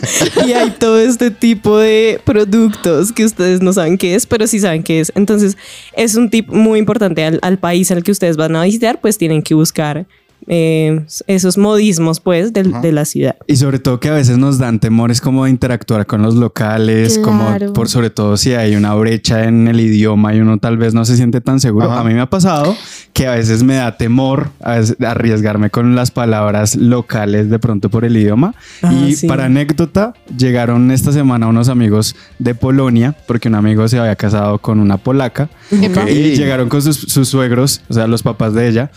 y 0.46 0.52
hay 0.52 0.70
todo 0.70 0.98
este 0.98 1.30
tipo 1.30 1.78
de 1.78 2.20
productos 2.24 3.12
que 3.12 3.24
ustedes 3.24 3.60
no 3.60 3.72
saben 3.72 3.98
qué 3.98 4.14
es, 4.14 4.26
pero 4.26 4.46
sí 4.46 4.60
saben 4.60 4.82
qué 4.82 5.00
es. 5.00 5.12
Entonces 5.14 5.56
es 5.94 6.14
un 6.14 6.30
tip 6.30 6.48
muy 6.48 6.78
importante 6.78 7.24
al, 7.24 7.38
al 7.42 7.58
país 7.58 7.90
al 7.90 8.02
que 8.02 8.12
ustedes 8.12 8.36
van 8.36 8.56
a 8.56 8.64
visitar, 8.64 9.00
pues 9.00 9.18
tienen 9.18 9.42
que 9.42 9.54
buscar 9.54 10.06
eh, 10.46 11.04
esos 11.26 11.58
modismos 11.58 12.20
pues 12.20 12.52
del- 12.52 12.80
de 12.80 12.92
la 12.92 13.04
ciudad. 13.04 13.36
Y 13.46 13.56
sobre 13.56 13.78
todo 13.78 14.00
que 14.00 14.08
a 14.08 14.14
veces 14.14 14.38
nos 14.38 14.58
dan 14.58 14.80
temores 14.80 15.20
como 15.20 15.44
de 15.44 15.50
interactuar 15.50 16.06
con 16.06 16.22
los 16.22 16.34
locales, 16.34 17.18
como 17.18 17.56
por 17.74 17.88
sobre 17.88 18.10
todo 18.10 18.36
si 18.36 18.54
hay 18.54 18.74
una 18.76 18.94
brecha 18.94 19.44
en 19.44 19.68
el 19.68 19.80
idioma 19.80 20.34
y 20.34 20.40
uno 20.40 20.58
tal 20.58 20.76
vez 20.78 20.94
no 20.94 21.04
se 21.04 21.16
siente 21.16 21.40
tan 21.40 21.60
seguro. 21.60 21.90
Ajá. 21.90 22.00
A 22.00 22.04
mí 22.04 22.14
me 22.14 22.20
ha 22.20 22.30
pasado 22.30 22.76
que 23.12 23.26
a 23.26 23.32
veces 23.32 23.62
me 23.62 23.74
da 23.76 23.96
temor 23.96 24.50
a 24.62 24.76
veces 24.78 24.96
arriesgarme 25.00 25.70
con 25.70 25.94
las 25.94 26.10
palabras 26.10 26.76
locales 26.76 27.50
de 27.50 27.58
pronto 27.58 27.90
por 27.90 28.04
el 28.04 28.16
idioma. 28.16 28.54
Ah, 28.82 28.92
y 28.92 29.14
sí. 29.14 29.26
para 29.26 29.44
anécdota, 29.46 30.14
llegaron 30.36 30.90
esta 30.90 31.12
semana 31.12 31.46
unos 31.48 31.68
amigos 31.68 32.16
de 32.38 32.54
Polonia, 32.54 33.14
porque 33.26 33.48
un 33.48 33.54
amigo 33.56 33.86
se 33.88 33.98
había 33.98 34.16
casado 34.16 34.58
con 34.58 34.80
una 34.80 34.96
polaca. 34.96 35.48
Y 35.70 36.36
llegaron 36.36 36.68
con 36.68 36.82
sus, 36.82 36.96
sus 36.96 37.28
suegros, 37.28 37.82
o 37.88 37.94
sea, 37.94 38.06
los 38.06 38.22
papás 38.22 38.54
de 38.54 38.68
ella. 38.68 38.90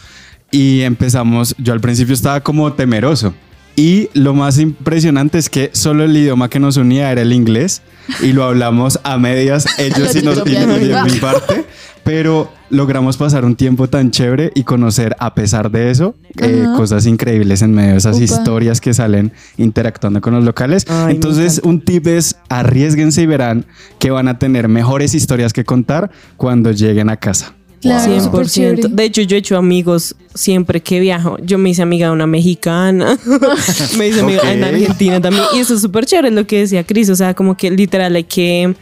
Y 0.53 0.81
empezamos, 0.81 1.55
yo 1.57 1.73
al 1.73 1.81
principio 1.81 2.13
estaba 2.13 2.41
como 2.41 2.71
temeroso. 2.73 3.33
Y 3.75 4.09
lo 4.13 4.35
más 4.35 4.59
impresionante 4.59 5.39
es 5.39 5.49
que 5.49 5.71
solo 5.73 6.03
el 6.03 6.15
idioma 6.15 6.47
que 6.47 6.59
nos 6.59 6.77
unía 6.77 7.11
era 7.11 7.23
el 7.23 7.33
inglés 7.33 7.81
y 8.21 8.33
lo 8.33 8.43
hablamos 8.43 8.99
a 9.03 9.17
medias, 9.17 9.65
ellos 9.79 10.15
y, 10.15 10.21
nos, 10.21 10.45
y 10.45 10.55
en 10.55 11.03
mi 11.05 11.11
parte, 11.19 11.65
pero 12.03 12.51
logramos 12.69 13.17
pasar 13.17 13.45
un 13.45 13.55
tiempo 13.55 13.89
tan 13.89 14.11
chévere 14.11 14.51
y 14.53 14.63
conocer 14.63 15.15
a 15.17 15.33
pesar 15.33 15.71
de 15.71 15.89
eso 15.89 16.13
eh, 16.39 16.65
cosas 16.75 17.07
increíbles 17.07 17.63
en 17.63 17.73
medio 17.73 17.93
de 17.93 17.97
esas 17.97 18.17
Upa. 18.17 18.25
historias 18.25 18.79
que 18.79 18.93
salen 18.93 19.31
interactuando 19.57 20.21
con 20.21 20.35
los 20.35 20.43
locales. 20.43 20.85
Ay, 20.87 21.15
Entonces 21.15 21.61
un 21.63 21.81
tip 21.81 22.05
es 22.05 22.35
arriesguense 22.49 23.23
y 23.23 23.25
verán 23.25 23.65
que 23.97 24.11
van 24.11 24.27
a 24.27 24.37
tener 24.37 24.67
mejores 24.67 25.15
historias 25.15 25.51
que 25.51 25.63
contar 25.63 26.11
cuando 26.37 26.71
lleguen 26.71 27.09
a 27.09 27.17
casa. 27.17 27.55
Claro, 27.83 28.19
súper 28.23 28.45
100%. 28.47 28.51
chévere. 28.51 28.81
De 28.89 29.03
hecho, 29.03 29.21
yo 29.21 29.35
he 29.35 29.39
hecho 29.39 29.57
amigos 29.57 30.15
siempre 30.33 30.81
que 30.81 30.99
viajo. 30.99 31.37
Yo 31.43 31.57
me 31.57 31.69
hice 31.69 31.81
amiga 31.83 32.07
de 32.07 32.13
una 32.13 32.25
mexicana, 32.27 33.17
me 33.97 34.07
hice 34.07 34.21
amiga 34.21 34.51
en. 34.51 34.63
Argentina 34.63 35.21
también. 35.21 35.43
Y 35.53 35.59
eso 35.59 35.75
es 35.75 35.81
súper 35.81 36.05
chévere 36.05 36.31
lo 36.31 36.47
que 36.47 36.59
decía 36.59 36.83
Cris. 36.83 37.09
O 37.09 37.15
sea, 37.15 37.33
como 37.35 37.55
que 37.55 37.69
literal 37.69 38.15
hay 38.15 38.23
que 38.23 38.73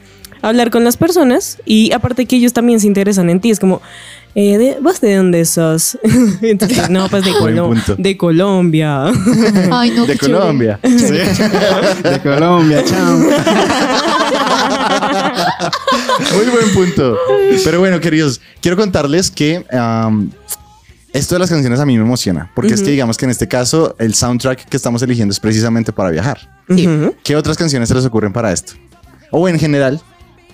hablar 0.41 0.71
con 0.71 0.83
las 0.83 0.97
personas 0.97 1.57
y 1.65 1.91
aparte 1.91 2.25
que 2.25 2.35
ellos 2.37 2.53
también 2.53 2.79
se 2.79 2.87
interesan 2.87 3.29
en 3.29 3.39
ti. 3.41 3.51
Es 3.51 3.59
como, 3.59 3.81
eh, 4.33 4.57
de- 4.57 4.77
¿vos 4.81 5.01
de 5.01 5.15
dónde 5.15 5.43
sos? 5.45 5.97
Entonces, 6.41 6.89
no, 6.89 7.07
pues 7.09 7.25
de, 7.25 7.31
Colo- 7.31 7.73
de 7.97 8.17
Colombia. 8.17 9.05
Ay, 9.71 9.91
no, 9.91 10.05
de. 10.05 10.17
Colombia. 10.17 10.79
De 10.83 12.19
Colombia, 12.23 12.83
chao. 12.85 13.19
Muy 16.35 16.45
buen 16.45 16.73
punto. 16.73 17.17
Pero 17.63 17.79
bueno, 17.79 17.99
queridos, 17.99 18.41
quiero 18.61 18.77
contarles 18.77 19.31
que 19.31 19.65
esto 21.13 21.35
de 21.35 21.39
las 21.39 21.49
canciones 21.49 21.79
a 21.79 21.85
mí 21.85 21.97
me 21.97 22.03
emociona, 22.03 22.51
porque 22.55 22.73
es 22.73 22.81
que 22.81 22.91
digamos 22.91 23.17
que 23.17 23.25
en 23.25 23.31
este 23.31 23.47
caso 23.47 23.95
el 23.99 24.13
soundtrack 24.13 24.65
que 24.65 24.77
estamos 24.77 25.01
eligiendo 25.01 25.31
es 25.31 25.39
precisamente 25.39 25.91
para 25.91 26.09
viajar. 26.09 26.49
¿Qué 27.23 27.35
otras 27.35 27.57
canciones 27.57 27.89
se 27.89 27.95
les 27.95 28.05
ocurren 28.05 28.33
para 28.33 28.51
esto? 28.51 28.73
O 29.31 29.47
en 29.47 29.59
general, 29.59 30.01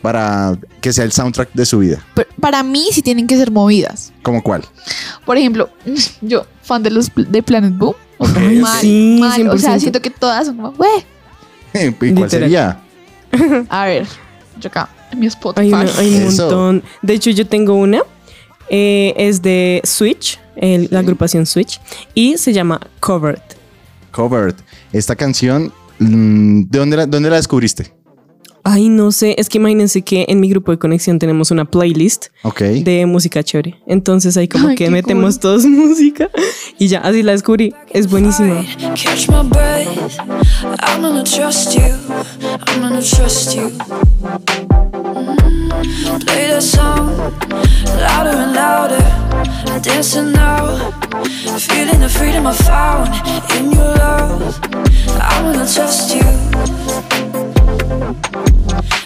para 0.02 0.58
que 0.82 0.94
sea 0.94 1.04
el 1.04 1.12
soundtrack 1.12 1.50
de 1.54 1.66
su 1.66 1.80
vida. 1.80 2.04
Pero 2.14 2.30
para 2.40 2.64
mí 2.64 2.88
sí 2.92 3.02
tienen 3.02 3.28
que 3.28 3.38
ser 3.38 3.52
movidas. 3.52 4.14
¿Como 4.22 4.44
cuál? 4.44 4.64
Por 5.26 5.38
ejemplo, 5.38 5.70
yo, 6.22 6.46
fan 6.62 6.84
de 6.84 6.92
los 6.92 7.12
de 7.16 7.44
Planet 7.44 7.76
Boom. 7.76 7.96
Mal, 8.20 8.80
sí, 8.82 9.18
mal. 9.20 9.48
O 9.50 9.58
sea, 9.58 9.76
100%. 9.76 9.80
siento 9.80 10.02
que 10.02 10.10
todas 10.10 10.48
son 10.48 10.56
como, 10.56 10.72
"Güey". 10.74 11.06
¿Y 11.74 11.92
cuál 11.92 12.16
Literal. 12.16 12.30
sería? 12.30 12.80
A 13.70 13.86
ver, 13.86 14.08
yo 14.60 14.68
acá, 14.70 14.90
en 15.12 15.20
mi 15.20 15.28
Spotify. 15.28 15.66
Hay, 15.68 15.74
una- 15.74 15.98
hay 16.00 16.16
un 16.16 16.22
Eso. 16.24 16.42
montón. 16.44 16.84
De 17.02 17.14
hecho, 17.14 17.30
yo 17.32 17.46
tengo 17.48 17.74
una. 17.76 18.02
eh, 18.70 19.14
es 19.16 19.42
de 19.42 19.80
Switch, 19.86 20.40
el- 20.58 20.90
la 20.92 21.00
agrupación 21.00 21.46
Switch. 21.46 21.80
Y 22.14 22.38
se 22.38 22.52
llama 22.52 22.82
Covered. 23.00 23.40
Covered. 24.12 24.56
Esta 24.92 25.16
canción, 25.16 25.72
mm, 26.00 26.64
¿de 26.70 26.80
dónde 26.80 26.98
la, 26.98 27.06
dónde 27.06 27.30
la 27.30 27.38
descubriste? 27.38 27.94
Ay, 28.70 28.90
no 28.90 29.14
sé. 29.14 29.36
Es 29.38 29.48
que 29.48 29.60
imagínense 29.60 30.02
que 30.02 30.26
en 30.28 30.42
mi 30.42 30.50
grupo 30.50 30.74
de 30.74 30.78
conexión 30.78 31.20
tenemos 31.20 31.52
una 31.52 31.64
playlist 31.64 32.26
de 32.84 33.06
música 33.06 33.42
chévere. 33.42 33.76
Entonces 33.88 34.36
ahí 34.36 34.50
como 34.50 34.68
Ay, 34.68 34.76
que 34.76 34.90
metemos 34.90 35.36
cool. 35.36 35.42
todos 35.42 35.66
música. 35.68 36.30
Y 36.78 36.90
ya, 36.90 37.00
así 37.00 37.24
la 37.24 37.32
descubrí. 37.32 37.74
Es 37.94 38.10
buenísima. 38.10 38.66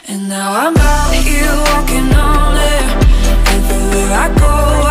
And 0.08 0.28
now 0.28 0.54
I'm 0.54 0.76
out 0.76 1.14
here 1.14 1.56
walking 1.72 2.12
on 2.14 2.58
air. 2.58 2.90
Everywhere 3.56 4.12
I 4.24 4.28
go 4.38 4.91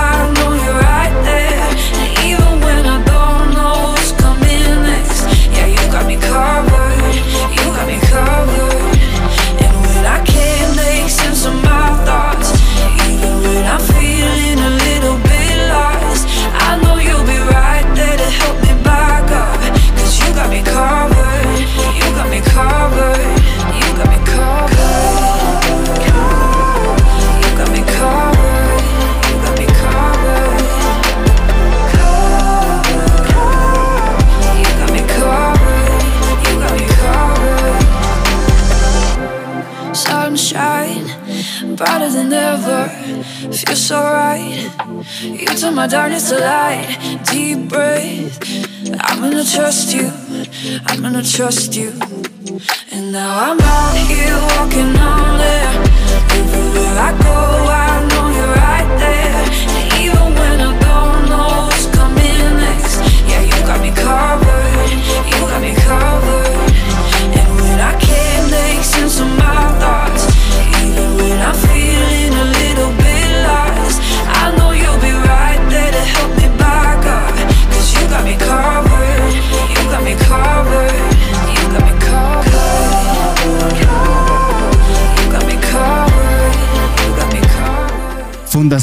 gonna 51.61 51.73
trust 51.73 51.77
you. 51.77 52.10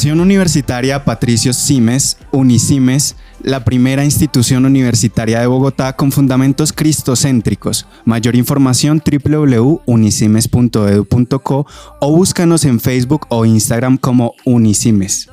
Fundación 0.07 0.25
Universitaria 0.25 1.03
Patricio 1.03 1.51
Simes, 1.51 2.17
Unisimes, 2.31 3.17
la 3.43 3.65
primera 3.65 4.05
institución 4.05 4.65
universitaria 4.65 5.41
de 5.41 5.47
Bogotá 5.47 5.97
con 5.97 6.13
fundamentos 6.13 6.71
cristocéntricos. 6.71 7.85
Mayor 8.05 8.37
información 8.37 9.03
www.unisimes.edu.co 9.03 11.67
o 11.99 12.11
búscanos 12.15 12.63
en 12.63 12.79
Facebook 12.79 13.25
o 13.27 13.43
Instagram 13.43 13.97
como 13.97 14.33
Unisimes. 14.45 15.27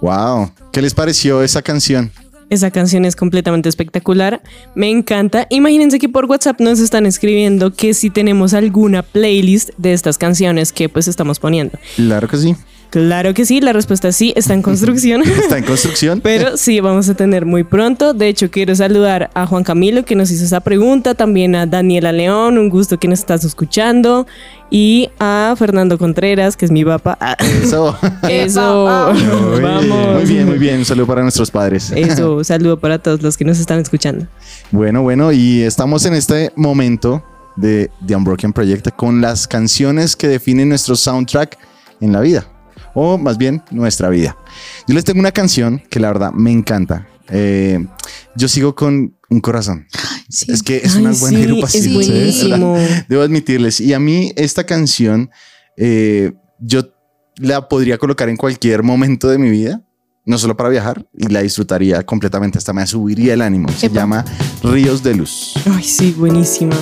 Wow. 0.00 0.52
¿Qué 0.72 0.80
les 0.80 0.94
pareció 0.94 1.42
esa 1.42 1.60
canción? 1.60 2.10
Esa 2.48 2.70
canción 2.70 3.04
es 3.04 3.16
completamente 3.16 3.68
espectacular, 3.68 4.42
me 4.74 4.90
encanta. 4.90 5.46
Imagínense 5.50 5.98
que 5.98 6.08
por 6.08 6.24
WhatsApp 6.24 6.62
nos 6.62 6.80
están 6.80 7.04
escribiendo 7.04 7.74
que 7.74 7.92
si 7.92 8.08
tenemos 8.08 8.54
alguna 8.54 9.02
playlist 9.02 9.68
de 9.76 9.92
estas 9.92 10.16
canciones 10.16 10.72
que 10.72 10.88
pues 10.88 11.08
estamos 11.08 11.38
poniendo. 11.38 11.78
Claro 11.96 12.26
que 12.26 12.38
sí. 12.38 12.56
Claro 12.94 13.34
que 13.34 13.44
sí, 13.44 13.60
la 13.60 13.72
respuesta 13.72 14.06
es 14.06 14.14
sí, 14.14 14.32
está 14.36 14.54
en 14.54 14.62
construcción. 14.70 15.22
Está 15.22 15.58
en 15.58 15.64
construcción. 15.64 16.20
Pero 16.20 16.56
sí, 16.56 16.78
vamos 16.78 17.08
a 17.08 17.14
tener 17.14 17.44
muy 17.44 17.64
pronto. 17.64 18.14
De 18.14 18.28
hecho, 18.28 18.52
quiero 18.52 18.72
saludar 18.76 19.30
a 19.34 19.46
Juan 19.46 19.64
Camilo 19.64 20.04
que 20.04 20.14
nos 20.14 20.30
hizo 20.30 20.44
esa 20.44 20.60
pregunta, 20.60 21.16
también 21.16 21.56
a 21.56 21.66
Daniela 21.66 22.12
León, 22.12 22.56
un 22.56 22.68
gusto 22.68 23.00
que 23.00 23.08
nos 23.08 23.18
estás 23.18 23.42
escuchando, 23.42 24.28
y 24.70 25.10
a 25.18 25.56
Fernando 25.58 25.98
Contreras, 25.98 26.56
que 26.56 26.66
es 26.66 26.70
mi 26.70 26.84
papá. 26.84 27.18
Ah, 27.20 27.36
Eso. 27.40 27.98
Eso, 28.30 28.84
vamos. 28.84 30.14
Muy 30.14 30.24
bien, 30.26 30.46
muy 30.46 30.58
bien. 30.58 30.78
Un 30.78 30.84
saludo 30.84 31.08
para 31.08 31.22
nuestros 31.22 31.50
padres. 31.50 31.92
Eso, 31.96 32.44
saludo 32.44 32.78
para 32.78 33.00
todos 33.00 33.20
los 33.22 33.36
que 33.36 33.44
nos 33.44 33.58
están 33.58 33.80
escuchando. 33.80 34.28
Bueno, 34.70 35.02
bueno, 35.02 35.32
y 35.32 35.62
estamos 35.62 36.06
en 36.06 36.14
este 36.14 36.52
momento 36.54 37.24
de 37.56 37.90
The 38.06 38.14
Unbroken 38.14 38.52
Project 38.52 38.90
con 38.94 39.20
las 39.20 39.48
canciones 39.48 40.14
que 40.14 40.28
definen 40.28 40.68
nuestro 40.68 40.94
soundtrack 40.94 41.58
en 42.00 42.12
la 42.12 42.20
vida, 42.20 42.46
o 42.94 43.18
más 43.18 43.38
bien 43.38 43.62
nuestra 43.70 44.08
vida. 44.08 44.36
Yo 44.86 44.94
les 44.94 45.04
tengo 45.04 45.20
una 45.20 45.32
canción 45.32 45.82
que 45.90 46.00
la 46.00 46.08
verdad 46.08 46.32
me 46.32 46.50
encanta. 46.52 47.06
Eh, 47.28 47.84
yo 48.36 48.48
sigo 48.48 48.74
con 48.74 49.16
un 49.30 49.40
corazón. 49.40 49.86
Sí. 50.28 50.50
Es 50.52 50.62
que 50.62 50.76
es 50.78 50.94
Ay, 50.96 51.02
una 51.04 51.12
buena 51.12 51.38
sí, 51.38 51.44
agrupación. 51.44 51.84
es 51.84 51.90
¿sabes? 51.92 52.08
buenísimo. 52.08 52.76
Debo 53.08 53.22
admitirles. 53.22 53.80
Y 53.80 53.92
a 53.94 53.98
mí 53.98 54.32
esta 54.36 54.64
canción, 54.64 55.30
eh, 55.76 56.32
yo 56.60 56.82
la 57.36 57.68
podría 57.68 57.98
colocar 57.98 58.28
en 58.28 58.36
cualquier 58.36 58.82
momento 58.82 59.28
de 59.28 59.38
mi 59.38 59.50
vida, 59.50 59.82
no 60.26 60.38
solo 60.38 60.56
para 60.56 60.68
viajar, 60.68 61.06
y 61.16 61.26
la 61.28 61.40
disfrutaría 61.42 62.02
completamente, 62.04 62.58
hasta 62.58 62.72
me 62.72 62.86
subiría 62.86 63.34
el 63.34 63.42
ánimo. 63.42 63.68
Se 63.72 63.86
Epa. 63.86 63.96
llama 63.96 64.24
Ríos 64.62 65.02
de 65.02 65.14
Luz. 65.14 65.54
Ay, 65.70 65.82
sí, 65.84 66.14
buenísima. 66.16 66.76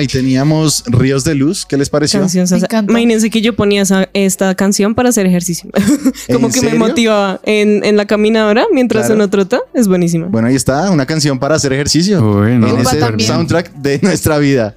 Ahí 0.00 0.06
teníamos 0.06 0.82
Ríos 0.86 1.24
de 1.24 1.34
Luz. 1.34 1.64
¿Qué 1.64 1.76
les 1.76 1.88
pareció? 1.88 2.20
Canción 2.20 2.46
encanta. 2.52 2.90
Imagínense 2.90 3.30
que 3.30 3.40
yo 3.40 3.54
ponía 3.54 3.82
esa- 3.82 4.08
esta 4.12 4.54
canción 4.54 4.94
para 4.94 5.10
hacer 5.10 5.26
ejercicio. 5.26 5.70
Como 6.32 6.46
¿En 6.48 6.52
que 6.52 6.60
serio? 6.60 6.78
me 6.78 6.78
motivaba 6.88 7.40
en, 7.44 7.84
en 7.84 7.96
la 7.96 8.06
caminadora 8.06 8.66
mientras 8.72 9.06
Claro. 9.06 9.14
uno 9.16 9.30
trota. 9.30 9.60
Es 9.74 9.86
buenísima. 9.88 10.26
Bueno, 10.26 10.48
ahí 10.48 10.56
está, 10.56 10.90
una 10.90 11.06
canción 11.06 11.38
para 11.38 11.54
hacer 11.54 11.72
ejercicio. 11.72 12.22
Bueno, 12.22 12.66
en 12.68 12.72
Upa, 12.74 12.82
ese 12.82 12.96
también. 12.98 13.28
soundtrack 13.28 13.72
de 13.74 14.00
nuestra 14.02 14.38
vida. 14.38 14.74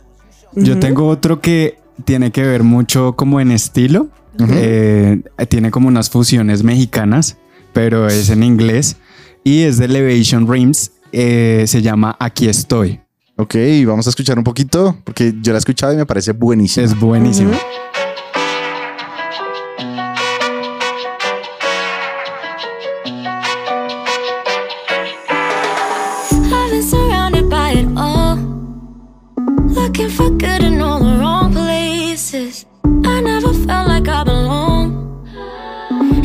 Yo 0.55 0.77
tengo 0.79 1.07
otro 1.07 1.41
que 1.41 1.77
tiene 2.05 2.31
que 2.31 2.43
ver 2.43 2.63
mucho 2.63 3.13
como 3.15 3.39
en 3.41 3.51
estilo. 3.51 4.09
Eh, 4.49 5.21
tiene 5.49 5.71
como 5.71 5.87
unas 5.87 6.09
fusiones 6.09 6.63
mexicanas, 6.63 7.37
pero 7.71 8.07
es 8.07 8.29
en 8.29 8.43
inglés. 8.43 8.97
Y 9.43 9.61
es 9.63 9.77
de 9.77 9.85
Elevation 9.85 10.51
Rims. 10.51 10.91
eh, 11.11 11.65
se 11.67 11.81
llama 11.83 12.15
Aquí 12.19 12.47
estoy. 12.49 12.99
Ok, 13.35 13.55
vamos 13.87 14.05
a 14.05 14.11
escuchar 14.11 14.37
un 14.37 14.43
poquito, 14.43 14.95
porque 15.03 15.33
yo 15.41 15.53
la 15.53 15.57
he 15.57 15.59
escuchado 15.59 15.91
y 15.91 15.97
me 15.97 16.05
parece 16.05 16.33
buenísimo. 16.33 16.85
Es 16.85 16.99
buenísimo. 16.99 17.53
I've 26.51 26.69
been 26.69 26.83
surrounded 26.83 27.49
by 27.49 27.71
it 27.71 27.87
all. 27.97 28.37
Looking 29.67 30.09
for 30.09 30.29
good 30.29 30.61
in 30.61 30.79
all 30.79 30.99
the 30.99 31.17
wrong 31.17 31.51
places. 31.53 32.67
I 33.03 33.19
never 33.19 33.51
felt 33.65 33.87
like 33.87 34.07
I 34.07 34.23
belong. 34.23 35.27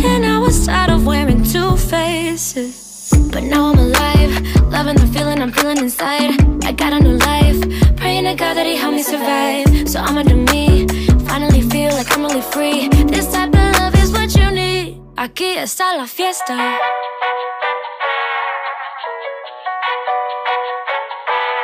And 0.04 0.26
I 0.26 0.38
was 0.38 0.66
tired 0.66 0.90
of 0.90 1.06
wearing 1.06 1.42
two 1.42 1.74
faces. 1.78 3.10
But 3.32 3.44
now 3.44 3.72
I'm 3.72 3.78
alive, 3.78 4.42
loving 4.70 4.96
the 4.96 5.06
feeling 5.06 5.40
I'm 5.40 5.52
feeling 5.52 5.78
inside. 5.78 6.30
I 6.64 6.72
got 6.72 6.92
a 6.92 7.00
new 7.00 7.16
life, 7.16 7.60
praying 7.96 8.24
to 8.24 8.34
God 8.34 8.54
that 8.54 8.66
He 8.66 8.76
helped 8.76 8.96
me 8.96 9.02
survive. 9.02 9.88
So 9.88 10.00
I'ma 10.00 10.22
do 10.22 10.36
me, 10.36 10.86
finally 11.26 11.62
feel 11.62 11.92
like 11.92 12.10
I'm 12.14 12.22
really 12.22 12.42
free. 12.52 12.88
This 13.06 13.26
type 13.32 13.54
of 13.54 13.72
love 13.78 13.94
is 13.96 14.12
what 14.12 14.34
you 14.36 14.50
need. 14.50 15.00
Aquí 15.16 15.56
está 15.56 15.96
la 15.96 16.06
fiesta. 16.06 16.56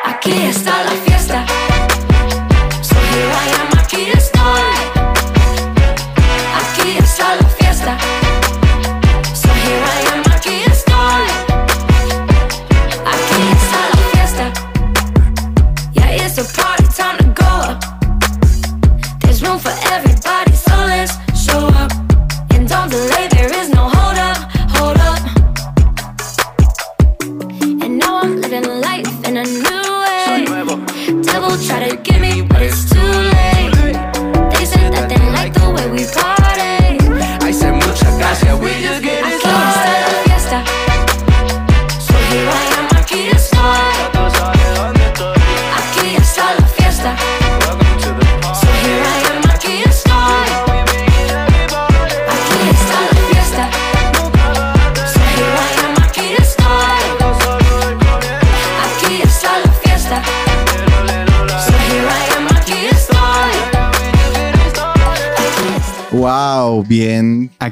Aquí 0.05 0.33
está 0.47 0.85
la 0.85 0.94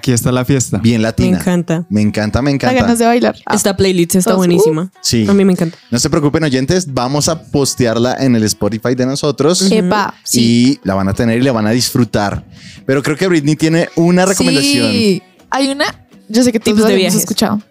Aquí 0.03 0.11
está 0.11 0.33
la 0.33 0.45
fiesta. 0.45 0.79
bien 0.79 0.97
Me 1.01 1.03
latina. 1.05 1.39
encanta. 1.39 1.87
Me 1.89 2.01
encanta, 2.03 2.43
me 2.43 2.51
encanta. 2.51 2.75
ganas 2.83 2.99
de 2.99 3.07
bailar. 3.07 3.37
Ah, 3.47 3.55
Esta 3.55 3.77
playlist 3.77 4.17
está 4.17 4.35
buenísima. 4.35 4.91
Sí. 5.01 5.27
A 5.29 5.33
mí 5.33 5.45
me 5.45 5.53
encanta. 5.53 5.79
No 5.93 5.99
se 6.01 6.11
preocupen, 6.11 6.43
oyentes, 6.43 6.93
vamos 6.93 7.29
a 7.29 7.41
postearla 7.41 8.17
en 8.19 8.35
el 8.35 8.43
Spotify 8.43 8.97
de 8.97 9.07
nosotros. 9.07 9.63
Epa, 9.71 10.13
sí. 10.25 10.41
Y 10.41 10.81
la 10.83 10.95
van 10.95 11.09
a 11.09 11.15
tener 11.15 11.39
y 11.39 11.43
la 11.45 11.53
van 11.53 11.69
a 11.69 11.71
disfrutar. 11.71 12.45
Pero 12.85 13.01
creo 13.01 13.17
que 13.17 13.29
Britney 13.29 13.55
tiene 13.55 13.91
una 13.95 14.27
recomendación. 14.27 14.91
Sí. 14.91 15.23
Hay 15.51 15.69
una, 15.69 15.85
yo 16.29 16.43
sé 16.43 16.51
que 16.51 16.59
todos 16.59 16.79
de 16.79 16.83
la 16.83 17.01
hemos 17.01 17.15
escuchado. 17.15 17.63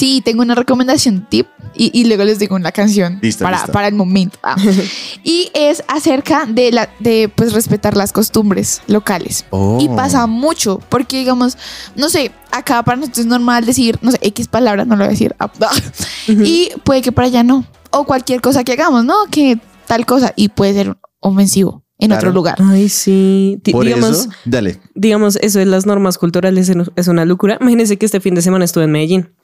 Sí, 0.00 0.22
tengo 0.24 0.40
una 0.42 0.54
recomendación 0.54 1.26
tip 1.28 1.46
y, 1.74 1.90
y 1.92 2.04
luego 2.04 2.24
les 2.24 2.38
digo 2.38 2.56
una 2.56 2.72
canción 2.72 3.18
Listo, 3.20 3.44
para, 3.44 3.58
listo. 3.58 3.72
para 3.72 3.88
el 3.88 3.94
momento. 3.94 4.38
Ah. 4.42 4.56
y 5.22 5.50
es 5.54 5.84
acerca 5.88 6.46
de 6.46 6.72
la 6.72 6.88
de 7.00 7.28
pues 7.34 7.52
respetar 7.52 7.96
las 7.96 8.12
costumbres 8.12 8.80
locales. 8.86 9.44
Oh. 9.50 9.78
Y 9.80 9.88
pasa 9.88 10.26
mucho, 10.26 10.80
porque 10.88 11.18
digamos, 11.18 11.58
no 11.96 12.08
sé, 12.08 12.32
acá 12.50 12.82
para 12.82 12.96
nosotros 12.96 13.18
es 13.20 13.26
normal 13.26 13.66
decir, 13.66 13.98
no 14.00 14.10
sé, 14.10 14.18
X 14.22 14.48
palabras, 14.48 14.86
no 14.86 14.96
lo 14.96 15.00
voy 15.04 15.08
a 15.08 15.10
decir. 15.10 15.36
ah, 15.38 15.50
Y 16.28 16.70
puede 16.84 17.02
que 17.02 17.12
para 17.12 17.28
allá 17.28 17.42
no. 17.42 17.64
O 17.90 18.04
cualquier 18.04 18.40
cosa 18.40 18.64
que 18.64 18.72
hagamos, 18.72 19.04
¿no? 19.04 19.14
Que 19.30 19.58
tal 19.86 20.06
cosa. 20.06 20.32
Y 20.36 20.48
puede 20.48 20.72
ser 20.74 20.96
ofensivo 21.20 21.84
en 21.98 22.08
Claro. 22.08 22.20
otro 22.20 22.32
lugar. 22.32 22.56
Ay, 22.60 22.88
sí. 22.88 23.60
Por 23.70 23.84
digamos, 23.84 24.10
eso, 24.20 24.30
dale. 24.46 24.80
digamos, 24.94 25.36
eso 25.42 25.58
de 25.58 25.66
las 25.66 25.84
normas 25.84 26.16
culturales 26.16 26.68
es- 26.70 26.76
es 26.96 27.08
una 27.08 27.26
locura. 27.26 27.58
Imagínense 27.60 27.98
que 27.98 28.06
este 28.06 28.20
fin 28.20 28.34
de 28.34 28.40
semana 28.42 28.64
estuve 28.64 28.84
en 28.84 28.92
Medellín. 28.92 29.34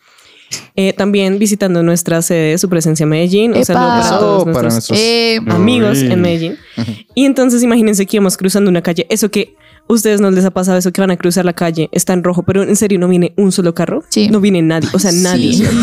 Eh, 0.77 0.93
también 0.93 1.39
visitando 1.39 1.83
nuestra 1.83 2.23
sede, 2.23 2.59
su 2.59 2.69
presencia 2.69 3.05
en 3.05 3.11
Medellín. 3.11 3.55
Un 3.55 3.65
saludo 3.65 3.89
para 3.89 4.19
todos 4.19 4.45
para 4.45 4.63
nuestros 4.69 4.73
nuestros 4.73 4.99
Eh, 4.99 5.41
amigos 5.49 5.99
en 6.03 6.21
Medellín. 6.21 6.57
Y 7.15 7.25
entonces 7.25 7.63
imagínense 7.63 8.05
que 8.05 8.19
íbamos 8.19 8.37
cruzando 8.37 8.71
una 8.71 8.83
calle. 8.83 9.07
Eso 9.09 9.31
que 9.31 9.57
ustedes 9.89 10.21
no 10.21 10.31
les 10.31 10.45
ha 10.45 10.51
pasado, 10.51 10.79
eso 10.79 10.93
que 10.93 11.01
van 11.01 11.11
a 11.11 11.17
cruzar 11.17 11.45
la 11.45 11.53
calle, 11.53 11.89
está 11.93 12.13
en 12.13 12.25
rojo, 12.25 12.43
pero 12.43 12.63
en 12.63 12.75
serio 12.77 12.99
no 12.99 13.09
viene 13.09 13.33
un 13.37 13.53
solo 13.53 13.75
carro. 13.75 14.03
Sí. 14.09 14.29
No 14.29 14.41
viene 14.41 14.63
nadie, 14.63 14.89
o 14.93 14.99
sea, 14.99 15.13
nadie. 15.13 15.67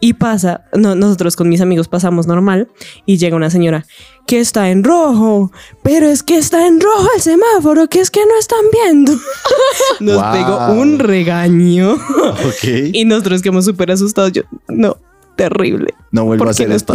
Y 0.00 0.12
pasa, 0.14 0.62
no, 0.76 0.94
nosotros 0.94 1.34
con 1.34 1.48
mis 1.48 1.60
amigos 1.60 1.88
pasamos 1.88 2.26
normal 2.26 2.68
y 3.04 3.16
llega 3.18 3.34
una 3.36 3.50
señora 3.50 3.84
que 4.26 4.38
está 4.40 4.70
en 4.70 4.84
rojo, 4.84 5.50
pero 5.82 6.06
es 6.06 6.22
que 6.22 6.36
está 6.38 6.66
en 6.66 6.80
rojo 6.80 7.08
el 7.16 7.20
semáforo, 7.20 7.88
que 7.88 8.00
es 8.00 8.10
que 8.10 8.20
no 8.20 8.38
están 8.38 8.60
viendo. 8.72 9.12
Nos 10.00 10.14
Wow. 10.22 10.32
pegó 10.32 10.72
un 10.80 10.98
regaño 10.98 11.92
Ok. 12.46 12.92
y 12.92 13.04
nosotros 13.04 13.42
quedamos 13.42 13.64
súper 13.64 13.90
asustados. 13.90 14.32
Yo, 14.32 14.42
no, 14.68 14.96
terrible. 15.36 15.94
No 16.12 16.24
vuelvo 16.24 16.42
¿Por 16.42 16.48
a 16.48 16.50
hacer 16.52 16.70
esto. 16.70 16.94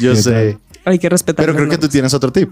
Yo 0.00 0.12
¿Qué 0.12 0.22
sé. 0.22 0.58
Hay 0.84 0.98
que 0.98 1.08
respetar. 1.08 1.44
Pero 1.44 1.56
creo 1.56 1.68
que 1.68 1.78
tú 1.78 1.88
tienes 1.88 2.12
otro 2.14 2.30
tip. 2.32 2.50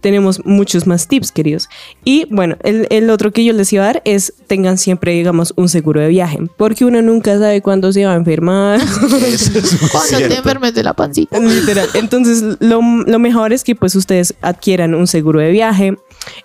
Tenemos 0.00 0.44
muchos 0.44 0.86
más 0.86 1.08
tips, 1.08 1.32
queridos. 1.32 1.68
Y 2.04 2.26
bueno, 2.30 2.56
el, 2.62 2.86
el 2.90 3.10
otro 3.10 3.32
que 3.32 3.44
yo 3.44 3.52
les 3.52 3.72
iba 3.72 3.84
a 3.84 3.86
dar 3.86 4.02
es 4.04 4.32
tengan 4.46 4.78
siempre, 4.78 5.12
digamos, 5.12 5.52
un 5.56 5.68
seguro 5.68 6.00
de 6.00 6.08
viaje, 6.08 6.38
porque 6.56 6.84
uno 6.84 7.02
nunca 7.02 7.38
sabe 7.38 7.60
cuándo 7.62 7.92
se 7.92 8.04
va 8.04 8.12
a 8.12 8.16
enfermar. 8.16 8.80
Eso 9.26 9.58
es 9.58 9.76
Cuando 9.92 10.08
te 10.10 10.16
cierto. 10.16 10.34
enfermes 10.36 10.74
de 10.74 10.82
la 10.82 10.94
pancita. 10.94 11.38
Literal. 11.40 11.88
Entonces, 11.94 12.42
lo, 12.60 12.80
lo 12.82 13.18
mejor 13.18 13.52
es 13.52 13.64
que 13.64 13.74
pues 13.74 13.94
ustedes 13.94 14.34
adquieran 14.40 14.94
un 14.94 15.06
seguro 15.06 15.40
de 15.40 15.50
viaje. 15.50 15.96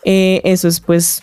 Eh, 0.05 0.41
eso 0.43 0.67
es 0.67 0.79
pues 0.79 1.21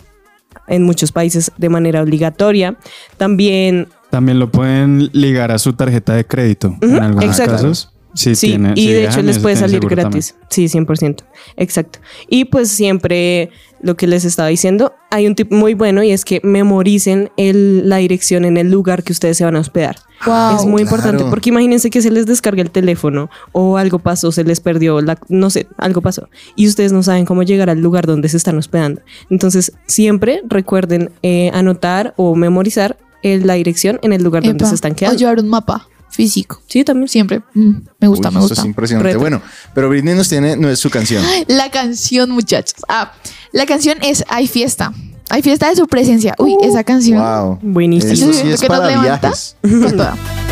en 0.69 0.83
muchos 0.83 1.13
países 1.13 1.51
de 1.57 1.69
manera 1.69 2.03
obligatoria. 2.03 2.77
También 3.17 3.89
También 4.11 4.39
lo 4.39 4.51
pueden 4.51 5.11
ligar 5.13 5.51
a 5.53 5.59
su 5.59 5.73
tarjeta 5.73 6.15
de 6.15 6.25
crédito 6.27 6.77
en 6.81 6.95
Ujú, 6.95 7.03
algunos 7.03 7.25
exacto. 7.25 7.53
casos. 7.53 7.90
Sí, 8.15 8.35
Sí, 8.35 8.49
tiene- 8.49 8.73
y 8.75 8.87
si 8.87 8.93
de 8.93 9.05
hecho 9.05 9.23
les 9.23 9.37
eso 9.37 9.43
puede 9.43 9.57
salir 9.57 9.81
gratis. 9.81 10.35
Sí, 10.51 10.69
100%. 10.69 11.25
Exacto. 11.57 12.01
Y 12.29 12.47
pues 12.47 12.69
siempre 12.71 13.51
lo 13.83 13.97
que 13.97 14.07
les 14.07 14.25
estaba 14.25 14.49
diciendo, 14.49 14.93
hay 15.11 15.27
un 15.27 15.35
tip 15.35 15.51
muy 15.53 15.75
bueno 15.75 16.03
y 16.03 16.11
es 16.11 16.25
que 16.25 16.41
memoricen 16.43 17.31
el, 17.37 17.89
la 17.89 17.97
dirección 17.99 18.45
en 18.45 18.57
el 18.57 18.71
lugar 18.71 19.03
que 19.05 19.13
ustedes 19.13 19.37
se 19.37 19.45
van 19.45 19.57
a 19.57 19.61
hospedar. 19.61 19.97
Wow. 20.27 20.57
es 20.59 20.67
muy 20.67 20.83
importante 20.83 21.25
porque 21.31 21.49
imagínense 21.49 21.89
que 21.89 22.03
se 22.03 22.11
les 22.11 22.27
descarga 22.27 22.61
el 22.61 22.71
teléfono 22.71 23.31
o 23.53 23.79
algo 23.79 23.99
pasó, 24.01 24.31
se 24.33 24.45
les 24.45 24.61
perdió, 24.61 25.01
la, 25.01 25.19
no 25.31 25.49
sé, 25.49 25.67
algo 25.79 26.03
pasó 26.03 26.29
y 26.57 26.69
ustedes 26.69 26.93
no 26.93 27.03
saben 27.03 27.25
cómo 27.25 27.43
llegar 27.43 27.71
al 27.71 27.81
lugar 27.81 28.07
donde 28.07 28.29
se 28.29 28.37
están 28.37 28.59
hospedando. 28.59 29.01
Entonces 29.31 29.73
siempre 29.87 30.43
recuerden 30.47 31.11
eh, 31.23 31.51
anotar 31.55 32.13
o 32.19 32.35
memorizar 32.35 32.99
el- 33.23 33.47
la 33.47 33.55
dirección 33.55 33.99
en 34.03 34.13
el 34.13 34.23
lugar 34.23 34.43
donde 34.43 34.67
se 34.67 34.75
están 34.75 34.93
O 34.93 34.97
quedando. 34.97 35.19
llevar 35.19 35.39
un 35.41 35.49
mapa 35.49 35.89
físico. 36.11 36.61
Sí, 36.69 36.85
también. 36.85 37.09
Siempre. 37.09 37.41
Mm, 37.55 37.71
me 37.99 38.09
gusta, 38.09 38.29
Uy, 38.29 38.35
me 38.35 38.41
eso 38.41 38.49
gusta. 38.49 38.61
es 38.63 38.67
impresionante. 38.67 39.09
Reto. 39.09 39.21
Bueno, 39.21 39.41
pero 39.75 39.89
Britney 39.89 40.15
nos 40.15 40.29
tiene, 40.29 40.57
no 40.57 40.69
es 40.69 40.79
su 40.79 40.91
canción. 40.91 41.25
La 41.49 41.71
canción, 41.71 42.31
muchachos. 42.31 42.75
Ah, 42.89 43.13
la 43.53 43.67
canción 43.67 43.99
es 44.03 44.25
Hay 44.29 44.47
fiesta. 44.47 44.93
Hay 45.29 45.43
fiesta 45.43 45.69
de 45.69 45.77
su 45.77 45.87
presencia. 45.87 46.35
Uy, 46.39 46.57
esa 46.63 46.83
canción. 46.85 47.21
Wow. 47.21 47.59
Buenísimo. 47.63 48.13
Eso 48.13 48.27
Yo 48.27 48.33
sí 48.33 48.39
siento 48.39 48.55
es 48.55 48.61
que 48.61 48.69
nos 48.69 48.79
para 48.79 48.91
levanta 48.91 49.29
viajes. 49.29 49.57
con 49.63 49.91
toda. 49.97 50.17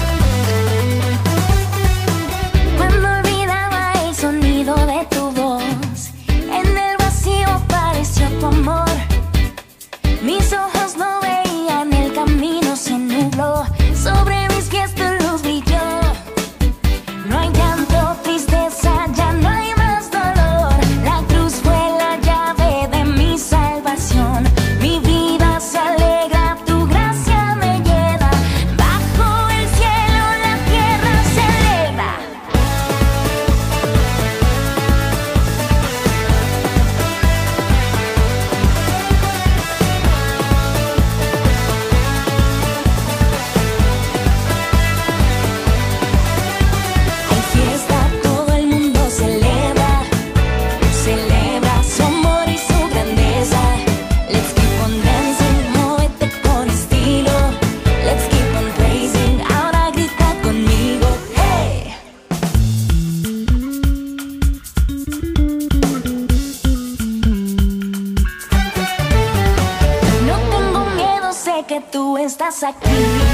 estás 72.69 72.83
aquí. 72.85 73.28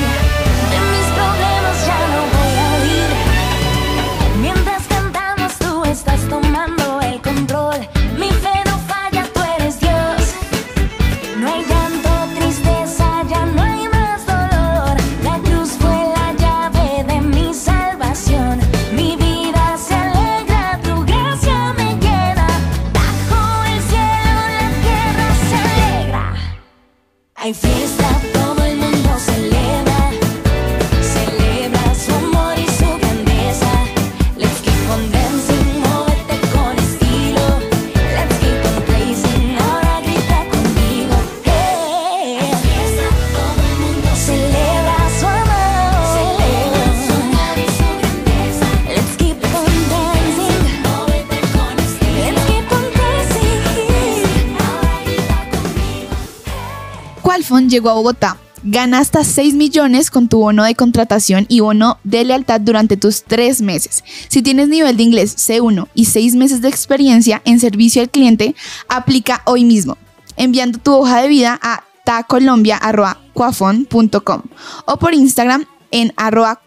Llegó 57.75 57.91
a 57.91 57.95
Bogotá. 57.95 58.37
Gana 58.63 58.99
hasta 58.99 59.25
6 59.25 59.55
millones 59.55 60.11
con 60.11 60.29
tu 60.29 60.39
bono 60.39 60.63
de 60.65 60.77
contratación 60.77 61.45
y 61.49 61.61
bono 61.61 61.99
de 62.05 62.25
lealtad 62.25 62.61
durante 62.61 62.97
tus 62.97 63.25
3 63.25 63.61
meses. 63.61 64.05
Si 64.29 64.43
tienes 64.43 64.69
nivel 64.69 64.97
de 64.97 65.03
inglés 65.03 65.37
C1 65.37 65.89
y 65.93 66.05
6 66.07 66.37
meses 66.37 66.63
de 66.63 66.69
experiencia 66.69 67.43
en 67.45 67.61
servicio 67.61 68.01
al 68.01 68.09
cliente, 68.11 68.55
aplica 68.89 69.43
hoy 69.45 69.65
mismo. 69.65 69.99
enviando 70.37 70.79
tu 70.79 70.93
hoja 70.93 71.23
de 71.23 71.29
vida 71.29 71.61
a 71.63 71.85
tacolombia.cuafon.com 72.05 74.43
o 74.87 74.97
por 74.97 75.15
Instagram 75.15 75.65
en 75.93 76.13
arroba. 76.17 76.61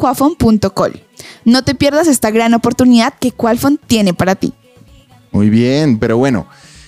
No 1.44 1.64
te 1.64 1.76
pierdas 1.76 2.08
esta 2.08 2.32
gran 2.32 2.54
oportunidad 2.54 3.14
que 3.20 3.32
Qualfon 3.32 3.78
tiene 3.78 4.14
para 4.14 4.36
ti. 4.36 4.54
Muy 5.32 5.50
bien, 5.50 6.00
pero 6.00 6.18
bueno, 6.18 6.48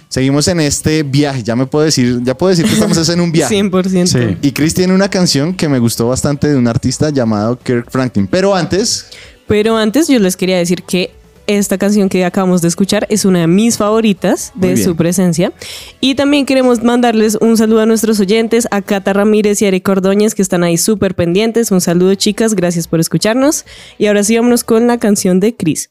seguimos 0.09 0.47
en 0.49 0.59
este 0.59 1.03
viaje. 1.03 1.43
Ya 1.43 1.55
me 1.55 1.65
puedo 1.65 1.85
decir, 1.85 2.19
ya 2.23 2.35
puedo 2.35 2.49
decir 2.49 2.65
que 2.65 2.73
estamos 2.73 3.07
en 3.07 3.21
un 3.21 3.31
viaje. 3.31 3.55
100%. 3.63 4.05
Sí. 4.07 4.37
Y 4.41 4.51
Chris 4.51 4.73
tiene 4.73 4.93
una 4.93 5.09
canción 5.09 5.53
que 5.53 5.69
me 5.69 5.79
gustó 5.79 6.07
bastante 6.09 6.49
de 6.49 6.57
un 6.57 6.67
artista 6.67 7.09
llamado 7.09 7.57
Kirk 7.57 7.89
Franklin. 7.89 8.27
Pero 8.27 8.53
antes, 8.53 9.07
Pero 9.47 9.77
antes 9.77 10.07
yo 10.07 10.19
les 10.19 10.35
quería 10.35 10.57
decir 10.57 10.83
que 10.83 11.11
esta 11.47 11.79
canción 11.79 12.09
que 12.09 12.23
acabamos 12.25 12.61
de 12.61 12.67
escuchar 12.67 13.07
es 13.09 13.25
una 13.25 13.39
de 13.39 13.47
mis 13.47 13.77
favoritas 13.77 14.51
de 14.53 14.77
su 14.77 14.95
presencia. 14.95 15.51
Y 15.99 16.13
también 16.13 16.45
queremos 16.45 16.83
mandarles 16.83 17.39
un 17.41 17.57
saludo 17.57 17.81
a 17.81 17.85
nuestros 17.87 18.19
oyentes, 18.19 18.67
a 18.69 18.83
Cata 18.83 19.13
Ramírez 19.13 19.59
y 19.61 19.65
a 19.65 19.69
Eric 19.69 19.89
Ordóñez, 19.89 20.35
que 20.35 20.43
están 20.43 20.63
ahí 20.63 20.77
súper 20.77 21.15
pendientes. 21.15 21.71
Un 21.71 21.81
saludo, 21.81 22.13
chicas, 22.13 22.53
gracias 22.53 22.87
por 22.87 22.99
escucharnos. 22.99 23.65
Y 23.97 24.05
ahora 24.05 24.23
sí, 24.23 24.35
vámonos 24.35 24.63
con 24.63 24.85
la 24.85 24.99
canción 24.99 25.39
de 25.39 25.55
Chris. 25.55 25.89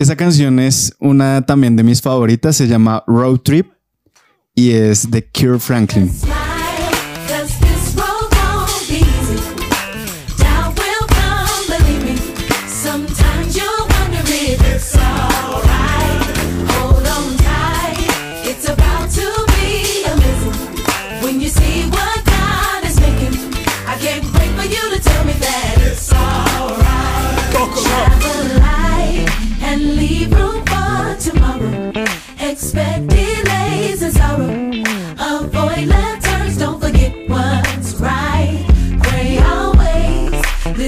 Esa 0.00 0.16
canción 0.16 0.58
es 0.58 0.96
una 0.98 1.44
también 1.44 1.76
de 1.76 1.82
mis 1.82 2.00
favoritas, 2.00 2.56
se 2.56 2.66
llama 2.66 3.04
Road 3.06 3.40
Trip 3.40 3.70
y 4.54 4.70
es 4.70 5.10
de 5.10 5.28
Cure 5.28 5.58
Franklin. 5.58 6.10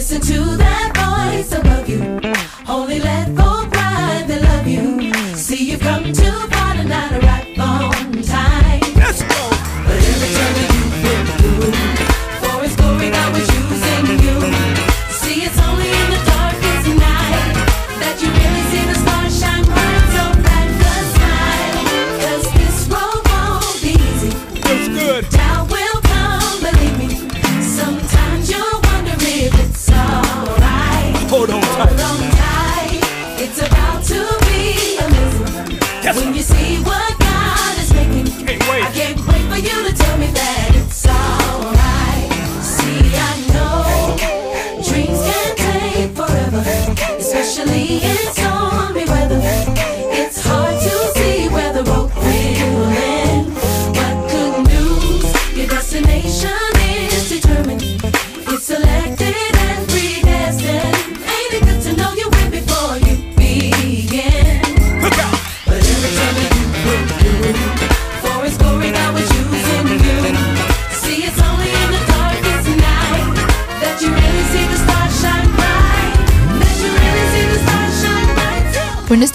Listen 0.02 0.20
to 0.20 0.56
that 0.56 0.61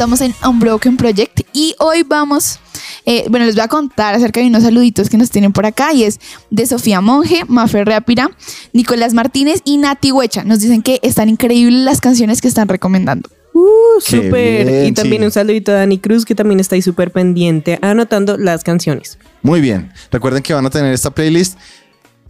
estamos 0.08 0.22
en 0.22 0.50
Unbroken 0.50 0.96
Project 0.96 1.42
y 1.52 1.76
hoy 1.80 2.04
vamos, 2.04 2.62
eh, 3.06 3.26
bueno, 3.30 3.46
les 3.46 3.56
voy 3.56 3.66
a 3.66 3.68
contar 3.68 4.16
acerca 4.16 4.40
de 4.40 4.48
unos 4.48 4.64
saluditos 4.64 5.10
que 5.10 5.18
nos 5.18 5.30
tienen 5.30 5.52
por 5.52 5.66
acá 5.66 5.92
y 5.92 6.04
es 6.04 6.22
de 6.50 6.66
Sofía 6.66 7.02
Monge, 7.02 7.44
Mafer 7.50 7.86
Reapira, 7.86 8.32
Nicolás 8.72 9.14
Martínez 9.14 9.60
y 9.66 9.76
Nati 9.76 10.14
Huecha. 10.14 10.46
Nos 10.46 10.62
dicen 10.62 10.82
que 10.82 11.02
están 11.04 11.28
increíbles 11.28 11.82
las 11.82 12.00
canciones 12.00 12.40
que 12.40 12.48
están 12.48 12.70
recomendando. 12.70 13.30
Uh, 13.54 14.00
súper. 14.00 14.86
Y 14.86 14.94
también 14.94 15.24
sí. 15.24 15.26
un 15.26 15.32
saludito 15.32 15.74
a 15.74 15.76
Dani 15.76 15.98
Cruz, 15.98 16.24
que 16.24 16.36
también 16.36 16.62
está 16.62 16.76
ahí 16.76 16.82
súper 16.82 17.12
pendiente, 17.12 17.78
anotando 17.82 18.38
las 18.38 18.64
canciones. 18.64 19.18
muy 19.42 19.60
bien. 19.60 19.92
Recuerden 20.10 20.42
que 20.42 20.54
van 20.54 20.66
a 20.66 20.70
tener 20.70 20.94
esta 20.94 21.10
playlist 21.12 21.58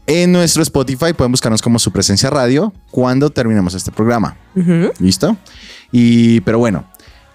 en 0.07 0.31
nuestro 0.31 0.63
Spotify. 0.63 1.13
Pueden 1.15 1.31
buscarnos 1.31 1.61
como 1.61 1.77
su 1.77 1.91
presencia 1.91 2.31
radio 2.31 2.73
cuando 2.89 3.29
terminemos 3.29 3.75
este 3.75 3.91
programa. 3.91 4.35
¿Listo? 4.99 5.37
Y, 5.91 6.41
pero 6.41 6.57
bueno, 6.57 6.85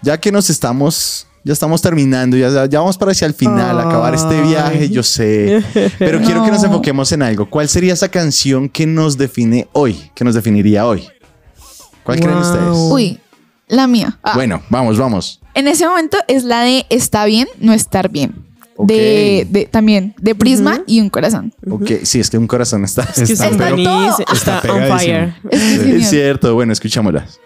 ya 0.03 0.19
que 0.19 0.31
nos 0.33 0.51
estamos, 0.51 1.27
ya 1.45 1.53
estamos 1.53 1.81
terminando, 1.83 2.37
ya, 2.37 2.67
ya 2.67 2.81
vamos 2.81 2.97
para 2.99 3.13
hacia 3.13 3.27
el 3.27 3.35
final, 3.35 3.79
acabar 3.81 4.15
este 4.15 4.41
viaje, 4.43 4.89
yo 4.89 5.03
sé. 5.03 5.63
Pero 5.99 6.21
quiero 6.21 6.45
que 6.45 6.51
nos 6.51 6.63
enfoquemos 6.65 7.11
en 7.13 7.23
algo. 7.23 7.49
¿Cuál 7.49 7.69
sería 7.69 7.93
esa 7.93 8.09
canción 8.09 8.69
que 8.69 8.87
nos 8.87 9.17
define 9.19 9.69
hoy? 9.73 10.11
Que 10.15 10.25
nos 10.25 10.35
definiría 10.35 10.87
hoy. 10.87 11.07
¿Cuál 12.05 12.19
creen 12.21 12.37
ustedes? 12.39 12.77
Uy, 12.91 13.21
la 13.69 13.87
mía. 13.87 14.19
Ah, 14.23 14.33
Bueno, 14.35 14.63
vamos, 14.69 14.99
vamos. 14.99 15.41
En 15.55 15.69
ese 15.69 15.87
momento 15.87 16.17
es 16.29 16.45
la 16.45 16.63
de 16.63 16.87
Está 16.89 17.25
bien, 17.27 17.47
no 17.61 17.73
estar 17.73 18.09
bien. 18.11 18.35
De, 18.79 19.47
de- 19.51 19.67
también 19.67 20.15
de 20.19 20.35
Prisma 20.35 20.81
y 20.87 21.01
un 21.01 21.11
corazón. 21.11 21.53
Ok, 21.71 21.91
sí, 22.05 22.19
es 22.19 22.31
que 22.31 22.39
un 22.39 22.47
corazón 22.49 22.85
está. 22.85 23.03
Es 23.03 23.15
que 23.29 23.33
Está 23.35 23.49
está, 23.49 23.69
está, 23.69 24.33
Está 24.33 24.57
on 24.57 24.61
pegadísimo. 24.81 24.99
fire. 24.99 25.35
Es 25.51 25.61
que 25.81 25.97
es 25.99 26.09
cierto, 26.11 26.55
bueno, 26.55 26.73
escuchámoslas. 26.73 27.39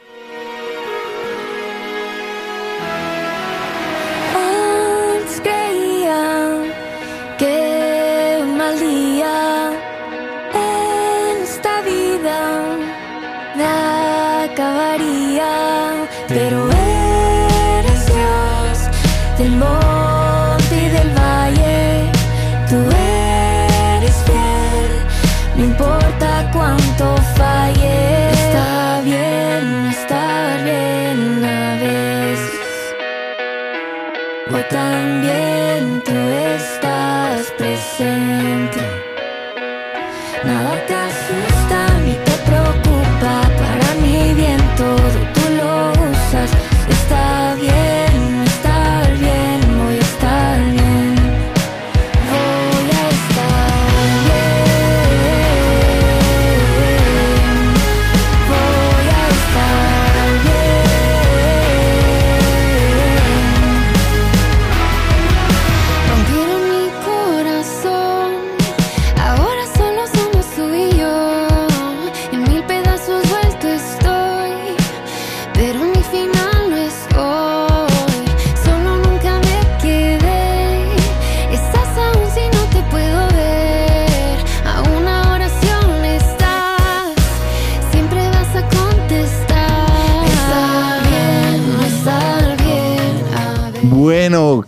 También 35.06 36.02
tú 36.04 36.12
estás 36.56 37.52
presente. 37.56 38.35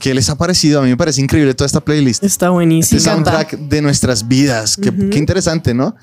¿Qué 0.01 0.15
les 0.15 0.29
ha 0.31 0.37
parecido? 0.37 0.81
A 0.81 0.83
mí 0.85 0.91
me 0.91 0.97
parece 0.97 1.21
increíble 1.21 1.55
toda 1.55 1.67
esta 1.67 1.81
playlist. 1.81 2.23
Está 2.25 2.51
buenísimo. 2.51 2.99
Este 2.99 3.11
soundtrack 3.11 3.59
de 3.59 3.83
nuestras 3.83 4.27
vidas. 4.27 4.77
Qué, 4.77 4.93
qué 5.11 5.19
interesante, 5.19 5.75
¿no? 5.75 5.95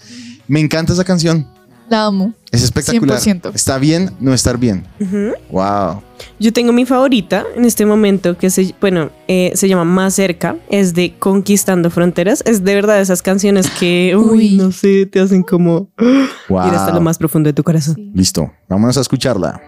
Me 0.48 0.60
encanta 0.60 0.93
esa 0.93 1.04
canción. 1.04 1.48
La 1.88 2.06
amo. 2.06 2.34
Es 2.52 2.64
espectacular. 2.64 3.20
100%. 3.20 3.52
Está 3.54 3.78
bien 3.78 4.10
no 4.20 4.34
estar 4.34 4.58
bien. 4.58 4.86
Wow. 5.52 6.02
Yo 6.39 6.52
tengo 6.52 6.74
mi 6.74 6.84
favorita 6.86 7.43
en 7.56 7.64
este 7.64 7.86
momento 7.86 8.38
que 8.39 8.50
se, 8.50 8.74
bueno, 8.82 9.12
eh, 9.28 9.52
se 9.54 9.68
llama 9.68 9.84
Más 9.84 10.16
cerca, 10.16 10.56
es 10.70 10.96
de 10.96 11.14
Conquistando 11.20 11.91
Fronteras. 11.91 12.41
Es 12.48 12.64
de 12.64 12.74
verdad 12.74 13.00
esas 13.02 13.22
canciones 13.22 13.70
que, 13.70 14.16
uy, 14.18 14.38
Uy. 14.38 14.50
no 14.58 14.72
sé, 14.72 15.06
te 15.06 15.20
hacen 15.20 15.43
como 15.43 15.89
Wow. 16.50 16.68
ir 16.68 16.74
hasta 16.74 16.91
lo 16.91 17.02
más 17.02 17.20
profundo 17.20 17.50
de 17.50 17.54
tu 17.54 17.64
corazón. 17.64 17.96
Listo. 18.16 18.52
Vámonos 18.68 18.98
a 18.98 19.02
escucharla. 19.02 19.62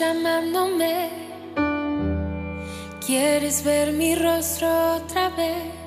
Llamándome. 0.00 1.10
¿Quieres 3.06 3.62
ver 3.62 3.92
mi 3.92 4.14
rostro 4.14 4.94
otra 4.96 5.28
vez? 5.30 5.79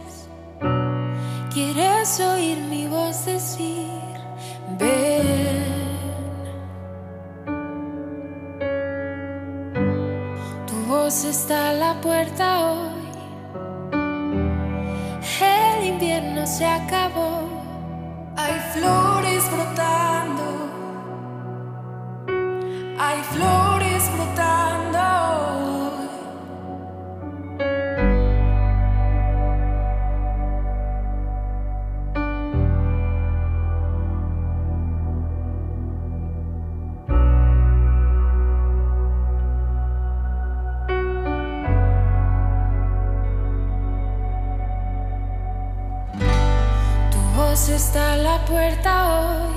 Hoy. 48.81 49.53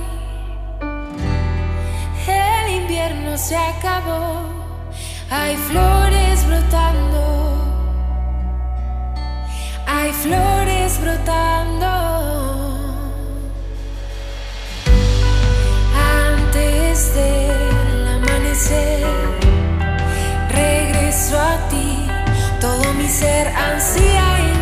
El 2.29 2.75
invierno 2.83 3.37
se 3.39 3.57
acabó. 3.57 4.43
Hay 5.31 5.57
flores 5.57 6.47
brotando. 6.47 7.23
Hay 9.87 10.13
flores 10.13 11.01
brotando. 11.01 11.87
Antes 16.29 17.15
del 17.15 18.09
amanecer, 18.09 19.07
regreso 20.51 21.41
a 21.41 21.69
ti. 21.69 22.07
Todo 22.61 22.93
mi 22.95 23.09
ser 23.09 23.49
ansía 23.49 24.56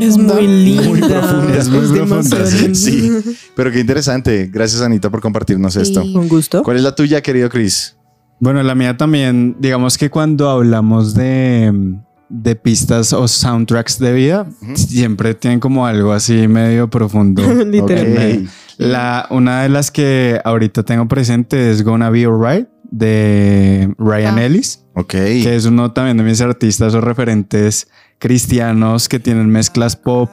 Es 0.00 0.16
muy 0.18 0.46
linda. 0.46 0.82
Muy 0.88 1.00
profunda. 1.00 1.56
Es, 1.58 1.68
muy 1.68 1.86
profunda. 1.98 2.46
Sí. 2.74 3.10
Pero 3.54 3.70
qué 3.70 3.80
interesante. 3.80 4.48
Gracias, 4.52 4.80
Anita, 4.82 5.10
por 5.10 5.20
compartirnos 5.20 5.76
esto. 5.76 6.00
Con 6.12 6.28
gusto. 6.28 6.62
¿Cuál 6.62 6.76
es 6.78 6.82
la 6.82 6.94
tuya, 6.94 7.20
querido 7.22 7.48
Chris? 7.48 7.96
Bueno, 8.40 8.62
la 8.62 8.74
mía 8.74 8.96
también, 8.96 9.56
digamos 9.60 9.96
que 9.98 10.10
cuando 10.10 10.50
hablamos 10.50 11.14
de, 11.14 11.94
de 12.28 12.56
pistas 12.56 13.12
o 13.12 13.28
soundtracks 13.28 13.98
de 14.00 14.12
vida, 14.12 14.46
siempre 14.74 15.34
tienen 15.34 15.60
como 15.60 15.86
algo 15.86 16.12
así 16.12 16.48
medio 16.48 16.90
profundo. 16.90 17.42
Literal. 17.64 18.42
Ok. 18.44 18.50
La, 18.78 19.26
una 19.30 19.62
de 19.62 19.68
las 19.68 19.90
que 19.92 20.40
ahorita 20.44 20.82
tengo 20.82 21.06
presente 21.06 21.70
es 21.70 21.84
Gonna 21.84 22.10
Be 22.10 22.24
Alright 22.24 22.66
de 22.90 23.94
Ryan 23.98 24.38
Ah. 24.38 24.44
Ellis, 24.44 24.84
Ok. 24.94 25.12
que 25.12 25.54
es 25.56 25.64
uno 25.64 25.92
también 25.92 26.16
de 26.16 26.24
mis 26.24 26.40
artistas 26.40 26.94
o 26.94 27.00
referentes 27.00 27.88
cristianos 28.22 29.08
que 29.08 29.18
tienen 29.18 29.50
mezclas 29.50 29.96
pop. 29.96 30.30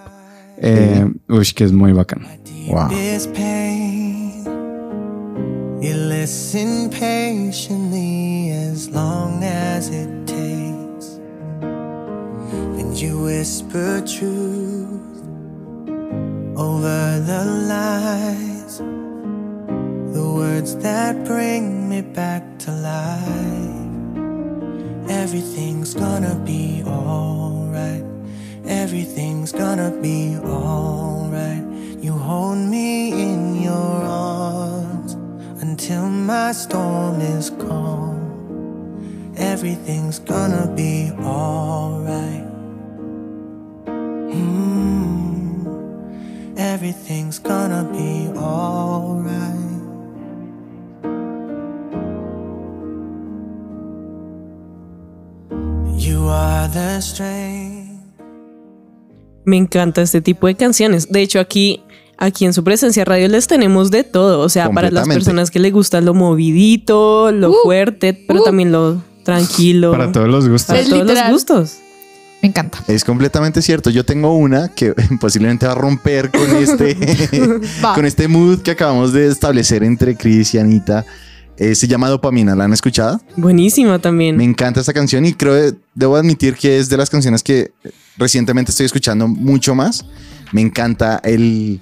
Eh, 0.58 1.08
uy, 1.28 1.46
que 1.56 1.64
es 1.64 1.72
muy 1.72 1.92
bacano. 1.92 2.28
Wow. 2.68 2.92
You 5.82 5.94
listen 5.96 6.90
patiently 6.92 8.52
as 8.52 8.90
long 8.90 9.44
as 9.44 9.88
it 9.90 10.10
takes, 10.28 11.20
and 11.62 12.94
you 12.96 13.24
whisper 13.24 14.02
truth 14.02 15.24
over 16.58 17.24
the 17.26 17.46
lies, 17.70 18.80
the 20.14 20.30
words 20.30 20.76
that 20.84 21.24
bring 21.24 21.88
me 21.90 22.02
back 22.02 22.44
to 22.60 22.72
life. 22.72 23.79
Everything's 25.10 25.96
gonna 25.96 26.36
be 26.46 26.84
alright. 26.86 28.04
Everything's 28.68 29.52
gonna 29.52 29.90
be 29.90 30.38
alright. 30.38 31.64
You 32.00 32.14
hold 32.14 32.60
me 32.60 33.12
in 33.12 33.60
your 33.60 33.74
arms 33.74 35.14
until 35.64 36.08
my 36.08 36.52
storm 36.52 37.22
is 37.22 37.50
calm. 37.50 39.34
Everything's 39.36 40.20
gonna 40.20 40.72
be 40.76 41.12
alright. 41.24 42.46
Mm. 44.30 45.66
Everything's 46.56 47.40
gonna 47.40 47.84
be 47.92 48.28
alright. 48.38 49.59
Me 59.46 59.58
encanta 59.58 60.02
este 60.02 60.22
tipo 60.22 60.48
de 60.48 60.56
canciones. 60.56 61.10
De 61.10 61.22
hecho, 61.22 61.40
aquí 61.40 61.82
aquí 62.18 62.46
en 62.46 62.54
su 62.54 62.64
presencia 62.64 63.06
radio 63.06 63.28
les 63.28 63.48
tenemos 63.48 63.92
de 63.92 64.04
todo. 64.04 64.42
O 64.42 64.50
sea, 64.50 64.70
para 64.70 64.92
las 64.92 65.08
personas 65.08 65.50
que 65.52 65.60
les 65.60 65.74
gusta 65.74 66.02
lo 66.02 66.14
movidito, 66.14 67.32
lo 67.32 67.54
fuerte, 67.64 68.14
pero 68.14 68.44
también 68.44 68.72
lo 68.72 69.02
tranquilo. 69.24 69.92
Para 69.92 70.12
todos 70.12 70.28
los 70.28 70.48
gustos. 70.48 70.68
Para 70.68 70.80
Es 70.82 70.90
todos 70.90 71.02
literal. 71.04 71.32
los 71.32 71.34
gustos. 71.34 71.78
Me 72.42 72.48
encanta. 72.50 72.80
Es 72.88 73.04
completamente 73.04 73.62
cierto. 73.62 73.90
Yo 73.90 74.06
tengo 74.06 74.36
una 74.38 74.70
que 74.70 74.94
posiblemente 75.20 75.66
va 75.66 75.74
a 75.74 75.76
romper 75.76 76.32
con 76.32 76.56
este, 76.56 76.96
con 77.96 78.06
este 78.06 78.28
mood 78.28 78.60
que 78.62 78.72
acabamos 78.72 79.12
de 79.12 79.28
establecer 79.28 79.84
entre 79.84 80.16
Chris 80.16 80.54
y 80.54 80.60
Anita. 80.60 81.06
Eh, 81.60 81.76
se 81.76 81.88
llama 81.88 82.08
Dopamina. 82.10 82.56
¿La 82.56 82.64
han 82.64 82.74
escuchado? 82.74 83.20
Buenísima 83.36 84.00
también. 84.00 84.38
Me 84.38 84.46
encanta 84.46 84.80
esta 84.80 84.94
canción 84.94 85.26
y 85.26 85.34
creo, 85.34 85.74
debo 85.94 86.16
admitir 86.16 86.56
que 86.56 86.78
es 86.80 86.88
de 86.90 86.96
las 86.98 87.10
canciones 87.10 87.44
que 87.44 87.72
recientemente 88.18 88.72
estoy 88.72 88.86
escuchando 88.86 89.28
mucho 89.28 89.76
más. 89.76 90.06
Me 90.54 90.62
encanta 90.62 91.20
el, 91.24 91.82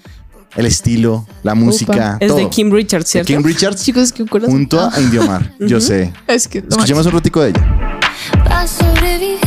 el 0.55 0.65
estilo, 0.65 1.27
la 1.43 1.53
música, 1.55 2.17
es 2.19 2.27
todo. 2.27 2.37
de 2.37 2.49
Kim 2.49 2.71
Richards, 2.71 3.05
De 3.05 3.11
¿cierto? 3.11 3.27
Kim 3.27 3.43
Richards 3.43 3.83
Chicos, 3.83 4.03
es 4.03 4.11
que 4.13 4.23
un 4.23 4.29
junto 4.29 4.79
a 4.79 4.89
Ah, 4.93 4.99
Indiomar. 4.99 5.53
Yo 5.59 5.79
sé. 5.79 6.11
Es 6.27 6.47
que 6.47 6.57
Escuchemos 6.59 7.05
un 7.05 7.11
ratico 7.13 7.41
de 7.41 7.49
ella. 7.49 7.99
Para 8.43 8.67
sobrevivir 8.67 9.37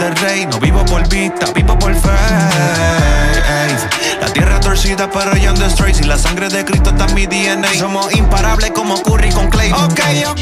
del 0.00 0.16
rey. 0.16 0.46
No 0.46 0.58
vivo 0.58 0.84
por 0.86 1.08
vista, 1.08 1.46
vivo 1.54 1.78
por 1.78 1.94
fe. 1.94 2.08
La 4.20 4.32
tierra 4.32 4.60
torcida, 4.60 5.10
pero 5.10 5.36
yo 5.36 5.50
ando 5.50 5.64
straight. 5.66 5.94
Si 5.96 6.04
la 6.04 6.18
sangre 6.18 6.48
de 6.48 6.64
Cristo 6.64 6.90
está 6.90 7.06
en 7.06 7.14
mi 7.14 7.26
DNA. 7.26 7.74
Somos 7.78 8.14
imparables 8.14 8.70
como 8.72 9.00
Curry 9.02 9.30
con 9.30 9.48
Clay. 9.48 9.72
Ok, 9.72 10.00
ok. 10.30 10.40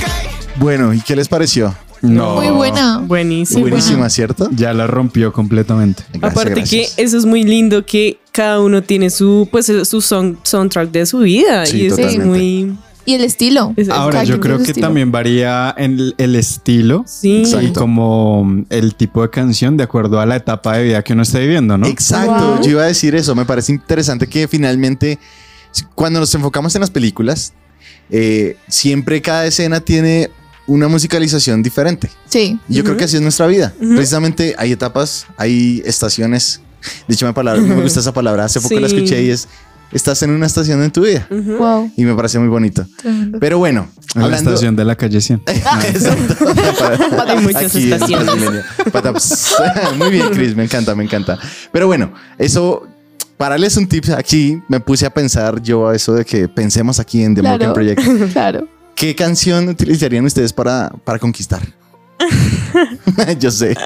Bueno, 0.57 0.93
¿y 0.95 1.01
qué 1.01 1.15
les 1.17 1.29
pareció? 1.29 1.75
No. 2.01 2.37
Muy 2.37 2.49
buena. 2.51 2.99
Buenísimo. 2.99 3.61
Buenísima, 3.61 4.09
¿cierto? 4.09 4.49
Ya 4.53 4.73
la 4.73 4.87
rompió 4.87 5.33
completamente. 5.33 6.05
Gracias, 6.13 6.31
Aparte 6.33 6.55
gracias. 6.55 6.95
que 6.95 7.03
eso 7.03 7.19
es 7.19 7.25
muy 7.25 7.43
lindo 7.43 7.85
que 7.85 8.19
cada 8.33 8.61
uno 8.61 8.83
tiene 8.83 9.11
su 9.11 9.49
pues 9.51 9.67
su 9.67 10.01
son- 10.01 10.39
soundtrack 10.45 10.91
de 10.93 11.07
su 11.07 11.19
vida 11.19 11.67
Sí, 11.67 11.83
y 11.83 11.87
eso 11.87 11.99
es 12.01 12.19
muy 12.19 12.77
Y 13.09 13.15
el 13.15 13.23
estilo. 13.25 13.73
es- 13.77 13.89
Ahora, 13.89 14.23
yo 14.25 14.39
creo 14.39 14.59
que 14.59 14.65
estilo. 14.65 14.87
también 14.87 15.11
varía 15.11 15.75
en 15.79 15.93
el, 15.99 16.15
el 16.19 16.35
estilo 16.37 17.05
sí. 17.07 17.39
y 17.39 17.41
Exacto. 17.41 17.81
como 17.81 18.65
el 18.69 18.95
tipo 18.97 19.23
de 19.23 19.31
canción 19.31 19.77
de 19.79 19.85
acuerdo 19.85 20.21
a 20.21 20.27
la 20.27 20.37
etapa 20.37 20.77
de 20.77 20.85
vida 20.85 21.03
que 21.03 21.15
uno 21.15 21.23
esté 21.23 21.41
viviendo, 21.41 21.79
¿no? 21.79 21.87
Exacto, 21.87 22.57
Wow. 22.57 22.63
yo 22.63 22.71
iba 22.73 22.83
a 22.83 22.87
decir 22.87 23.15
eso. 23.15 23.35
Me 23.35 23.45
parece 23.47 23.73
interesante 23.73 24.27
que 24.27 24.47
finalmente, 24.47 25.19
cuando 25.95 26.21
nos 26.21 26.35
enfocamos 26.35 26.75
en 26.75 26.81
las 26.83 26.91
películas, 26.91 27.55
eh, 28.11 28.57
siempre 28.69 29.23
cada 29.23 29.47
escena 29.47 29.81
tiene 29.81 30.31
una 30.67 30.87
musicalización 30.89 31.63
diferente. 31.63 32.11
Sí. 32.29 32.59
Yo 32.69 32.85
creo 32.85 32.97
que 32.99 33.05
así 33.05 33.17
es 33.17 33.23
nuestra 33.23 33.47
vida. 33.47 33.73
Precisamente 33.79 34.55
hay 34.59 34.73
etapas, 34.73 35.27
hay 35.39 35.83
estaciones. 35.87 36.61
De 37.09 37.15
hecho, 37.15 37.25
me, 37.27 37.33
palabra, 37.33 37.61
me 37.63 37.75
gusta 37.83 38.01
esa 38.01 38.13
palabra. 38.13 38.45
Hace 38.45 38.61
poco 38.61 38.79
la 38.79 38.89
Sí. 38.89 38.97
escuché 38.97 39.23
y 39.23 39.31
es, 39.31 39.49
estás 39.93 40.23
en 40.23 40.31
una 40.31 40.47
estación 40.47 40.83
en 40.83 40.91
tu 40.91 41.03
vida. 41.03 41.27
Wow. 41.31 41.93
Y 41.97 42.05
me 42.05 42.15
parece 42.15 42.39
muy 42.39 42.49
bonito. 42.49 42.87
Tremendo. 42.97 43.39
Pero 43.41 43.59
bueno, 43.59 43.89
En 44.15 44.21
la 44.21 44.25
hablando... 44.27 44.51
estación 44.51 44.77
de 44.77 44.85
la 44.85 44.97
calle 44.97 45.21
100. 45.21 45.43
Exacto. 45.47 46.47
Hay 47.27 47.39
muchas 47.41 47.65
Aquí 47.75 47.93
estaciones. 47.93 48.37
Muy 49.99 50.11
bien, 50.11 50.29
Chris, 50.31 50.55
me 50.57 50.65
encanta, 50.65 50.95
me 50.95 51.05
encanta. 51.05 51.39
Pero 51.73 51.87
bueno, 51.87 52.13
eso, 52.39 52.87
para 53.37 53.55
darles 53.55 53.77
un 53.77 53.87
tip 53.89 54.05
aquí, 54.17 54.61
me 54.69 54.81
puse 54.81 55.07
a 55.07 55.11
pensar 55.11 55.61
yo 55.63 55.89
a 55.89 55.95
eso 55.97 56.15
de 56.15 56.25
que 56.25 56.49
pensemos 56.49 56.99
aquí 57.01 57.23
en 57.23 57.35
The 57.35 57.43
Morgan 57.43 57.73
Claro. 57.73 57.75
Project. 57.75 58.03
Claro. 58.33 58.69
¿Qué 58.95 59.15
canción 59.15 59.69
utilizarían 59.69 60.25
ustedes 60.25 60.53
para, 60.53 60.91
para 61.05 61.19
conquistar? 61.21 61.63
yo 63.39 63.51
sé. 63.51 63.77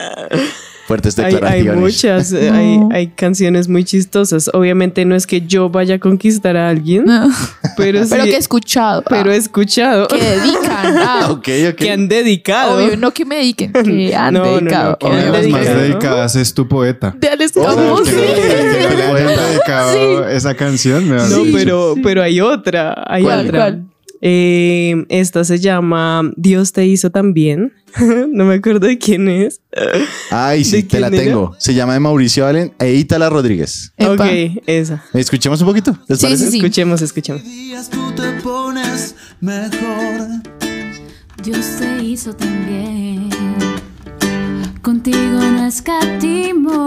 Fuertes 0.86 1.16
Hay, 1.18 1.26
hay 1.26 1.32
declaraciones. 1.34 1.76
muchas, 1.80 2.32
eh, 2.32 2.50
hay, 2.50 2.80
hay 2.92 3.06
canciones 3.08 3.68
muy 3.68 3.84
chistosas. 3.84 4.50
Obviamente 4.52 5.04
no 5.04 5.14
es 5.14 5.26
que 5.26 5.40
yo 5.42 5.70
vaya 5.70 5.94
a 5.94 5.98
conquistar 5.98 6.56
a 6.56 6.68
alguien, 6.68 7.04
No. 7.04 7.28
pero 7.76 8.02
sí, 8.04 8.10
Pero 8.10 8.24
que 8.24 8.32
he 8.34 8.36
escuchado. 8.36 9.02
pero 9.08 9.30
he 9.30 9.34
ah, 9.34 9.38
escuchado 9.38 10.08
que 10.08 10.16
dedican. 10.22 10.96
ah, 10.98 11.28
Ok, 11.30 11.48
ok. 11.70 11.74
que 11.76 11.90
han 11.90 12.08
dedicado. 12.08 12.76
Obvio, 12.84 12.96
no 12.96 13.12
que 13.12 13.24
me 13.24 13.36
dediquen, 13.36 13.72
que 13.84 14.14
han 14.14 14.34
No, 14.34 14.40
no, 14.44 14.46
no, 14.46 14.58
dedicado. 14.60 14.98
que 14.98 15.08
de 15.08 15.14
las 15.16 15.30
más 15.30 15.40
dedicado. 15.42 15.78
dedicadas 15.80 16.36
es 16.36 16.54
tu 16.54 16.66
poeta. 16.68 17.14
Oh, 17.14 17.42
estamos. 17.42 18.02
qué 18.02 18.10
sí. 18.10 19.22
dedicado 19.48 20.28
esa 20.28 20.54
canción. 20.54 21.08
me 21.08 21.16
va 21.16 21.24
a 21.24 21.28
No, 21.28 21.38
decir. 21.38 21.54
pero, 21.54 21.94
pero 22.02 22.22
hay 22.22 22.40
otra, 22.40 23.04
hay 23.06 23.22
¿Cuál, 23.22 23.46
otra. 23.46 23.58
cuál? 23.60 23.84
Eh, 24.24 25.04
esta 25.08 25.42
se 25.44 25.58
llama 25.58 26.22
Dios 26.36 26.72
te 26.72 26.86
hizo 26.86 27.10
también. 27.10 27.72
no 28.30 28.44
me 28.44 28.54
acuerdo 28.54 28.86
de 28.86 28.96
quién 28.96 29.28
es. 29.28 29.60
Ay, 30.30 30.64
sí, 30.64 30.76
¿De 30.76 30.82
te 30.84 31.00
la 31.00 31.08
era? 31.08 31.16
tengo. 31.18 31.54
Se 31.58 31.74
llama 31.74 31.94
de 31.94 32.00
Mauricio 32.00 32.46
Allen 32.46 32.72
e 32.78 32.94
Itala 32.94 33.28
Rodríguez. 33.28 33.92
Epa. 33.96 34.12
Ok, 34.14 34.62
esa. 34.66 35.04
Escuchemos 35.12 35.60
un 35.60 35.66
poquito. 35.66 35.98
¿Les 36.08 36.20
Sí, 36.20 36.26
parece? 36.26 36.44
sí, 36.46 36.50
sí. 36.52 36.56
Escuchemos, 36.58 37.02
escuchemos. 37.02 37.42
días 37.42 37.90
tú 37.90 38.12
te 38.12 38.30
pones 38.42 39.16
mejor. 39.40 40.28
Dios 41.42 41.66
te 41.80 42.04
hizo 42.04 42.32
también. 42.34 43.28
Contigo 44.82 45.18
no 45.40 45.66
escatimo. 45.66 46.86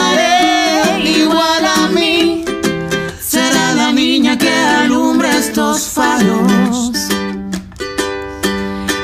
estos 5.51 5.89
faros. 5.89 6.93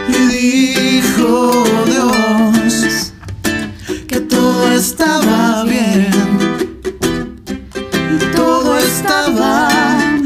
Y 0.08 0.74
dijo 0.74 1.66
Dios 1.86 3.12
que 4.08 4.22
todo 4.22 4.72
estaba 4.72 5.66
bien. 5.66 6.08
Todo 8.34 8.78
estaba 8.78 9.70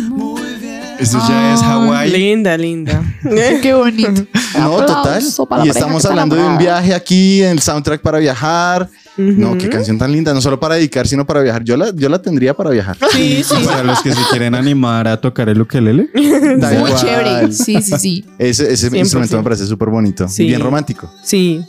muy 0.10 0.44
bien. 0.60 0.84
Eso 1.00 1.18
ya 1.28 1.56
es 1.56 1.62
Hawái. 1.62 2.12
Linda, 2.12 2.56
linda. 2.56 3.02
Qué 3.24 3.74
bonito. 3.74 4.24
No, 4.60 4.86
total. 4.86 5.24
Y 5.66 5.70
estamos 5.70 6.06
hablando 6.06 6.36
de 6.36 6.44
un 6.44 6.60
viaje 6.60 6.94
aquí, 6.94 7.42
en 7.42 7.54
el 7.54 7.62
soundtrack 7.62 8.00
para 8.04 8.20
viajar. 8.20 8.88
No, 9.18 9.58
qué 9.58 9.68
canción 9.70 9.98
tan 9.98 10.12
linda, 10.12 10.34
no 10.34 10.42
solo 10.42 10.60
para 10.60 10.76
dedicar, 10.76 11.08
sino 11.08 11.26
para 11.26 11.42
viajar. 11.42 11.64
Yo 11.64 11.76
la, 11.78 11.94
yo 11.94 12.08
la 12.10 12.22
tendría 12.22 12.54
para 12.56 12.70
viajar. 12.70 12.98
Sí, 13.12 13.44
sí. 13.44 13.56
Para 13.66 13.84
los 13.84 14.02
que 14.02 14.12
se 14.14 14.22
quieren 14.32 14.56
animar 14.56 15.08
a 15.08 15.20
tocar 15.20 15.50
el 15.50 15.62
ukelele. 15.62 16.10
Da 16.58 16.70
Muy 16.70 16.78
igual. 16.78 16.96
chévere. 16.96 17.52
Sí, 17.52 17.82
sí, 17.82 17.94
sí. 18.00 18.26
Ese, 18.38 18.72
ese 18.72 18.90
100%. 18.90 18.98
instrumento 18.98 19.38
me 19.38 19.44
parece 19.44 19.66
súper 19.66 19.90
bonito. 19.90 20.28
Sí. 20.28 20.44
y 20.44 20.48
Bien 20.48 20.62
romántico. 20.62 21.12
Sí. 21.24 21.62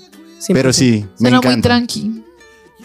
Pero 0.49 0.72
sí, 0.72 1.05
me 1.18 1.30
Suena 1.30 1.36
muy 1.40 1.47
encanta. 1.49 1.68
tranqui. 1.68 2.22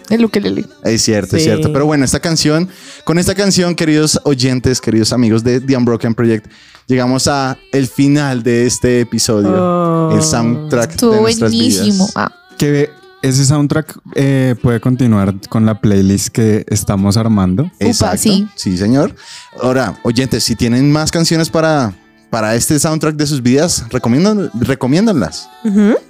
El 0.10 0.24
ukelele. 0.26 0.66
Es 0.86 1.02
cierto, 1.02 1.36
es 1.36 1.44
cierto. 1.44 1.72
Pero 1.74 1.86
bueno, 1.86 2.06
esta 2.06 2.20
canción, 2.22 2.70
con 3.04 3.20
esta 3.20 3.36
canción, 3.36 3.76
queridos 3.76 4.20
oyentes, 4.24 4.80
queridos 4.80 5.12
amigos 5.12 5.44
de 5.44 5.60
The 5.60 5.76
Unbroken 5.76 6.16
Project, 6.16 6.48
llegamos 6.88 7.28
a 7.28 7.58
el 7.74 7.88
final 7.88 8.42
de 8.42 8.66
este 8.68 9.02
episodio. 9.02 9.50
Oh. 9.54 10.16
El 10.16 10.24
soundtrack 10.24 10.88
de 10.90 10.94
Estuvo 10.96 11.16
nuestras 11.22 11.52
buenísimo. 11.52 12.06
vidas. 12.06 12.12
Ah, 12.16 12.32
Que 12.58 12.90
ese 13.22 13.46
soundtrack 13.46 14.00
eh, 14.16 14.56
puede 14.62 14.80
continuar 14.80 15.36
con 15.50 15.66
la 15.66 15.82
playlist 15.82 16.30
que 16.30 16.66
estamos 16.70 17.18
armando. 17.18 17.70
Exacto. 17.80 18.18
sí. 18.18 18.48
Sí, 18.56 18.78
señor. 18.78 19.16
Ahora, 19.62 20.00
oyentes, 20.04 20.44
si 20.44 20.56
tienen 20.56 20.92
más 20.92 21.12
canciones 21.12 21.50
para, 21.50 21.94
para 22.30 22.56
este 22.56 22.80
soundtrack 22.80 23.16
de 23.16 23.28
sus 23.28 23.42
vidas, 23.42 23.86
recomiendan, 23.90 24.52
recomiéndanlas. 24.54 25.50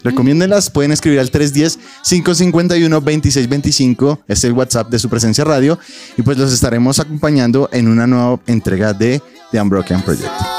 Recomiéndenlas. 0.03 0.70
Pueden 0.70 0.91
escribir 0.91 1.20
al 1.20 1.32
310-551-2625. 1.32 4.20
Es 4.28 4.43
el 4.43 4.53
WhatsApp 4.53 4.89
de 4.89 4.99
su 4.99 5.10
presencia 5.10 5.43
radio. 5.43 5.80
Y 6.18 6.22
pues 6.22 6.38
los 6.38 6.53
estaremos 6.53 6.99
acompañando 6.99 7.70
en 7.72 7.88
una 7.88 8.05
nueva 8.08 8.39
entrega 8.47 8.93
de 8.93 9.22
The 9.51 9.62
Unbroken 9.62 10.01
Project. 10.01 10.57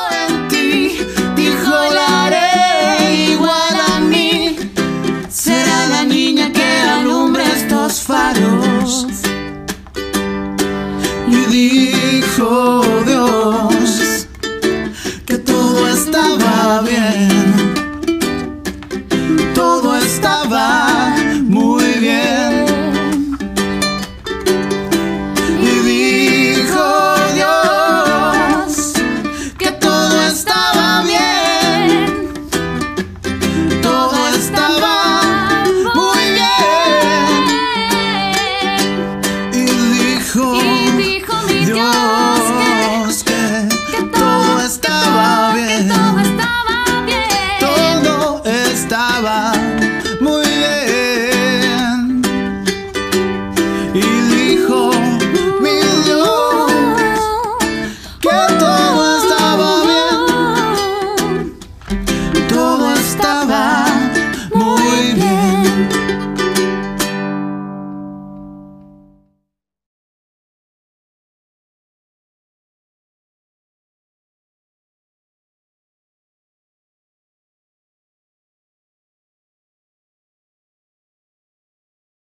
bien. 16.76 17.27